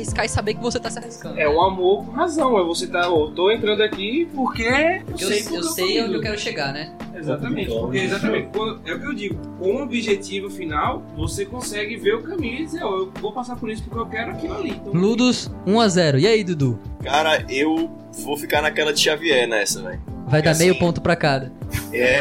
Arriscar 0.00 0.24
e 0.24 0.28
saber 0.28 0.54
que 0.54 0.60
você 0.62 0.78
tá 0.80 0.90
se 0.90 0.98
arriscando. 0.98 1.38
É 1.38 1.48
o 1.48 1.60
amor 1.60 2.04
com 2.06 2.12
razão. 2.12 2.58
É 2.58 2.64
você 2.64 2.86
tá, 2.86 3.04
eu 3.04 3.30
tô 3.34 3.50
entrando 3.50 3.82
aqui 3.82 4.28
porque 4.34 4.62
eu, 4.62 5.12
eu 5.12 5.18
sei, 5.18 5.42
porque 5.42 5.56
eu 5.58 5.62
sei 5.62 6.02
onde 6.02 6.14
eu 6.14 6.20
quero 6.20 6.38
chegar, 6.38 6.72
né? 6.72 6.92
Exatamente, 7.14 7.70
porque 7.70 7.98
exatamente, 7.98 8.48
quando- 8.56 8.80
é 8.88 8.94
o 8.94 9.00
que 9.00 9.06
eu 9.06 9.14
digo, 9.14 9.36
com 9.58 9.76
o 9.76 9.82
objetivo 9.82 10.48
final, 10.50 11.02
você 11.16 11.44
consegue 11.44 11.96
ver 11.96 12.14
o 12.14 12.22
caminho 12.22 12.60
e 12.60 12.64
dizer, 12.64 12.82
ó, 12.82 12.96
eu 12.98 13.12
vou 13.20 13.32
passar 13.32 13.56
por 13.56 13.70
isso 13.70 13.82
porque 13.84 13.98
eu 13.98 14.06
quero 14.06 14.30
aquilo 14.32 14.54
ali. 14.54 14.70
Então, 14.70 14.92
Ludus 14.94 15.50
1x0. 15.66 16.18
E 16.18 16.26
aí, 16.26 16.42
Dudu? 16.42 16.78
Cara, 17.02 17.44
eu 17.48 17.90
vou 18.24 18.36
ficar 18.36 18.62
naquela 18.62 18.92
de 18.92 19.00
Xavier 19.00 19.46
nessa, 19.46 19.82
velho. 19.82 20.00
Vai 20.30 20.40
dar 20.42 20.52
Assim. 20.52 20.64
meio 20.64 20.78
ponto 20.78 21.00
pra 21.00 21.16
cada. 21.16 21.52
É. 21.92 22.18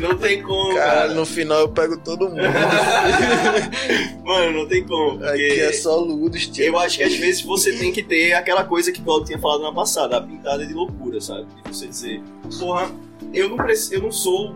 Não 0.00 0.16
tem 0.18 0.42
como, 0.42 0.74
Caralho, 0.74 1.00
cara. 1.08 1.14
no 1.14 1.24
final 1.26 1.58
eu 1.60 1.68
pego 1.70 1.96
todo 1.98 2.28
mundo. 2.28 2.36
Mano, 4.24 4.58
não 4.58 4.68
tem 4.68 4.84
como. 4.84 5.24
Aqui 5.24 5.60
é 5.60 5.72
só 5.72 5.96
Ludos, 5.96 6.46
tio. 6.46 6.64
eu 6.64 6.78
acho 6.78 6.98
que 6.98 7.04
às 7.04 7.14
vezes 7.14 7.42
você 7.42 7.72
tem 7.72 7.92
que 7.92 8.02
ter 8.02 8.34
aquela 8.34 8.64
coisa 8.64 8.92
que 8.92 9.00
o 9.00 9.04
Claudio 9.04 9.26
tinha 9.26 9.38
falado 9.38 9.62
na 9.62 9.72
passada, 9.72 10.16
a 10.18 10.20
pintada 10.20 10.66
de 10.66 10.74
loucura, 10.74 11.20
sabe? 11.20 11.46
De 11.64 11.74
você 11.74 11.86
dizer, 11.86 12.22
porra, 12.58 12.90
eu 13.32 13.48
não, 13.48 13.56
preciso, 13.56 13.94
eu 13.94 14.02
não 14.02 14.12
sou 14.12 14.54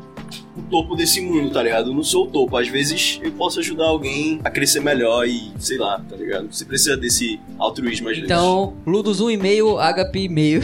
o 0.56 0.62
topo 0.62 0.94
desse 0.96 1.20
mundo, 1.20 1.50
tá 1.50 1.62
ligado? 1.62 1.90
Eu 1.90 1.94
não 1.94 2.02
sou 2.02 2.24
o 2.24 2.26
topo. 2.30 2.56
Às 2.56 2.68
vezes 2.68 3.18
eu 3.22 3.32
posso 3.32 3.60
ajudar 3.60 3.86
alguém 3.86 4.40
a 4.44 4.50
crescer 4.50 4.80
melhor 4.80 5.26
e, 5.26 5.52
sei 5.58 5.78
lá, 5.78 6.00
tá 6.08 6.16
ligado? 6.16 6.52
Você 6.52 6.64
precisa 6.64 6.96
desse 6.96 7.38
altruísmo 7.58 8.08
às 8.08 8.16
vezes. 8.16 8.30
Então, 8.30 8.74
Ludus 8.86 9.20
1,5, 9.20 9.78
Agapi 9.80 10.28
meio. 10.28 10.62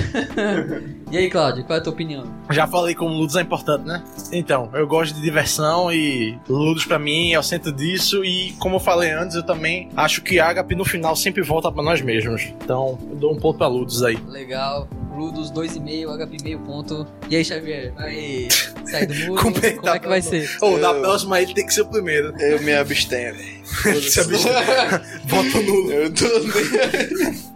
e 1.11 1.16
aí, 1.16 1.31
Claudio, 1.31 1.64
qual 1.64 1.77
é 1.77 1.81
a 1.81 1.83
tua 1.83 1.92
opinião? 1.92 2.25
Já 2.51 2.66
falei 2.66 2.94
como 2.94 3.14
Ludus 3.14 3.37
é 3.37 3.42
importante, 3.42 3.85
né? 3.87 4.03
Então, 4.33 4.70
eu 4.75 4.87
gosto 4.87 5.14
de 5.14 5.20
diversão 5.22 5.93
e 5.93 6.39
Ludus 6.49 6.84
pra 6.84 6.99
mim 6.99 7.32
é 7.32 7.39
o 7.39 7.43
centro 7.43 7.72
disso. 7.72 8.24
E 8.24 8.53
como 8.59 8.76
eu 8.76 8.80
falei 8.80 9.11
antes, 9.12 9.37
eu 9.37 9.43
também 9.45 9.89
acho 9.97 10.22
que 10.22 10.39
Agape 10.41 10.74
no 10.74 10.84
final 10.84 11.14
sempre 11.16 11.43
volta 11.43 11.70
pra 11.70 11.82
nós 11.82 12.01
mesmos. 12.03 12.43
Então, 12.62 12.99
eu 13.11 13.16
dou 13.16 13.32
um 13.32 13.37
ponto 13.37 13.59
pra 13.59 13.66
Ludus 13.68 14.03
aí. 14.03 14.18
Legal. 14.28 14.89
Ludus 15.16 15.51
2,5, 15.51 16.11
Agapi 16.12 16.37
meio 16.43 16.59
ponto. 16.61 17.07
E 17.30 17.37
aí, 17.37 17.45
Xavier? 17.45 17.93
Vai 17.95 18.49
sair 18.84 19.07
do 19.07 19.14
muro? 19.26 19.43
Com 19.77 19.83
Como 19.83 19.95
é 19.95 19.99
que 19.99 20.09
vai 20.09 20.22
ser? 20.22 20.57
Ou 20.61 20.79
da 20.79 20.91
Eu- 20.93 21.01
próxima 21.01 21.41
ele 21.41 21.55
tem 21.55 21.66
que 21.66 21.72
ser 21.74 21.83
o 21.83 21.87
primeiro. 21.87 22.35
Eu 22.41 22.61
me 22.62 22.74
abstenho, 22.74 23.35
velho. 23.35 24.01
Se 24.03 24.20
abstenha. 24.20 25.03
Voto 25.24 25.62
nulo. 25.62 25.93
Eu 25.93 26.12
tô 26.12 26.24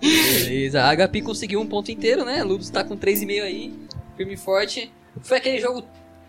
Beleza. 0.00 0.82
A 0.82 0.90
Agapi 0.90 1.20
conseguiu 1.22 1.60
um 1.60 1.66
ponto 1.66 1.90
inteiro, 1.90 2.24
né? 2.24 2.42
Ludus 2.42 2.70
tá 2.70 2.82
com 2.82 2.96
3,5 2.96 3.42
aí. 3.42 3.72
Firme 4.16 4.34
e 4.34 4.36
forte. 4.36 4.92
Foi 5.22 5.36
aquele 5.38 5.60
jogo. 5.60 5.84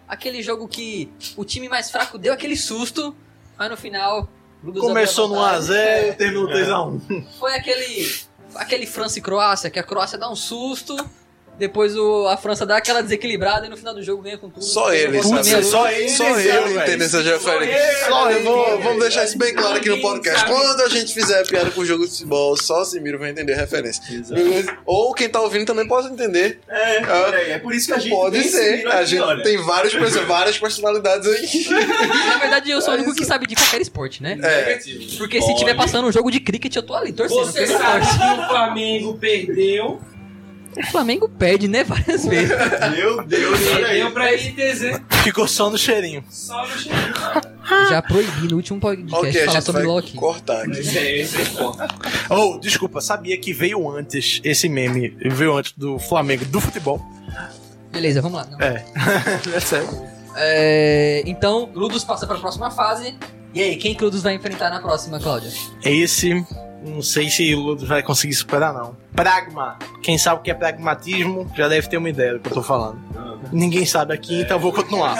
Aquele 0.08 0.42
jogo 0.44 0.68
que 0.68 1.10
o 1.38 1.46
time 1.46 1.70
mais 1.70 1.90
fraco 1.90 2.18
deu 2.18 2.34
aquele 2.34 2.58
susto, 2.58 3.16
mas 3.58 3.70
no 3.70 3.78
final. 3.78 4.30
o 4.62 4.66
Lugos 4.68 4.82
Começou 4.82 5.30
no 5.30 5.40
a 5.40 5.54
vantagem. 5.58 5.74
1x0 5.74 5.78
É, 6.10 6.12
terminou 6.14 6.48
3x1. 6.48 7.24
Foi 7.40 7.56
aquele. 7.56 8.12
Aquele 8.56 8.86
França 8.86 9.18
e 9.20 9.22
Croácia, 9.22 9.70
que 9.70 9.80
a 9.80 9.84
Croácia 9.84 10.18
dá 10.18 10.30
um 10.30 10.36
susto. 10.36 10.98
Depois 11.58 11.96
o, 11.96 12.28
a 12.28 12.38
França 12.38 12.66
dá 12.66 12.78
aquela 12.78 13.02
desequilibrada 13.04 13.68
e 13.68 13.70
no 13.70 13.78
final 13.78 13.94
do 13.94 14.02
jogo 14.02 14.24
ganha 14.24 14.38
com 14.38 14.50
tudo. 14.50 14.64
Só 14.66 14.92
ele, 14.94 15.22
sabe? 15.22 15.64
Só 15.64 15.90
ele, 15.92 16.10
Só 16.10 16.30
ele, 16.32 16.50
Só 18.10 18.30
eu 18.32 18.36
ele, 18.38 18.44
vou, 18.44 18.68
ele, 18.74 18.82
vamos 18.84 19.00
deixar 19.02 19.26
isso 19.26 19.38
bem 19.38 19.54
claro 19.54 19.78
aqui 19.78 19.88
no 19.90 20.02
podcast. 20.02 20.40
sabe. 20.40 20.52
Quando 20.52 20.82
a 20.82 20.90
gente 20.90 21.14
fizer 21.14 21.46
piada 21.48 21.70
com 21.70 21.86
jogo 21.86 22.04
de 22.06 22.12
futebol, 22.12 22.58
só 22.58 22.82
o 22.82 22.86
Simiro 22.86 23.20
vai 23.20 23.30
entender 23.30 23.54
a 23.54 23.58
referência. 23.58 24.04
Beleza? 24.34 24.76
Ou 24.86 25.14
quem 25.14 25.30
tá 25.30 25.40
ouvindo 25.40 25.66
também 25.68 25.88
pode 25.88 26.08
entender. 26.08 26.60
É, 26.68 26.98
aí, 26.98 27.52
é 27.52 27.60
por 27.60 27.74
isso 27.76 27.88
que 27.88 27.94
a 27.94 28.00
gente 28.00 28.12
Pode 28.12 28.44
ser. 28.44 28.88
A 28.88 29.04
gente 29.06 29.22
olha. 29.22 29.44
tem 29.44 29.58
várias, 29.64 29.94
perso- 29.94 30.26
várias 30.26 30.58
personalidades 30.58 31.28
aí. 31.28 31.66
Na 32.28 32.38
verdade, 32.40 32.72
eu 32.72 32.82
sou 32.82 32.94
o 32.94 32.98
único 32.98 33.14
que 33.14 33.24
sabe 33.24 33.46
de 33.46 33.56
qualquer 33.56 33.82
esporte, 33.82 34.24
né? 34.24 34.38
É. 34.42 34.80
Porque 35.18 35.42
se 35.42 35.56
tiver 35.56 35.76
passando 35.76 36.08
um 36.08 36.12
jogo 36.12 36.32
de 36.32 36.40
cricket, 36.40 36.76
eu 36.76 36.84
tô 36.84 36.96
ali 36.96 37.14
torcendo. 37.14 37.46
Você 37.46 37.68
sabe 37.68 38.06
que 38.08 38.42
o 38.42 38.48
Flamengo 38.48 39.18
perdeu. 39.18 40.02
O 40.78 40.86
Flamengo 40.92 41.28
perde, 41.28 41.68
né? 41.68 41.84
Várias 41.84 42.26
vezes. 42.26 42.50
Meu 42.96 43.24
Deus, 43.24 43.60
olha 43.74 43.88
aí. 43.88 44.02
Perdeu 44.02 44.12
pra 44.12 44.34
ITZ. 44.34 45.02
Ficou 45.24 45.48
só 45.48 45.70
no 45.70 45.78
cheirinho. 45.78 46.24
Só 46.30 46.62
no 46.66 46.78
cheirinho. 46.78 47.14
Já 47.90 48.02
proibi 48.02 48.48
no 48.50 48.58
último 48.58 48.80
podcast 48.80 49.16
Ok, 49.16 49.30
a 49.30 49.46
falar 49.46 49.54
gente 49.54 49.66
sobre 49.66 49.82
vai 49.84 49.92
Loki. 49.92 50.14
cortar 50.14 50.62
aqui. 50.64 50.80
Esse 50.80 50.98
é, 50.98 51.22
é. 51.22 51.28
Oh, 52.30 52.58
desculpa, 52.60 53.00
sabia 53.02 53.38
que 53.38 53.54
veio 53.54 53.90
antes 53.90 54.42
esse 54.44 54.68
meme, 54.68 55.16
veio 55.26 55.56
antes 55.56 55.74
do 55.78 55.98
Flamengo, 56.00 56.46
do 56.46 56.60
futebol. 56.60 57.02
Beleza, 57.92 58.22
vamos 58.22 58.38
lá. 58.40 58.46
Não. 58.46 58.60
É. 58.60 58.86
é 59.56 59.60
sério. 59.60 59.88
É, 60.36 61.24
então, 61.26 61.70
Ludus 61.74 62.04
passa 62.04 62.26
pra 62.26 62.38
próxima 62.38 62.72
fase. 62.72 63.16
E 63.54 63.62
aí, 63.62 63.76
quem 63.76 63.94
que 63.94 64.02
o 64.02 64.06
Ludus 64.06 64.24
vai 64.24 64.34
enfrentar 64.34 64.70
na 64.70 64.80
próxima, 64.80 65.20
Cláudia? 65.20 65.52
Esse, 65.84 66.46
não 66.86 67.02
sei 67.02 67.30
se 67.30 67.54
o 67.54 67.60
Ludus 67.60 67.88
vai 67.88 68.02
conseguir 68.02 68.34
superar, 68.34 68.74
não. 68.74 68.96
Pragma. 69.16 69.78
Quem 70.02 70.18
sabe 70.18 70.40
o 70.40 70.44
que 70.44 70.50
é 70.52 70.54
pragmatismo 70.54 71.52
já 71.56 71.68
deve 71.68 71.88
ter 71.88 71.98
uma 71.98 72.10
ideia 72.10 72.34
do 72.34 72.40
que 72.40 72.50
eu 72.50 72.54
tô 72.54 72.64
falando. 72.64 73.00
Ninguém 73.52 73.86
sabe 73.86 74.14
aqui, 74.14 74.42
então 74.42 74.58
eu 74.58 74.62
vou 74.62 74.72
continuar. 74.72 75.18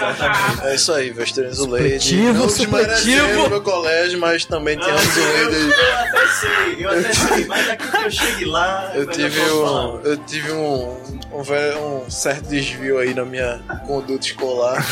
É 0.64 0.76
isso 0.76 0.92
aí, 0.94 1.10
Vesterens 1.10 1.58
Lady. 1.60 2.00
Supletivo, 2.00 2.34
Não 2.34 2.48
desmerecendo 2.48 3.50
meu 3.50 3.62
colégio, 3.62 4.20
mas 4.20 4.46
também 4.46 4.76
eu, 4.80 4.88
Lady. 4.88 5.20
eu 5.20 5.98
até 5.98 6.28
sei, 6.28 6.86
eu 6.86 6.90
até 6.90 7.14
sei, 7.14 7.46
mas 7.46 7.68
daqui 7.68 7.88
que 7.92 7.98
eu 8.06 8.12
chegue 8.12 8.46
lá. 8.46 8.92
Eu 8.94 9.08
tive 9.08 9.40
pra 9.42 9.54
um, 9.56 9.66
falar. 9.66 10.00
eu 10.06 10.18
tive 10.18 10.52
um, 10.52 10.98
um, 11.34 12.06
um 12.06 12.10
certo 12.10 12.48
desvio 12.48 13.00
aí 13.00 13.14
na 13.14 13.26
minha 13.26 13.60
conduta 13.88 14.26
escolar. 14.26 14.86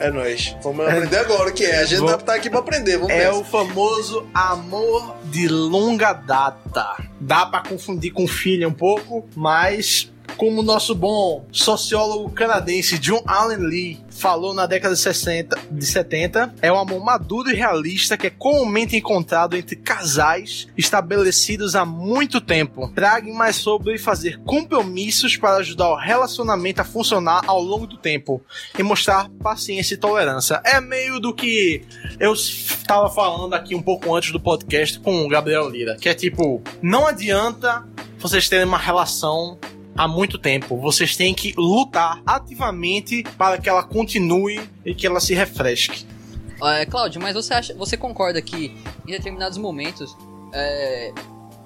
É 0.00 0.10
nóis. 0.10 0.56
Vamos 0.62 0.86
aprender 0.88 1.18
agora 1.18 1.48
o 1.50 1.52
que 1.52 1.64
é. 1.64 1.80
A 1.80 1.84
gente 1.84 2.00
Vou- 2.00 2.16
tá 2.18 2.34
aqui 2.34 2.50
pra 2.50 2.58
aprender, 2.58 2.96
vamos 2.96 3.12
É 3.12 3.26
nessa. 3.26 3.38
o 3.38 3.44
famoso 3.44 4.26
amor 4.34 5.14
de 5.24 5.46
longa 5.46 6.12
data. 6.12 6.96
Dá 7.24 7.46
pra 7.46 7.62
confundir 7.62 8.12
com 8.12 8.26
filha 8.26 8.68
um 8.68 8.72
pouco, 8.72 9.26
mas 9.34 10.12
como 10.36 10.60
o 10.60 10.64
nosso 10.64 10.94
bom 10.94 11.46
sociólogo 11.50 12.30
canadense 12.30 12.98
John 12.98 13.22
Allen 13.26 13.58
Lee 13.58 14.04
falou 14.10 14.54
na 14.54 14.66
década 14.66 14.94
de 14.94 15.00
60, 15.00 15.58
de 15.70 15.86
70, 15.86 16.54
é 16.62 16.72
um 16.72 16.78
amor 16.78 17.04
maduro 17.04 17.50
e 17.50 17.54
realista 17.54 18.16
que 18.16 18.28
é 18.28 18.30
comumente 18.30 18.96
encontrado 18.96 19.56
entre 19.56 19.76
casais 19.76 20.68
estabelecidos 20.76 21.74
há 21.74 21.84
muito 21.84 22.40
tempo. 22.40 22.88
Pragma 22.94 23.48
é 23.48 23.52
sobre 23.52 23.98
fazer 23.98 24.38
compromissos 24.44 25.36
para 25.36 25.56
ajudar 25.56 25.90
o 25.90 25.96
relacionamento 25.96 26.80
a 26.80 26.84
funcionar 26.84 27.42
ao 27.46 27.60
longo 27.60 27.86
do 27.86 27.96
tempo 27.96 28.40
e 28.78 28.82
mostrar 28.82 29.28
paciência 29.42 29.94
e 29.94 29.98
tolerância. 29.98 30.60
É 30.64 30.80
meio 30.80 31.18
do 31.20 31.34
que 31.34 31.82
eu 32.20 32.32
estava 32.32 33.10
falando 33.10 33.54
aqui 33.54 33.74
um 33.74 33.82
pouco 33.82 34.14
antes 34.14 34.32
do 34.32 34.40
podcast 34.40 34.98
com 35.00 35.24
o 35.24 35.28
Gabriel 35.28 35.68
Lira, 35.68 35.96
que 35.96 36.08
é 36.08 36.14
tipo, 36.14 36.62
não 36.80 37.06
adianta 37.06 37.86
vocês 38.18 38.48
terem 38.48 38.64
uma 38.64 38.78
relação 38.78 39.58
há 39.96 40.08
muito 40.08 40.38
tempo. 40.38 40.76
Vocês 40.76 41.16
têm 41.16 41.34
que 41.34 41.54
lutar 41.56 42.20
ativamente 42.26 43.22
para 43.38 43.58
que 43.58 43.68
ela 43.68 43.82
continue 43.82 44.60
e 44.84 44.94
que 44.94 45.06
ela 45.06 45.20
se 45.20 45.34
refresque. 45.34 46.06
É, 46.62 46.86
Cláudio, 46.86 47.20
mas 47.20 47.34
você 47.34 47.54
acha, 47.54 47.74
você 47.74 47.96
concorda 47.96 48.40
que 48.40 48.74
em 49.06 49.10
determinados 49.10 49.58
momentos 49.58 50.16
é, 50.52 51.12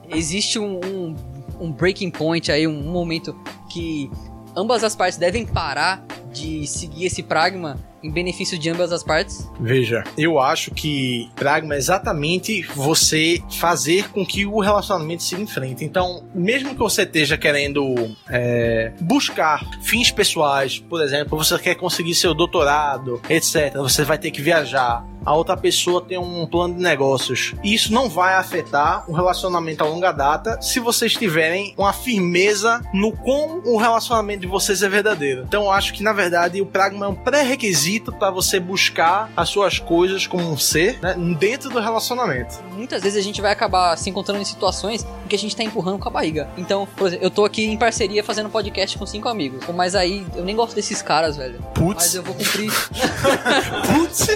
existe 0.08 0.58
um, 0.58 0.80
um, 0.84 1.16
um 1.60 1.72
breaking 1.72 2.10
point 2.10 2.50
aí, 2.50 2.66
um 2.66 2.82
momento 2.82 3.36
que 3.70 4.10
ambas 4.56 4.82
as 4.82 4.96
partes 4.96 5.18
devem 5.18 5.46
parar 5.46 6.04
de 6.32 6.66
seguir 6.66 7.06
esse 7.06 7.22
pragma 7.22 7.78
em 8.02 8.10
benefício 8.10 8.58
de 8.58 8.70
ambas 8.70 8.92
as 8.92 9.02
partes? 9.02 9.48
Veja, 9.60 10.04
eu 10.16 10.38
acho 10.38 10.70
que 10.70 11.28
pragma 11.34 11.74
é 11.74 11.78
exatamente 11.78 12.62
você 12.74 13.42
fazer 13.50 14.10
com 14.10 14.24
que 14.24 14.46
o 14.46 14.60
relacionamento 14.60 15.22
siga 15.22 15.42
em 15.42 15.46
frente. 15.46 15.84
Então, 15.84 16.24
mesmo 16.34 16.70
que 16.70 16.78
você 16.78 17.02
esteja 17.02 17.36
querendo 17.36 17.94
é, 18.28 18.92
buscar 19.00 19.64
fins 19.82 20.10
pessoais, 20.10 20.78
por 20.78 21.02
exemplo, 21.02 21.36
você 21.36 21.58
quer 21.58 21.74
conseguir 21.74 22.14
seu 22.14 22.34
doutorado, 22.34 23.20
etc., 23.28 23.74
você 23.76 24.04
vai 24.04 24.18
ter 24.18 24.30
que 24.30 24.40
viajar. 24.40 25.04
A 25.28 25.34
outra 25.34 25.58
pessoa 25.58 26.00
tem 26.00 26.16
um 26.16 26.46
plano 26.46 26.74
de 26.74 26.80
negócios. 26.80 27.54
E 27.62 27.74
isso 27.74 27.92
não 27.92 28.08
vai 28.08 28.32
afetar 28.32 29.04
o 29.06 29.12
relacionamento 29.12 29.84
a 29.84 29.86
longa 29.86 30.10
data 30.10 30.58
se 30.62 30.80
vocês 30.80 31.12
tiverem 31.12 31.74
uma 31.76 31.92
firmeza 31.92 32.80
no 32.94 33.12
como 33.12 33.60
o 33.66 33.76
relacionamento 33.76 34.40
de 34.40 34.46
vocês 34.46 34.82
é 34.82 34.88
verdadeiro. 34.88 35.44
Então, 35.46 35.64
eu 35.64 35.70
acho 35.70 35.92
que 35.92 36.02
na 36.02 36.14
verdade 36.14 36.62
o 36.62 36.66
pragma 36.66 37.04
é 37.04 37.08
um 37.10 37.14
pré-requisito 37.14 38.10
para 38.10 38.30
você 38.30 38.58
buscar 38.58 39.30
as 39.36 39.50
suas 39.50 39.78
coisas 39.78 40.26
como 40.26 40.50
um 40.50 40.56
ser 40.56 40.98
né, 41.02 41.14
dentro 41.38 41.68
do 41.68 41.78
relacionamento. 41.78 42.58
Muitas 42.72 43.02
vezes 43.02 43.18
a 43.18 43.22
gente 43.22 43.42
vai 43.42 43.52
acabar 43.52 43.98
se 43.98 44.08
encontrando 44.08 44.40
em 44.40 44.46
situações 44.46 45.06
em 45.26 45.28
que 45.28 45.36
a 45.36 45.38
gente 45.38 45.54
tá 45.54 45.62
empurrando 45.62 45.98
com 45.98 46.08
a 46.08 46.10
barriga. 46.10 46.48
Então, 46.56 46.88
por 46.96 47.08
exemplo, 47.08 47.26
eu 47.26 47.30
tô 47.30 47.44
aqui 47.44 47.66
em 47.66 47.76
parceria 47.76 48.24
fazendo 48.24 48.48
podcast 48.48 48.96
com 48.96 49.04
cinco 49.04 49.28
amigos. 49.28 49.62
Mas 49.74 49.94
aí 49.94 50.26
eu 50.34 50.42
nem 50.42 50.56
gosto 50.56 50.74
desses 50.74 51.02
caras, 51.02 51.36
velho. 51.36 51.60
Mas 51.60 51.72
Putz, 51.74 52.14
eu 52.14 52.22
vou 52.22 52.34
cumprir. 52.34 52.72
putz, 53.92 54.26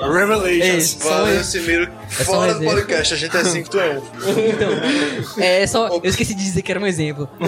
Revelations. 0.00 0.96
Só 1.00 1.08
Valeu, 1.08 1.40
isso. 1.40 1.50
Simiro. 1.52 1.92
É 2.08 2.24
só 2.24 2.32
um 2.32 2.34
Fora 2.34 2.54
do 2.54 2.64
podcast, 2.64 3.14
a 3.14 3.16
gente 3.16 3.36
é 3.36 3.44
5, 3.44 3.70
tu 3.70 3.78
é 3.78 3.98
1. 3.98 4.02
Então, 4.48 4.70
é 5.38 5.66
só. 5.66 5.88
Eu 5.88 6.00
esqueci 6.04 6.34
de 6.34 6.42
dizer 6.42 6.62
que 6.62 6.70
era 6.72 6.80
um 6.80 6.84
um 6.84 6.86
exemplo. 6.86 7.28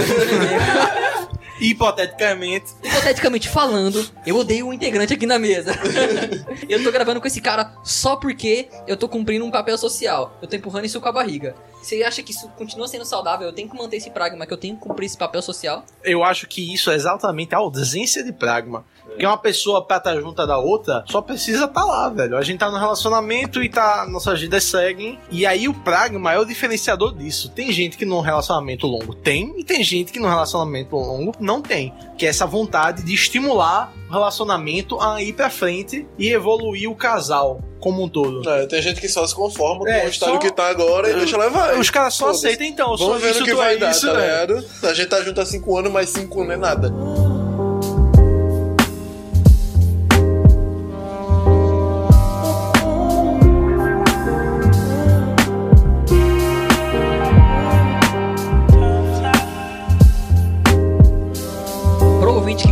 Hipoteticamente, 1.61 2.73
Hipoteticamente 2.83 3.47
falando, 3.47 4.03
eu 4.25 4.35
odeio 4.37 4.67
um 4.67 4.73
integrante 4.73 5.13
aqui 5.13 5.27
na 5.27 5.39
mesa. 5.39 5.73
eu 6.67 6.83
tô 6.83 6.91
gravando 6.91 7.21
com 7.21 7.27
esse 7.27 7.41
cara 7.41 7.75
só 7.85 8.17
porque 8.17 8.69
eu 8.87 8.97
tô 8.97 9.07
cumprindo 9.07 9.45
um 9.45 9.51
papel 9.51 9.77
social. 9.77 10.39
Eu 10.41 10.49
tô 10.49 10.57
empurrando 10.57 10.87
isso 10.87 10.99
com 11.03 11.09
a 11.09 11.13
barriga. 11.13 11.55
Você 11.83 12.03
acha 12.03 12.23
que 12.23 12.33
isso 12.33 12.49
continua 12.57 12.89
sendo 12.89 13.05
saudável? 13.05 13.47
Eu 13.47 13.53
tenho 13.53 13.69
que 13.69 13.77
manter 13.77 13.99
esse 13.99 14.11
pragma, 14.11 14.47
que 14.47 14.53
eu 14.55 14.57
tenho 14.57 14.75
que 14.75 14.81
cumprir 14.81 15.05
esse 15.07 15.19
papel 15.19 15.43
social? 15.43 15.85
eu 16.03 16.25
acho 16.25 16.47
que 16.47 16.73
isso 16.73 16.91
é 16.91 16.95
exatamente 16.95 17.55
a 17.55 17.59
ausência 17.59 18.25
de 18.25 18.33
pragma. 18.33 18.85
Porque 19.11 19.27
uma 19.27 19.37
pessoa 19.37 19.85
pra 19.85 19.99
estar 19.99 20.15
junto 20.19 20.47
da 20.47 20.57
outra 20.59 21.05
só 21.07 21.21
precisa 21.21 21.65
estar 21.67 21.85
lá, 21.85 22.09
velho. 22.09 22.37
A 22.37 22.43
gente 22.43 22.59
tá 22.59 22.71
no 22.71 22.79
relacionamento 22.79 23.63
e 23.63 23.69
tá. 23.69 24.07
Nossas 24.09 24.41
vidas 24.41 24.65
seguem. 24.65 25.19
E 25.31 25.45
aí 25.45 25.69
o 25.69 25.75
pragma 25.75 26.33
é 26.33 26.39
o 26.39 26.45
diferenciador 26.45 27.15
disso. 27.15 27.51
Tem 27.51 27.71
gente 27.71 27.99
que 27.99 28.05
num 28.07 28.21
relacionamento 28.21 28.87
longo 28.87 29.15
tem, 29.15 29.55
e 29.59 29.65
tem 29.65 29.83
gente 29.85 30.11
que 30.13 30.19
num 30.19 30.29
relacionamento 30.29 30.97
longo 30.97 31.33
não 31.39 31.61
tem. 31.61 31.93
Que 32.17 32.25
é 32.27 32.29
essa 32.31 32.47
vontade 32.47 33.03
de 33.03 33.13
estimular 33.15 33.93
o 34.09 34.13
relacionamento 34.13 34.99
a 35.01 35.23
ir 35.23 35.33
pra 35.35 35.51
frente 35.51 36.07
e 36.19 36.29
evoluir 36.31 36.91
o 36.91 36.95
casal 36.95 37.61
como 37.79 38.03
um 38.03 38.09
todo. 38.09 38.49
É, 38.49 38.67
tem 38.67 38.81
gente 38.83 39.01
que 39.01 39.09
só 39.09 39.27
se 39.27 39.35
conforma 39.35 39.89
É, 39.89 40.01
com 40.01 40.07
o 40.07 40.11
estado 40.11 40.33
só- 40.33 40.39
que 40.39 40.51
tá 40.51 40.69
agora 40.69 41.11
e 41.11 41.15
deixa 41.15 41.37
levar. 41.37 41.79
Os 41.79 41.89
caras 41.91 42.15
só 42.15 42.31
aceitam 42.31 42.67
então. 42.67 42.97
só 42.97 43.07
Vamos 43.07 43.23
ver 43.23 43.31
isso 43.31 43.41
no 43.41 43.47
que 43.47 43.55
vai 43.55 43.75
é 43.75 43.79
dar, 43.79 43.91
isso, 43.91 44.07
tá 44.07 44.13
ligado? 44.19 44.65
A 44.83 44.95
gente 44.95 45.09
tá 45.09 45.23
junto 45.23 45.41
há 45.41 45.47
5 45.47 45.79
anos, 45.79 45.93
mas 45.93 46.09
5 46.11 46.45
não 46.45 46.53
é 46.53 46.57
nada. 46.57 46.93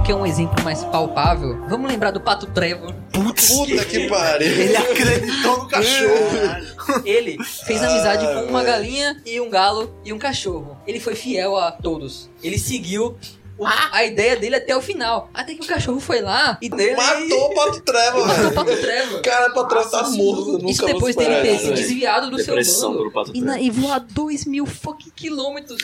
Que 0.08 0.14
quer 0.14 0.18
um 0.18 0.24
exemplo 0.24 0.64
mais 0.64 0.82
palpável, 0.84 1.66
vamos 1.68 1.90
lembrar 1.90 2.10
do 2.12 2.20
Pato 2.20 2.46
Trevor. 2.46 2.94
Putz, 3.12 3.50
Puta 3.50 3.84
que 3.84 4.08
pariu. 4.08 4.48
ele 4.48 4.74
acreditou 4.76 5.58
no 5.58 5.68
cachorro. 5.68 7.02
Ele 7.04 7.36
fez 7.66 7.82
amizade 7.82 8.24
Ah, 8.24 8.32
com 8.42 8.48
uma 8.48 8.62
velho. 8.62 8.72
galinha 8.72 9.22
e 9.26 9.38
um 9.38 9.50
galo 9.50 9.94
e 10.06 10.12
um 10.12 10.18
cachorro. 10.18 10.78
Ele 10.86 10.98
foi 10.98 11.14
fiel 11.14 11.56
a 11.58 11.70
todos. 11.70 12.30
Ele 12.42 12.58
seguiu 12.58 13.18
a 13.66 14.04
ideia 14.04 14.36
dele 14.36 14.56
até 14.56 14.76
o 14.76 14.80
final. 14.80 15.28
Até 15.34 15.54
que 15.54 15.64
o 15.64 15.66
cachorro 15.66 15.98
foi 16.00 16.20
lá 16.20 16.58
e 16.62 16.68
dele 16.68 16.94
Matou 16.96 17.50
o 17.50 17.54
Pato 17.54 17.80
Treva, 17.82 18.18
matou 18.26 18.34
o 18.34 18.42
velho. 18.42 18.54
Pato 18.54 18.76
Trevor. 18.76 19.20
Cara, 19.22 19.50
o 19.50 19.54
Pato 19.54 19.68
Treva 19.68 19.90
tá 19.90 20.10
morto. 20.10 20.60
eu 20.62 20.68
Isso 20.68 20.82
nunca 20.82 20.94
depois 20.94 21.16
dele 21.16 21.34
ter 21.42 21.58
se 21.58 21.64
velho. 21.64 21.74
desviado 21.76 22.30
do 22.30 22.36
seu 22.38 22.46
Depressão 22.54 22.92
bando. 22.92 23.04
do 23.04 23.10
Pato 23.12 23.30
E, 23.34 23.40
na, 23.40 23.60
e 23.60 23.70
voar 23.70 23.98
2 24.00 24.44
mil 24.46 24.66
fucking 24.66 25.10
quilômetros. 25.16 25.80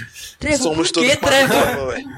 Somos 0.59 0.89
por 0.89 0.95
todos 0.95 1.11
que, 1.11 1.17
Pato 1.17 1.33
Trevor? 1.33 1.63
Treva, 1.63 1.87
velho. 1.93 2.09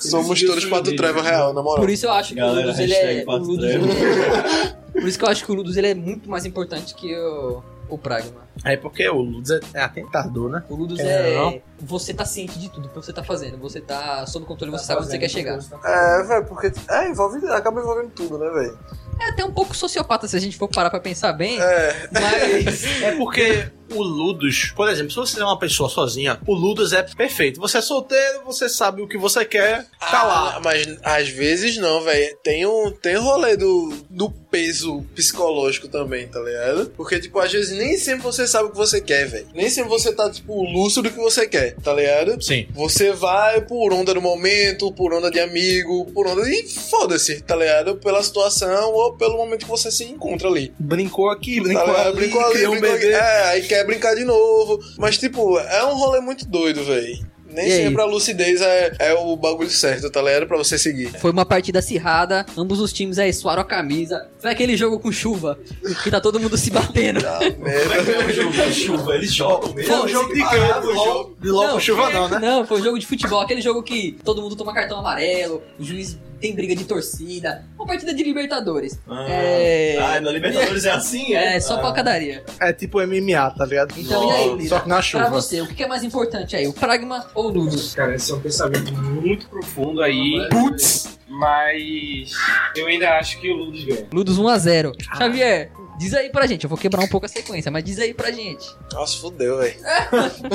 Somos 0.00 0.42
todos 0.42 0.64
Pato 0.64 0.96
Treva 0.96 1.22
real, 1.22 1.52
na 1.52 1.62
moral. 1.62 1.80
Por 1.80 1.90
isso 1.90 2.06
eu 2.06 2.12
acho 2.12 2.30
que 2.30 2.34
Galera, 2.36 2.60
o 2.60 2.62
Ludus 2.66 2.78
ele 2.80 2.94
é. 2.94 3.24
Por 4.92 5.06
isso 5.08 5.18
que 5.18 5.24
eu 5.24 5.28
acho 5.28 5.44
que 5.44 5.52
o 5.52 5.54
Ludus 5.54 5.76
ele 5.76 5.88
é 5.88 5.94
muito 5.94 6.28
mais 6.28 6.44
importante 6.44 6.94
que 6.94 7.14
o, 7.16 7.62
o 7.88 7.98
Pragma. 7.98 8.48
É 8.64 8.76
porque 8.76 9.08
o 9.08 9.20
Ludus 9.20 9.50
é, 9.50 9.60
é 9.74 9.82
atentador, 9.82 10.50
né? 10.50 10.64
O 10.68 10.74
Ludus 10.74 10.98
É, 10.98 11.34
é. 11.34 11.62
Você 11.80 12.12
tá 12.12 12.24
ciente 12.24 12.58
de 12.58 12.68
tudo 12.68 12.88
que 12.88 12.94
você 12.94 13.12
tá 13.12 13.22
fazendo. 13.22 13.56
Você 13.58 13.80
tá 13.80 14.26
sob 14.26 14.44
controle, 14.46 14.72
você 14.72 14.84
sabe 14.84 15.00
onde 15.00 15.10
você 15.10 15.18
quer 15.18 15.28
chegar. 15.28 15.58
É, 15.84 16.22
velho, 16.24 16.44
porque 16.46 16.72
é, 16.90 17.08
envolve, 17.08 17.46
acaba 17.48 17.80
envolvendo 17.80 18.10
tudo, 18.10 18.38
né, 18.38 18.50
velho? 18.50 18.78
É 19.20 19.30
até 19.30 19.44
um 19.44 19.52
pouco 19.52 19.76
sociopata 19.76 20.28
se 20.28 20.36
a 20.36 20.40
gente 20.40 20.56
for 20.56 20.68
parar 20.68 20.90
pra 20.90 21.00
pensar 21.00 21.32
bem. 21.32 21.60
É, 21.60 22.08
Mas. 22.12 22.84
É 23.02 23.16
porque 23.16 23.70
o 23.92 24.02
Ludus, 24.02 24.72
por 24.76 24.88
exemplo, 24.88 25.10
se 25.10 25.16
você 25.16 25.40
é 25.40 25.44
uma 25.44 25.58
pessoa 25.58 25.88
sozinha, 25.88 26.38
o 26.46 26.54
Ludus 26.54 26.92
é 26.92 27.02
perfeito. 27.02 27.60
Você 27.60 27.78
é 27.78 27.80
solteiro, 27.80 28.42
você 28.44 28.68
sabe 28.68 29.02
o 29.02 29.08
que 29.08 29.16
você 29.16 29.44
quer, 29.44 29.86
tá 29.98 30.22
lá. 30.22 30.56
Ah, 30.56 30.60
mas 30.60 30.86
às 31.02 31.28
vezes 31.28 31.76
não, 31.78 32.02
velho. 32.02 32.36
Tem 32.42 32.66
um 32.66 32.90
tem 32.90 33.16
um 33.18 33.22
rolê 33.22 33.56
do, 33.56 33.92
do 34.10 34.30
peso 34.50 35.02
psicológico 35.14 35.88
também, 35.88 36.26
tá 36.28 36.40
ligado? 36.40 36.90
Porque, 36.96 37.18
tipo, 37.20 37.38
às 37.38 37.52
vezes 37.52 37.76
nem 37.76 37.96
sempre 37.96 38.22
você 38.22 38.46
sabe 38.46 38.68
o 38.68 38.70
que 38.70 38.76
você 38.76 39.00
quer, 39.00 39.26
velho. 39.26 39.46
Nem 39.54 39.68
sempre 39.68 39.90
você 39.90 40.12
tá, 40.12 40.30
tipo, 40.30 40.62
lúcido 40.62 41.02
do 41.02 41.10
que 41.10 41.18
você 41.18 41.46
quer, 41.46 41.74
tá 41.76 41.92
ligado? 41.92 42.42
Sim. 42.42 42.66
Você 42.74 43.12
vai 43.12 43.60
por 43.60 43.92
onda 43.92 44.14
do 44.14 44.22
momento, 44.22 44.92
por 44.92 45.12
onda 45.12 45.30
de 45.30 45.38
amigo, 45.40 46.06
por 46.12 46.26
onda. 46.26 46.48
E 46.48 46.66
foda-se, 46.68 47.40
tá 47.42 47.54
ligado? 47.56 47.96
Pela 47.96 48.22
situação 48.22 48.92
ou 48.92 49.12
pelo 49.16 49.36
momento 49.36 49.64
que 49.64 49.70
você 49.70 49.90
se 49.90 50.04
encontra 50.04 50.48
ali. 50.48 50.72
Brincou 50.78 51.30
aqui, 51.30 51.56
Tá 51.56 51.62
brincou 51.64 51.86
ligado? 51.86 52.06
ali, 52.06 52.16
brincou 52.16 52.40
ali, 52.44 52.66
um 52.66 52.70
brincou 52.72 52.90
aqui. 52.90 53.00
bebê. 53.06 53.14
É, 53.14 53.42
aí 53.48 53.62
quer 53.62 53.84
brincar 53.84 54.14
de 54.14 54.24
novo. 54.24 54.78
Mas, 54.96 55.18
tipo, 55.18 55.58
é 55.58 55.84
um 55.84 55.94
rolê 55.96 56.20
muito 56.20 56.46
doido, 56.46 56.82
velho. 56.84 57.18
Nem 57.50 57.68
E 57.68 57.72
aí? 57.72 57.84
sempre 57.84 58.02
a 58.02 58.04
lucidez 58.04 58.60
é, 58.60 58.92
é 58.98 59.14
o 59.14 59.36
bagulho 59.36 59.70
certo, 59.70 60.10
tá 60.10 60.20
ligado? 60.22 60.46
Pra 60.46 60.56
você 60.56 60.78
seguir. 60.78 61.10
Foi 61.18 61.30
uma 61.30 61.46
partida 61.46 61.78
acirrada, 61.78 62.44
ambos 62.56 62.80
os 62.80 62.92
times 62.92 63.18
aí 63.18 63.32
suaram 63.32 63.62
a 63.62 63.64
camisa. 63.64 64.28
Foi 64.38 64.50
aquele 64.50 64.76
jogo 64.76 64.98
com 64.98 65.10
chuva, 65.10 65.58
que 66.02 66.10
tá 66.10 66.20
todo 66.20 66.38
mundo 66.38 66.56
se 66.56 66.70
batendo. 66.70 67.20
Ah, 67.26 67.38
é 67.42 67.50
merda. 67.50 68.04
que 68.04 68.10
é 68.10 68.26
o 68.26 68.32
jogo 68.32 68.52
de 68.52 68.74
chuva? 68.74 69.14
Eles 69.14 69.32
jogam 69.32 69.74
mesmo? 69.74 69.92
Foi 69.94 70.04
um 70.04 70.08
jogo 70.08 70.34
de 70.34 70.40
campo. 70.40 71.36
De 71.40 71.48
LOL 71.48 71.68
com 71.72 71.80
chuva 71.80 72.10
não, 72.10 72.28
né? 72.28 72.38
Não, 72.38 72.66
foi 72.66 72.80
um 72.80 72.84
jogo 72.84 72.98
de 72.98 73.06
futebol, 73.06 73.40
aquele 73.40 73.60
jogo 73.60 73.82
que 73.82 74.16
todo 74.24 74.42
mundo 74.42 74.54
toma 74.56 74.72
cartão 74.74 74.98
amarelo, 74.98 75.62
o 75.78 75.84
juiz 75.84 76.18
tem 76.40 76.54
briga 76.54 76.74
de 76.74 76.84
torcida. 76.84 77.64
Uma 77.76 77.86
partida 77.86 78.14
de 78.14 78.22
Libertadores. 78.22 78.98
Ah, 79.08 79.26
É. 79.28 79.98
ah, 80.00 80.20
na 80.20 80.30
Libertadores 80.30 80.84
é 80.84 80.90
assim, 80.90 81.34
É, 81.34 81.58
só 81.60 81.74
Ah. 81.76 81.78
pancadaria. 81.80 82.44
É 82.60 82.72
tipo 82.72 83.00
MMA, 83.00 83.50
tá 83.50 83.64
ligado? 83.64 83.94
Então, 83.96 84.28
e 84.28 84.32
aí, 84.32 84.48
Lira? 84.56 84.68
Só 84.68 84.80
que 84.80 84.88
na 84.88 84.94
Pra 84.96 85.02
chuva. 85.02 85.28
você, 85.30 85.60
o 85.60 85.66
que 85.66 85.82
é 85.82 85.86
mais 85.86 86.02
importante 86.04 86.54
aí, 86.56 86.66
o 86.66 86.72
Pragma 86.72 87.26
ou 87.34 87.46
o 87.46 87.48
Ludus? 87.48 87.94
Cara, 87.94 88.14
esse 88.14 88.30
é 88.30 88.34
um 88.34 88.40
pensamento 88.40 88.92
muito 88.92 89.48
profundo 89.48 90.02
aí. 90.02 90.46
Putz! 90.50 91.18
Mas 91.28 92.32
eu 92.76 92.86
ainda 92.86 93.10
acho 93.18 93.40
que 93.40 93.50
o 93.50 93.56
Ludus 93.56 93.84
ganha. 93.84 94.06
Ludus 94.12 94.38
1x0. 94.38 94.92
Xavier, 95.16 95.70
diz 95.98 96.14
aí 96.14 96.30
pra 96.30 96.46
gente, 96.46 96.64
eu 96.64 96.68
vou 96.70 96.78
quebrar 96.78 97.02
um 97.02 97.08
pouco 97.08 97.26
a 97.26 97.28
sequência, 97.28 97.70
mas 97.70 97.84
diz 97.84 97.98
aí 97.98 98.14
pra 98.14 98.30
gente. 98.30 98.66
Nossa, 98.92 99.18
fudeu, 99.18 99.58
velho. 99.58 99.76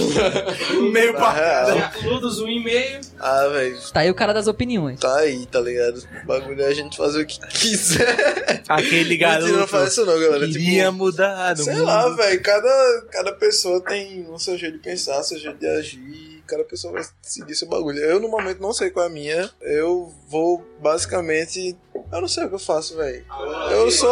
Meio 0.91 1.13
pra... 1.13 1.31
real. 1.31 1.91
Ludus 2.03 2.41
1,5. 2.41 3.11
Ah, 3.19 3.47
velho. 3.47 3.77
Tá 3.91 3.99
aí 4.01 4.09
o 4.09 4.15
cara 4.15 4.33
das 4.33 4.47
opiniões. 4.47 4.99
Tá 4.99 5.15
aí, 5.17 5.45
tá 5.45 5.59
ligado? 5.59 6.03
O 6.23 6.25
bagulho 6.25 6.61
é 6.61 6.67
a 6.67 6.73
gente 6.73 6.97
fazer 6.97 7.21
o 7.21 7.25
que 7.25 7.39
quiser. 7.47 8.63
Aquele 8.67 9.09
Mentira, 9.17 9.39
não 9.39 9.49
garoto 9.49 9.67
faz 9.67 9.91
isso 9.91 10.05
não, 10.05 10.19
galera. 10.19 10.47
queria 10.47 10.85
Tipo, 10.85 10.97
mudar 10.97 11.57
sei 11.57 11.73
mundo. 11.73 11.85
lá, 11.85 12.09
velho. 12.09 12.41
Cada, 12.41 13.01
cada 13.11 13.31
pessoa 13.33 13.81
tem 13.81 14.25
o 14.29 14.39
seu 14.39 14.57
jeito 14.57 14.77
de 14.77 14.83
pensar, 14.83 15.21
seu 15.23 15.37
jeito 15.39 15.57
de 15.59 15.67
agir. 15.67 16.32
Cada 16.53 16.63
pessoa 16.65 16.93
vai 16.93 17.03
seguir 17.21 17.55
seu 17.55 17.67
bagulho. 17.67 17.97
Eu, 17.99 18.19
no 18.19 18.27
momento, 18.29 18.61
não 18.61 18.71
sei 18.73 18.89
qual 18.91 19.05
é 19.05 19.09
a 19.09 19.11
minha. 19.11 19.49
Eu 19.61 20.13
vou, 20.29 20.63
basicamente... 20.81 21.75
Eu 22.11 22.21
não 22.21 22.27
sei 22.27 22.43
o 22.45 22.49
que 22.49 22.55
eu 22.55 22.59
faço, 22.59 22.95
velho. 22.95 23.25
Eu 23.71 23.89
sou... 23.89 24.09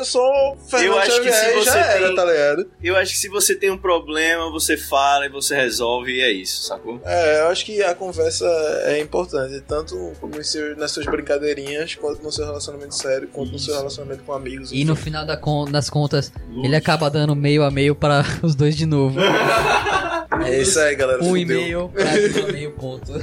Eu 0.00 0.04
sou 0.04 0.56
Fernando 0.68 0.86
Eu 0.94 0.98
acho 0.98 1.20
que 1.22 1.30
se 1.32 1.52
já 1.64 1.72
você 1.72 1.78
era, 1.78 2.06
tem- 2.06 2.14
tá 2.16 2.24
ligado? 2.24 2.70
Eu 2.82 2.96
acho 2.96 3.12
que 3.12 3.18
se 3.18 3.28
você 3.28 3.54
tem 3.54 3.70
um 3.70 3.76
problema, 3.76 4.50
você 4.50 4.76
fala 4.76 5.26
e 5.26 5.28
você 5.28 5.54
resolve 5.54 6.12
e 6.12 6.20
é 6.22 6.30
isso, 6.32 6.62
sacou? 6.62 7.00
É, 7.04 7.40
eu 7.42 7.48
acho 7.48 7.64
que 7.66 7.82
a 7.82 7.94
conversa 7.94 8.46
é 8.84 8.98
importante, 9.00 9.60
tanto 9.66 10.12
seu- 10.42 10.74
nas 10.76 10.92
suas 10.92 11.04
brincadeirinhas, 11.06 11.96
quanto 11.96 12.22
no 12.22 12.32
seu 12.32 12.46
relacionamento 12.46 12.94
sério, 12.94 13.28
quanto 13.28 13.52
no 13.52 13.58
seu 13.58 13.74
relacionamento 13.76 14.22
com 14.24 14.32
amigos. 14.32 14.70
E 14.72 14.84
no 14.84 14.96
final 14.96 15.26
da 15.26 15.36
con- 15.36 15.66
das 15.70 15.90
contas, 15.90 16.32
ele 16.62 16.76
acaba 16.76 17.10
dando 17.10 17.34
meio 17.36 17.62
a 17.62 17.70
meio 17.70 17.94
para 17.94 18.22
os 18.42 18.54
dois 18.54 18.74
de 18.76 18.86
novo. 18.86 19.18
É 20.46 20.60
isso 20.60 20.78
aí, 20.78 20.94
galera. 20.94 21.22
Um 21.22 21.36
e 21.36 21.42
fudeu. 21.42 21.60
meio, 21.60 22.52
meio 22.52 22.70
ponto. 22.72 23.12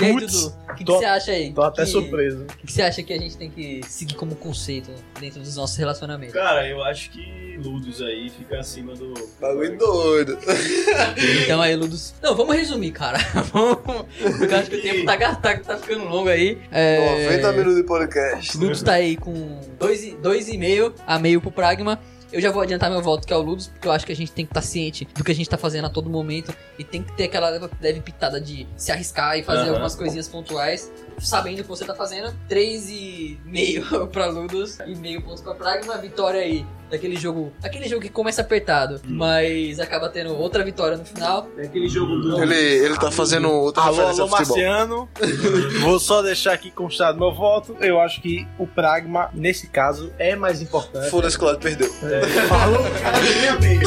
E 0.00 0.04
aí, 0.04 0.14
Dudu, 0.14 0.46
o 0.46 0.66
que, 0.68 0.74
que 0.78 0.84
tô- 0.84 0.98
você 0.98 1.04
acha 1.04 1.30
aí? 1.32 1.52
Tô 1.52 1.62
até 1.62 1.84
que, 1.84 1.90
surpreso. 1.90 2.42
O 2.42 2.46
que, 2.46 2.66
que 2.66 2.72
você 2.72 2.82
acha 2.82 3.02
que 3.02 3.12
a 3.12 3.18
gente 3.18 3.36
tem 3.36 3.50
que 3.50 3.80
seguir 3.88 4.14
como 4.14 4.36
conceito 4.36 4.90
dentro 5.18 5.40
dos 5.40 5.56
nossos 5.56 5.76
relacionamentos? 5.76 6.34
Cara, 6.34 6.68
eu 6.68 6.82
acho 6.84 7.10
que 7.10 7.58
Ludus 7.62 8.00
aí 8.02 8.30
fica 8.30 8.60
acima 8.60 8.94
do. 8.94 9.12
Bagulho 9.40 9.76
doido. 9.76 10.38
Então 11.44 11.60
aí, 11.60 11.74
Ludus. 11.74 12.14
Não, 12.22 12.36
vamos 12.36 12.54
resumir, 12.56 12.90
cara. 12.92 13.18
Vamos. 13.52 14.06
Porque 14.38 14.54
eu 14.54 14.58
acho 14.58 14.70
que 14.70 14.76
o 14.76 14.82
tempo 14.82 15.04
tá, 15.06 15.34
tá, 15.36 15.56
tá 15.58 15.76
ficando 15.78 16.04
longo 16.04 16.28
aí. 16.28 16.58
É... 16.70 17.24
90 17.28 17.52
minutos 17.52 17.76
de 17.76 17.82
podcast. 17.84 18.58
Ludus 18.58 18.82
tá 18.82 18.92
aí 18.94 19.16
com 19.16 19.60
2,5 19.80 20.92
a 21.06 21.18
meio 21.18 21.40
pro 21.40 21.50
Pragma. 21.50 21.98
Eu 22.32 22.40
já 22.40 22.50
vou 22.50 22.62
adiantar 22.62 22.90
meu 22.90 23.00
voto, 23.00 23.26
que 23.26 23.32
é 23.32 23.36
o 23.36 23.40
Ludus, 23.40 23.68
porque 23.68 23.86
eu 23.86 23.92
acho 23.92 24.04
que 24.04 24.12
a 24.12 24.16
gente 24.16 24.32
tem 24.32 24.44
que 24.44 24.50
estar 24.50 24.62
ciente 24.62 25.06
do 25.14 25.22
que 25.22 25.30
a 25.30 25.34
gente 25.34 25.48
tá 25.48 25.56
fazendo 25.56 25.86
a 25.86 25.90
todo 25.90 26.10
momento 26.10 26.52
e 26.78 26.82
tem 26.84 27.02
que 27.02 27.12
ter 27.16 27.24
aquela 27.24 27.48
leve, 27.80 28.00
pitada 28.00 28.40
de 28.40 28.66
se 28.76 28.90
arriscar 28.90 29.38
e 29.38 29.42
fazer 29.42 29.62
Aham. 29.62 29.70
algumas 29.70 29.94
coisinhas 29.94 30.28
pontuais, 30.28 30.90
sabendo 31.18 31.60
o 31.60 31.62
que 31.62 31.68
você 31.68 31.84
tá 31.84 31.94
fazendo. 31.94 32.36
3,5 32.48 34.08
pra 34.10 34.26
Ludus 34.26 34.80
e 34.80 34.94
meio 34.96 35.22
pontos 35.22 35.40
pra 35.40 35.54
Pragma. 35.54 35.96
Vitória 35.98 36.40
aí 36.40 36.66
daquele 36.90 37.16
jogo, 37.16 37.52
aquele 37.62 37.88
jogo 37.88 38.02
que 38.02 38.08
começa 38.08 38.40
apertado, 38.40 39.00
mas 39.04 39.78
acaba 39.80 40.08
tendo 40.08 40.34
outra 40.36 40.64
vitória 40.64 40.96
no 40.96 41.04
final. 41.04 41.48
É 41.56 41.62
aquele 41.62 41.88
jogo 41.88 42.16
do. 42.16 42.42
Ele, 42.42 42.54
ele 42.54 42.96
tá 42.96 43.10
fazendo 43.10 43.50
outra 43.50 43.82
Alô, 43.82 43.92
referência 43.92 44.22
alô, 44.22 44.32
ao 44.32 44.38
futebol. 44.38 44.56
Marciano. 44.56 45.08
Vou 45.82 45.98
só 45.98 46.22
deixar 46.22 46.52
aqui 46.52 46.70
constado 46.70 47.18
meu 47.18 47.32
voto. 47.32 47.76
Eu 47.80 48.00
acho 48.00 48.20
que 48.20 48.46
o 48.58 48.66
Pragma, 48.66 49.30
nesse 49.34 49.68
caso, 49.68 50.12
é 50.18 50.36
mais 50.36 50.60
importante. 50.62 51.10
Foda-se, 51.10 51.38
Claudio 51.38 51.60
perdeu. 51.60 51.88
Falou, 52.48 52.82
cara, 53.02 53.20
minha 53.20 53.52
amiga. 53.52 53.86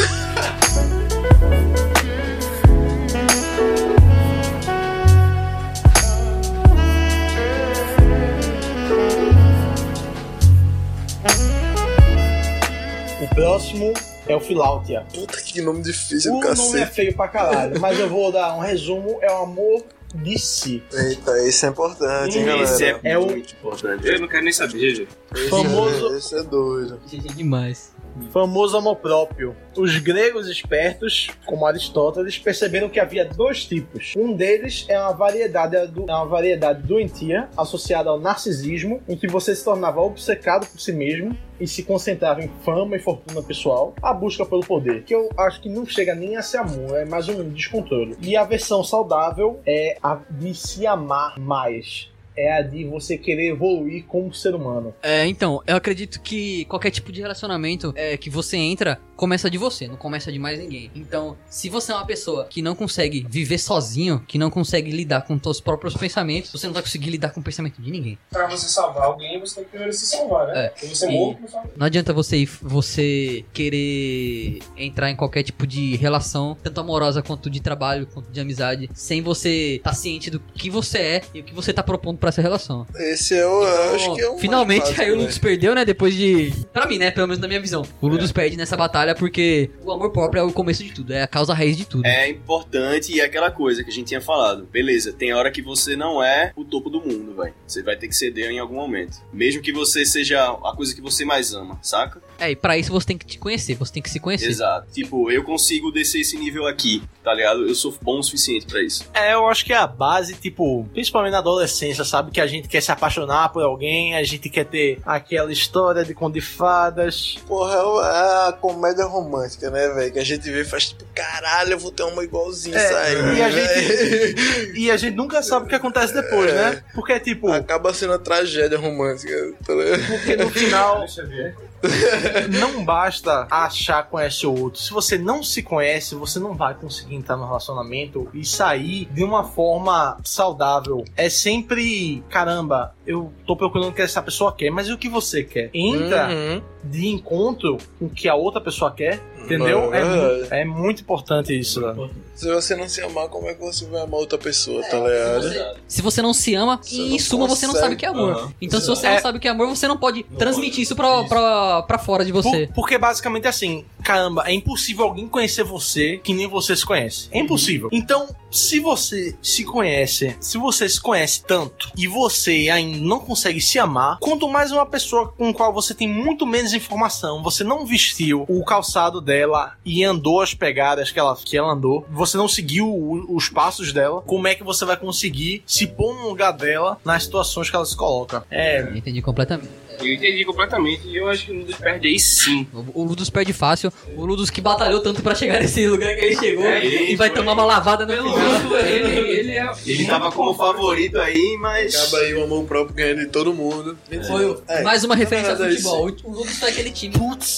Próximo 13.40 13.94
é 14.28 14.36
o 14.36 14.40
Filautia. 14.40 15.06
Puta 15.14 15.38
que 15.42 15.62
nome 15.62 15.82
difícil 15.82 16.34
O 16.34 16.40
do 16.40 16.42
nome 16.42 16.52
é 16.52 16.56
cacete. 16.82 16.92
feio 16.96 17.16
pra 17.16 17.28
caralho, 17.28 17.80
mas 17.80 17.98
eu 18.00 18.10
vou 18.10 18.32
dar 18.32 18.56
um 18.56 18.60
resumo. 18.60 19.18
É 19.22 19.32
o 19.32 19.44
amor 19.44 19.84
de 20.14 20.38
si. 20.38 20.84
Eita, 20.94 21.42
isso 21.48 21.66
é 21.66 21.70
importante, 21.70 22.38
hein, 22.38 22.46
galera. 22.46 22.64
Esse 22.64 22.84
é, 22.84 23.00
É 23.04 23.18
o- 23.18 23.28
muito 23.28 23.54
importante. 23.54 24.06
Eu 24.08 24.20
não 24.20 24.28
quero 24.28 24.44
nem 24.44 24.52
saber, 24.54 24.94
gente. 24.96 25.08
Esse 25.34 25.50
famoso- 25.50 26.14
é, 26.14 26.18
esse 26.18 26.36
é 26.36 26.44
doido. 26.44 27.00
GG 27.10 27.34
demais. 27.36 27.92
Famoso 28.32 28.78
amor 28.78 28.98
próprio. 28.98 29.56
Os 29.78 29.98
gregos 29.98 30.48
espertos, 30.48 31.30
como 31.46 31.66
Aristóteles, 31.66 32.38
perceberam 32.38 32.90
que 32.90 33.00
havia 33.00 33.26
dois 33.26 33.66
tipos. 33.66 34.14
Um 34.18 34.34
deles 34.34 34.86
é 34.90 35.00
uma 35.00 35.14
variedade, 35.14 35.76
é 35.76 36.14
uma 36.14 36.26
variedade 36.26 36.84
doentia 36.84 37.50
associada 37.58 38.10
ao 38.10 38.20
narcisismo, 38.20 39.02
em 39.08 39.16
que 39.16 39.28
você 39.28 39.56
se 39.56 39.64
tornava 39.64 40.02
obcecado 40.02 40.68
por 40.68 40.80
si 40.80 40.92
mesmo 40.92 41.36
e 41.60 41.68
se 41.68 41.84
concentrava 41.84 42.42
em 42.42 42.50
fama 42.64 42.96
e 42.96 43.00
fortuna 43.00 43.42
pessoal, 43.42 43.94
a 44.02 44.14
busca 44.14 44.46
pelo 44.46 44.62
poder, 44.62 45.04
que 45.04 45.14
eu 45.14 45.30
acho 45.38 45.62
que 45.62 45.70
não 45.70 45.86
chega 45.86 46.16
nem 46.16 46.38
a 46.38 46.42
ser 46.42 46.58
amor, 46.58 46.98
é 46.98 47.06
mais 47.06 47.28
um 47.28 47.50
descontrole. 47.50 48.16
E 48.22 48.38
a 48.38 48.44
versão 48.44 48.84
saudável 48.84 49.60
é 49.66 49.98
a 50.02 50.20
de 50.30 50.54
se 50.54 50.88
amar 50.88 51.38
mais. 51.38 52.09
É 52.40 52.54
a 52.54 52.62
de 52.62 52.86
você 52.86 53.18
querer 53.18 53.50
evoluir 53.50 54.06
como 54.06 54.34
ser 54.34 54.56
humano. 54.56 54.94
É, 55.04 55.26
então, 55.28 55.62
eu 55.68 55.76
acredito 55.76 56.22
que 56.22 56.64
qualquer 56.66 56.90
tipo 56.90 57.12
de 57.12 57.20
relacionamento 57.20 57.92
é, 57.96 58.16
que 58.16 58.30
você 58.30 58.56
entra 58.56 59.00
começa 59.20 59.50
de 59.50 59.58
você, 59.58 59.86
não 59.86 59.98
começa 59.98 60.32
de 60.32 60.40
mais 60.40 60.58
ninguém. 60.58 60.90
Então, 60.96 61.36
se 61.50 61.68
você 61.68 61.92
é 61.92 61.96
uma 61.96 62.06
pessoa 62.06 62.46
que 62.50 62.62
não 62.62 62.74
consegue 62.74 63.26
viver 63.30 63.58
sozinho, 63.58 64.24
que 64.26 64.38
não 64.38 64.50
consegue 64.50 64.90
lidar 64.92 65.24
com 65.24 65.38
seus 65.44 65.60
próprios 65.60 65.94
pensamentos, 65.94 66.52
você 66.54 66.68
não 66.68 66.74
vai 66.74 66.82
conseguir 66.82 67.10
lidar 67.10 67.32
com 67.32 67.42
o 67.42 67.44
pensamento 67.44 67.82
de 67.82 67.92
ninguém. 67.92 68.18
Pra 68.32 68.48
você 68.48 68.70
salvar 68.70 69.04
alguém, 69.04 69.38
você 69.40 69.56
tem 69.56 69.64
que 69.66 69.70
primeiro 69.72 69.92
se 69.94 70.06
salvar, 70.06 70.48
né? 70.48 70.66
É. 70.68 70.74
Se 70.80 70.88
você 70.96 71.06
E- 71.08 71.12
morre, 71.12 71.38
não 71.42 71.48
salva. 71.50 71.70
Não 71.76 71.86
adianta 71.86 72.14
você, 72.14 72.38
ir- 72.38 72.50
você 72.62 73.44
querer 73.54 74.60
entrar 74.78 75.10
em 75.10 75.16
qualquer 75.16 75.44
tipo 75.44 75.68
de 75.68 75.96
relação, 75.98 76.56
tanto 76.64 76.80
amorosa 76.80 77.22
quanto 77.22 77.50
de 77.50 77.60
trabalho, 77.60 78.08
quanto 78.08 78.32
de 78.32 78.40
amizade, 78.40 78.90
sem 78.94 79.22
você 79.22 79.76
estar 79.76 79.94
ciente 79.94 80.30
do 80.30 80.40
que 80.40 80.70
você 80.70 80.98
é 80.98 81.22
e 81.34 81.42
o 81.42 81.44
que 81.44 81.54
você 81.54 81.74
tá 81.74 81.84
propondo 81.84 82.18
pra 82.18 82.30
essa 82.30 82.42
relação. 82.42 82.88
Esse 82.96 83.36
é 83.38 83.46
o. 83.46 83.64
eu 83.64 83.96
acho 83.96 84.16
que 84.16 84.22
é 84.22 84.28
o. 84.28 84.30
mais 84.32 84.42
Finalmente, 84.42 85.02
aí 85.02 85.12
o 85.12 85.16
né? 85.16 85.22
Ludus 85.22 85.38
perdeu, 85.38 85.76
né? 85.76 85.84
Depois 85.84 86.14
de. 86.16 86.54
Pra 86.72 86.86
mim, 86.88 86.98
né? 86.98 87.12
Pelo 87.12 87.28
menos 87.28 87.42
na 87.42 87.48
minha 87.48 87.60
visão. 87.60 87.84
O 88.02 88.08
Ludus 88.08 88.32
perde 88.32 88.56
nessa 88.56 88.78
batalha 88.78 89.09
porque 89.16 89.70
o 89.84 89.92
amor 89.92 90.12
próprio 90.12 90.40
é 90.40 90.44
o 90.44 90.52
começo 90.52 90.84
de 90.84 90.92
tudo, 90.94 91.14
é 91.14 91.22
a 91.24 91.28
causa 91.28 91.54
raiz 91.54 91.76
de 91.78 91.86
tudo. 91.86 92.06
É 92.06 92.30
importante 92.30 93.12
e 93.14 93.20
é 93.20 93.26
aquela 93.26 93.52
coisa 93.52 93.84
que 93.84 93.90
a 93.90 93.94
gente 93.94 94.08
tinha 94.08 94.22
falado. 94.22 94.66
Beleza, 94.72 95.12
tem 95.14 95.34
hora 95.34 95.52
que 95.52 95.62
você 95.62 95.96
não 95.96 96.24
é 96.24 96.52
o 96.56 96.64
topo 96.64 96.90
do 96.90 97.00
mundo, 97.02 97.34
vai. 97.36 97.54
Você 97.68 97.82
vai 97.84 97.96
ter 97.96 98.08
que 98.08 98.16
ceder 98.16 98.50
em 98.52 98.60
algum 98.60 98.76
momento. 98.76 99.18
Mesmo 99.32 99.62
que 99.62 99.72
você 99.72 100.06
seja 100.06 100.44
a 100.44 100.74
coisa 100.76 100.94
que 100.96 101.02
você 101.02 101.24
mais 101.26 101.54
ama, 101.54 101.80
saca? 101.82 102.22
É, 102.40 102.52
e 102.52 102.56
pra 102.56 102.78
isso 102.78 102.92
você 102.92 103.08
tem 103.08 103.18
que 103.18 103.26
te 103.26 103.38
conhecer, 103.38 103.76
você 103.76 103.94
tem 103.94 104.02
que 104.02 104.10
se 104.10 104.20
conhecer. 104.20 104.48
Exato. 104.48 104.88
Tipo, 104.94 105.30
eu 105.32 105.44
consigo 105.44 105.92
descer 105.92 106.22
esse 106.22 106.38
nível 106.38 106.66
aqui, 106.68 107.04
tá 107.24 107.34
ligado? 107.34 107.68
Eu 107.68 107.76
sou 107.76 107.94
bom 108.02 108.20
o 108.20 108.24
suficiente 108.24 108.66
pra 108.66 108.82
isso. 108.82 109.06
É, 109.14 109.34
eu 109.34 109.46
acho 109.48 109.66
que 109.66 109.74
é 109.74 109.78
a 109.78 109.86
base, 109.88 110.34
tipo, 110.36 110.86
principalmente 110.94 111.34
na 111.34 111.40
adolescência, 111.40 112.04
sabe? 112.06 112.32
Que 112.32 112.40
a 112.40 112.48
gente 112.48 112.68
quer 112.68 112.82
se 112.82 112.92
apaixonar 112.92 113.50
por 113.50 113.62
alguém, 113.64 114.16
a 114.16 114.24
gente 114.24 114.50
quer 114.50 114.66
ter 114.66 115.00
aquela 115.06 115.52
história 115.52 116.04
de 116.06 116.14
conto 116.14 116.34
de 116.36 116.42
fadas. 116.42 117.36
Porra, 117.48 117.84
o- 117.86 118.02
é 118.02 118.48
a 118.50 118.54
comédia 118.54 118.99
romântica, 119.06 119.70
né, 119.70 119.88
velho? 119.90 120.12
Que 120.12 120.20
a 120.20 120.24
gente 120.26 120.50
vê 120.52 120.62
e 120.62 120.66
faz 120.66 120.90
tipo, 120.90 121.04
caralho, 121.14 121.74
eu 121.74 121.80
vou 121.80 121.92
ter 121.92 122.04
uma 122.04 122.24
igualzinha 122.24 122.78
É, 122.78 122.86
isso 122.86 122.96
aí. 122.96 123.38
e 123.38 123.42
a 123.44 123.50
velho. 123.50 124.74
E 124.80 124.92
a 124.92 124.98
gente 124.98 125.16
nunca 125.16 125.42
sabe 125.42 125.66
o 125.66 125.70
que 125.70 125.76
acontece 125.76 126.14
depois, 126.14 126.54
né? 126.54 126.84
Porque, 126.94 127.20
tipo, 127.20 127.52
Acaba 127.52 127.94
sendo 127.94 128.12
uma 128.14 128.20
tragédia 128.20 128.78
romântica, 128.78 129.54
tá 129.66 129.74
ligado? 129.74 130.06
porque 130.08 130.36
no 130.36 130.50
final 130.50 131.00
Deixa 131.00 131.22
eu 131.22 131.28
ver. 131.28 131.56
não 132.60 132.84
basta 132.84 133.48
achar 133.50 134.04
conhece 134.04 134.46
o 134.46 134.58
outro. 134.58 134.80
Se 134.82 134.92
você 134.92 135.18
não 135.18 135.42
se 135.44 135.62
conhece, 135.64 136.16
você 136.16 136.40
não 136.40 136.54
vai 136.54 136.74
conseguir 136.74 137.16
entrar 137.16 137.38
no 137.38 137.46
relacionamento 137.46 138.28
e 138.34 138.44
sair 138.46 139.06
de 139.12 139.24
uma 139.24 139.44
forma 139.44 140.18
saudável. 140.24 141.04
É 141.16 141.30
sempre, 141.30 142.24
caramba, 142.30 142.94
eu 143.06 143.32
tô 143.46 143.56
procurando 143.56 143.90
o 143.90 143.94
que 143.94 144.02
essa 144.02 144.22
pessoa 144.22 144.52
quer, 144.54 144.70
mas 144.70 144.88
e 144.88 144.94
o 144.94 144.98
que 144.98 145.10
você 145.10 145.44
quer? 145.44 145.70
Entra 145.74 146.30
Uhum. 146.30 146.62
de 146.84 147.08
encontro 147.08 147.78
com 147.98 148.06
o 148.06 148.10
que 148.10 148.28
a 148.28 148.36
outra 148.36 148.62
pessoa 148.62 148.92
quer, 148.92 149.20
entendeu? 149.44 149.94
É, 149.94 150.02
Verdade. 150.04 150.40
mu- 150.42 150.48
é 150.56 150.66
muito 150.66 151.02
importante 151.02 151.58
isso, 151.58 151.82
né? 151.82 152.10
Se 152.40 152.48
você 152.54 152.74
não 152.76 152.88
se 152.88 153.02
amar, 153.02 153.28
como 153.28 153.50
é 153.50 153.54
que 153.54 153.60
você 153.62 153.86
vai 153.86 154.02
amar 154.02 154.20
outra 154.20 154.38
pessoa, 154.38 154.82
tá 154.84 154.98
ligado? 154.98 155.78
Se 155.88 156.02
você 156.02 156.22
não 156.22 156.34
se 156.34 156.56
ama, 156.56 156.80
Você 156.82 156.96
em 156.96 157.10
não 157.12 157.20
suma 157.20 157.48
você 157.48 157.68
não 157.68 157.74
consegue. 157.74 157.84
sabe 157.84 157.96
o 157.96 157.98
que 157.98 158.06
é 158.06 158.10
amor. 158.10 158.32
Aham. 158.32 158.54
Então, 158.62 158.80
se 158.80 158.88
você 158.88 159.08
É. 159.08 159.14
não 159.16 159.22
sabe 159.22 159.38
o 159.38 159.42
que 159.42 159.48
é 159.48 159.52
amor, 159.52 159.68
você 159.68 159.88
não 159.90 159.98
pode 159.98 160.24
transmitir 160.38 160.82
isso 160.84 160.96
pra, 160.96 161.24
pra, 161.26 161.82
pra 161.84 161.98
fora 162.00 162.24
de 162.24 162.32
você. 162.32 162.68
Por- 162.68 162.76
porque 162.76 162.98
basicamente 162.98 163.46
é 163.46 163.50
assim, 163.50 163.84
caramba, 164.04 164.44
é 164.48 164.54
impossível 164.54 165.04
alguém 165.06 165.28
conhecer 165.28 165.64
você 165.64 166.18
que 166.24 166.34
nem 166.34 166.48
você 166.48 166.76
se 166.78 166.86
conhece. 166.86 167.28
É 167.32 167.40
impossível. 167.40 167.90
Então, 167.92 168.34
se 168.50 168.80
você 168.80 169.36
se 169.42 169.66
conhece, 169.66 170.36
se 170.40 170.58
você 170.58 170.88
se 170.88 171.00
conhece 171.02 171.44
tanto 171.46 171.92
e 171.98 172.08
você 172.08 172.70
ainda 172.72 172.98
não 173.00 173.20
consegue 173.20 173.60
se 173.60 173.78
amar, 173.78 174.18
quanto 174.20 174.48
mais 174.48 174.72
uma 174.72 174.86
pessoa 174.86 175.28
com 175.38 175.54
qual 175.54 175.74
você 175.74 175.94
tem 175.94 176.08
muito 176.08 176.46
menos 176.48 176.74
informação, 176.74 177.44
você 177.44 177.64
não 177.66 177.86
vestiu 177.86 178.46
o 178.48 178.64
calçado 178.64 179.20
dela 179.20 179.74
e 179.86 180.04
andou 180.06 180.42
as 180.42 180.54
pegadas 180.54 181.12
que 181.12 181.20
ela, 181.20 181.36
que 181.36 181.58
ela 181.58 181.74
andou, 181.74 182.06
você 182.12 182.29
não 182.38 182.48
seguiu 182.48 182.90
os 183.30 183.50
passos 183.50 183.94
dela, 183.94 184.22
como 184.22 184.48
é 184.48 184.56
que 184.56 184.64
você 184.64 184.86
vai 184.86 184.98
conseguir 184.98 185.64
se 185.66 185.88
pôr 185.88 186.16
no 186.16 186.28
lugar 186.28 186.52
dela 186.52 186.98
nas 187.04 187.24
situações 187.24 187.70
que 187.70 187.76
ela 187.76 187.86
se 187.86 187.96
coloca? 187.96 188.46
É, 188.50 188.82
Entendi 188.96 189.22
completamente. 189.22 189.70
Eu 190.00 190.14
entendi 190.14 190.46
completamente 190.46 191.08
e 191.08 191.18
eu 191.18 191.28
acho 191.28 191.46
que 191.46 191.52
o 191.52 191.56
Ludus 191.60 191.76
perde 191.76 192.08
aí 192.08 192.20
sim. 192.20 192.68
O 192.74 193.02
o 193.02 193.04
Ludus 193.04 193.30
perde 193.30 193.54
fácil. 193.54 193.92
O 194.16 194.26
Ludus 194.26 194.50
que 194.50 194.62
batalhou 194.62 195.00
tanto 195.02 195.22
pra 195.22 195.34
chegar 195.36 195.60
nesse 195.60 195.86
lugar 195.88 196.16
que 196.16 196.26
ele 196.26 196.36
chegou 196.36 196.66
É, 196.66 196.86
e 197.12 197.16
vai 197.16 197.30
tomar 197.30 197.54
uma 197.54 197.66
lavada 197.66 198.06
no 198.06 198.14
Pelo 198.14 198.34
final. 198.34 198.78
ele, 198.78 199.30
ele 199.40 199.52
é. 199.58 199.72
Ele 199.86 200.06
tava 200.06 200.32
como 200.32 200.54
favorito 200.54 201.20
aí, 201.20 201.58
mas. 201.60 201.96
Acaba 201.96 202.18
aí 202.20 202.34
o 202.34 202.44
amor 202.44 202.66
próprio 202.66 202.96
ganhando 202.96 203.20
de 203.20 203.28
todo 203.28 203.54
mundo. 203.54 203.98
Foi 204.28 204.46
o- 204.46 204.62
É. 204.68 204.82
mais 204.84 205.04
uma 205.04 205.16
referência 205.16 205.52
ao 205.52 205.58
futebol. 205.58 206.10
O 206.24 206.32
Ludus 206.32 206.58
foi 206.60 206.70
aquele 206.70 206.92
time 206.92 207.16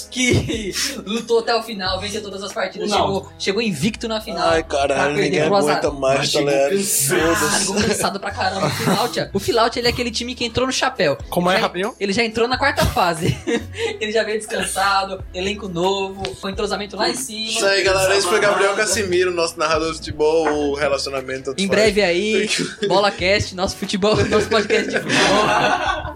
que 0.09 0.73
lutou 1.05 1.39
até 1.39 1.55
o 1.55 1.61
final, 1.63 1.99
venceu 1.99 2.21
todas 2.21 2.41
as 2.43 2.53
partidas, 2.53 2.89
Não. 2.89 2.97
chegou, 2.97 3.29
chegou 3.37 3.61
invicto 3.61 4.07
na 4.07 4.19
final. 4.21 4.47
Ai, 4.49 4.63
caralho, 4.63 5.15
perder 5.15 5.29
ninguém 5.29 5.45
pro 5.47 5.55
azar. 5.55 5.77
aguenta 5.77 5.91
mais, 5.91 6.31
tá 6.31 6.39
ligado? 6.39 6.71
Ah, 6.71 7.87
cansado 7.87 8.19
pra 8.19 8.31
caramba. 8.31 8.67
O 8.67 8.69
Filaut, 8.69 9.29
o 9.33 9.39
Filaut, 9.39 9.77
ele 9.79 9.87
é 9.87 9.89
aquele 9.91 10.11
time 10.11 10.35
que 10.35 10.45
entrou 10.45 10.65
no 10.67 10.73
chapéu. 10.73 11.17
como 11.29 11.49
é, 11.49 11.53
Ele 11.53 11.59
já- 11.61 11.67
rapidinho? 11.67 11.95
Ele 11.99 12.13
já 12.13 12.23
entrou 12.31 12.47
na 12.47 12.57
quarta 12.57 12.85
fase. 12.85 13.37
ele 13.99 14.11
já 14.11 14.23
veio 14.23 14.37
descansado, 14.39 15.23
elenco 15.33 15.67
novo, 15.67 16.23
com 16.37 16.49
entrosamento 16.49 16.95
lá 16.95 17.09
em 17.09 17.15
cima. 17.15 17.49
Isso 17.51 17.65
aí, 17.65 17.83
galera. 17.83 18.15
Esse 18.15 18.27
foi 18.27 18.39
Gabriel 18.39 18.73
Casimiro, 18.75 19.31
nosso 19.31 19.59
narrador 19.59 19.91
de 19.91 19.97
futebol, 19.97 20.47
o 20.71 20.73
relacionamento. 20.75 21.51
Em 21.51 21.67
faz. 21.67 21.69
breve 21.69 22.01
aí, 22.01 22.49
Bola 22.87 23.11
Cast, 23.11 23.53
nosso 23.53 23.75
futebol, 23.75 24.15
nosso 24.25 24.47
podcast 24.47 24.89
de 24.89 24.99
futebol. 24.99 26.15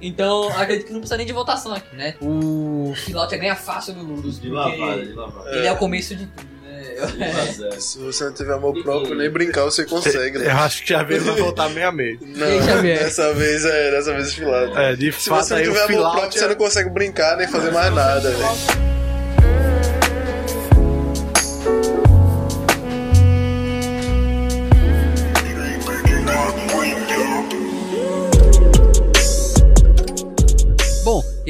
Então, 0.00 0.48
acredito 0.56 0.86
que 0.86 0.92
não 0.92 1.00
precisa 1.00 1.16
nem 1.18 1.26
de 1.26 1.32
votação 1.32 1.72
aqui, 1.72 1.94
né? 1.94 2.14
O 2.20 2.92
Filaut 2.96 3.36
ganha 3.36 3.54
fácil 3.54 3.94
do 3.94 4.02
Ludus, 4.02 4.40
De 4.40 4.48
lavada, 4.48 5.04
de 5.04 5.12
lavada. 5.12 5.56
ele 5.56 5.66
é 5.66 5.72
o 5.72 5.76
começo 5.76 6.16
de 6.16 6.26
tudo, 6.26 6.48
né? 6.80 7.70
Se 7.78 7.98
você 7.98 8.24
não 8.24 8.32
tiver 8.32 8.52
amor 8.54 8.82
próprio, 8.82 9.14
nem 9.14 9.30
brincar 9.30 9.64
você 9.64 9.84
consegue, 9.84 10.38
Eu 10.38 10.42
né? 10.44 10.50
acho 10.50 10.82
que 10.82 10.90
já 10.90 11.02
veio 11.02 11.22
vai 11.22 11.36
voltar 11.36 11.68
meio 11.70 11.88
a 11.88 11.92
meio. 11.92 12.18
Não, 12.20 12.46
eu 12.46 12.82
dessa 12.82 13.32
vez 13.34 13.64
é, 13.64 13.90
dessa 13.90 14.12
vez 14.14 14.28
é 14.28 14.30
filado. 14.32 14.78
É, 14.78 14.96
de 14.96 15.12
Se 15.12 15.28
fato 15.28 15.44
você 15.46 15.54
não 15.54 15.62
tiver 15.62 15.82
amor 15.82 16.12
próprio, 16.12 16.32
você 16.32 16.46
não 16.48 16.54
consegue 16.54 16.90
brincar 16.90 17.36
nem 17.36 17.48
fazer 17.48 17.70
mais 17.70 17.94
nada, 17.94 18.30
velho. 18.30 18.89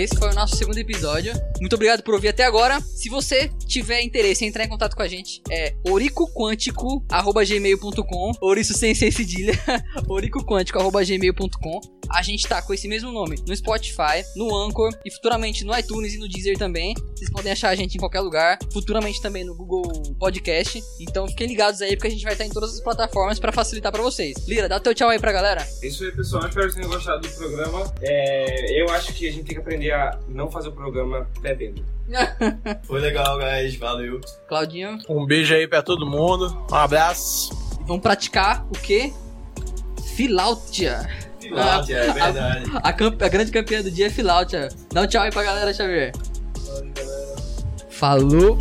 Esse 0.00 0.16
foi 0.16 0.30
o 0.30 0.34
nosso 0.34 0.56
segundo 0.56 0.78
episódio. 0.78 1.32
Muito 1.60 1.74
obrigado 1.74 2.02
por 2.02 2.14
ouvir 2.14 2.28
até 2.28 2.44
agora. 2.44 2.80
Se 2.80 3.08
você 3.08 3.50
tiver 3.66 4.02
interesse 4.02 4.44
em 4.44 4.48
entrar 4.48 4.64
em 4.64 4.68
contato 4.68 4.96
com 4.96 5.02
a 5.02 5.08
gente, 5.08 5.40
é 5.50 5.74
oricoquântico.gmail.com 5.86 8.32
Ouriço 8.40 8.74
sem 8.74 8.94
cedilha. 8.94 9.52
oricoquântico.gmail.com 10.08 11.99
A 12.12 12.22
gente 12.22 12.46
tá 12.48 12.60
com 12.60 12.74
esse 12.74 12.88
mesmo 12.88 13.12
nome 13.12 13.36
no 13.46 13.54
Spotify, 13.54 14.24
no 14.34 14.54
Anchor 14.54 14.90
e 15.04 15.10
futuramente 15.12 15.64
no 15.64 15.76
iTunes 15.78 16.14
e 16.14 16.18
no 16.18 16.28
Deezer 16.28 16.58
também. 16.58 16.94
Vocês 17.14 17.30
podem 17.30 17.52
achar 17.52 17.68
a 17.68 17.74
gente 17.74 17.94
em 17.94 17.98
qualquer 18.00 18.20
lugar. 18.20 18.58
Futuramente 18.72 19.22
também 19.22 19.44
no 19.44 19.54
Google 19.54 19.82
Podcast. 20.18 20.82
Então 21.00 21.28
fiquem 21.28 21.46
ligados 21.46 21.80
aí 21.80 21.94
porque 21.96 22.08
a 22.08 22.10
gente 22.10 22.24
vai 22.24 22.32
estar 22.32 22.44
em 22.44 22.50
todas 22.50 22.74
as 22.74 22.80
plataformas 22.80 23.38
pra 23.38 23.52
facilitar 23.52 23.92
pra 23.92 24.02
vocês. 24.02 24.36
Lira, 24.48 24.68
dá 24.68 24.80
teu 24.80 24.94
tchau 24.94 25.08
aí 25.08 25.18
pra 25.20 25.30
galera. 25.32 25.66
É 25.82 25.86
Isso 25.86 26.02
aí, 26.04 26.10
pessoal. 26.12 26.46
Espero 26.48 26.68
que 26.68 26.74
tenham 26.76 26.90
gostado 26.90 27.20
do 27.20 27.34
programa. 27.34 27.92
É, 28.02 28.82
eu 28.82 28.90
acho 28.90 29.12
que 29.14 29.28
a 29.28 29.32
gente 29.32 29.44
tem 29.44 29.54
que 29.54 29.60
aprender 29.60 29.92
a 29.92 30.18
não 30.28 30.50
fazer 30.50 30.68
o 30.68 30.72
programa 30.72 31.28
bebendo. 31.40 31.84
Foi 32.84 33.00
legal, 33.00 33.38
guys. 33.38 33.76
Valeu. 33.76 34.20
Claudinho, 34.48 34.98
Um 35.08 35.24
beijo 35.24 35.54
aí 35.54 35.68
pra 35.68 35.80
todo 35.80 36.04
mundo. 36.04 36.66
Um 36.70 36.74
abraço. 36.74 37.50
vamos 37.86 38.02
praticar 38.02 38.66
o 38.66 38.72
quê? 38.72 39.12
Filautia. 40.16 41.29
Loud, 41.50 41.92
é 41.92 42.12
verdade. 42.12 42.70
A, 42.74 42.88
a, 42.88 43.26
a, 43.26 43.28
grande 43.28 43.50
campeã 43.50 43.82
do 43.82 43.90
dia 43.90 44.06
é 44.06 44.10
Filout. 44.10 44.54
É. 44.54 44.68
Dá 44.92 45.02
um 45.02 45.06
tchau 45.06 45.22
aí 45.22 45.30
pra 45.30 45.42
galera, 45.42 45.72
Xavier. 45.72 46.12
Valeu, 46.66 46.92
galera. 46.94 47.20
Falou. 47.90 48.58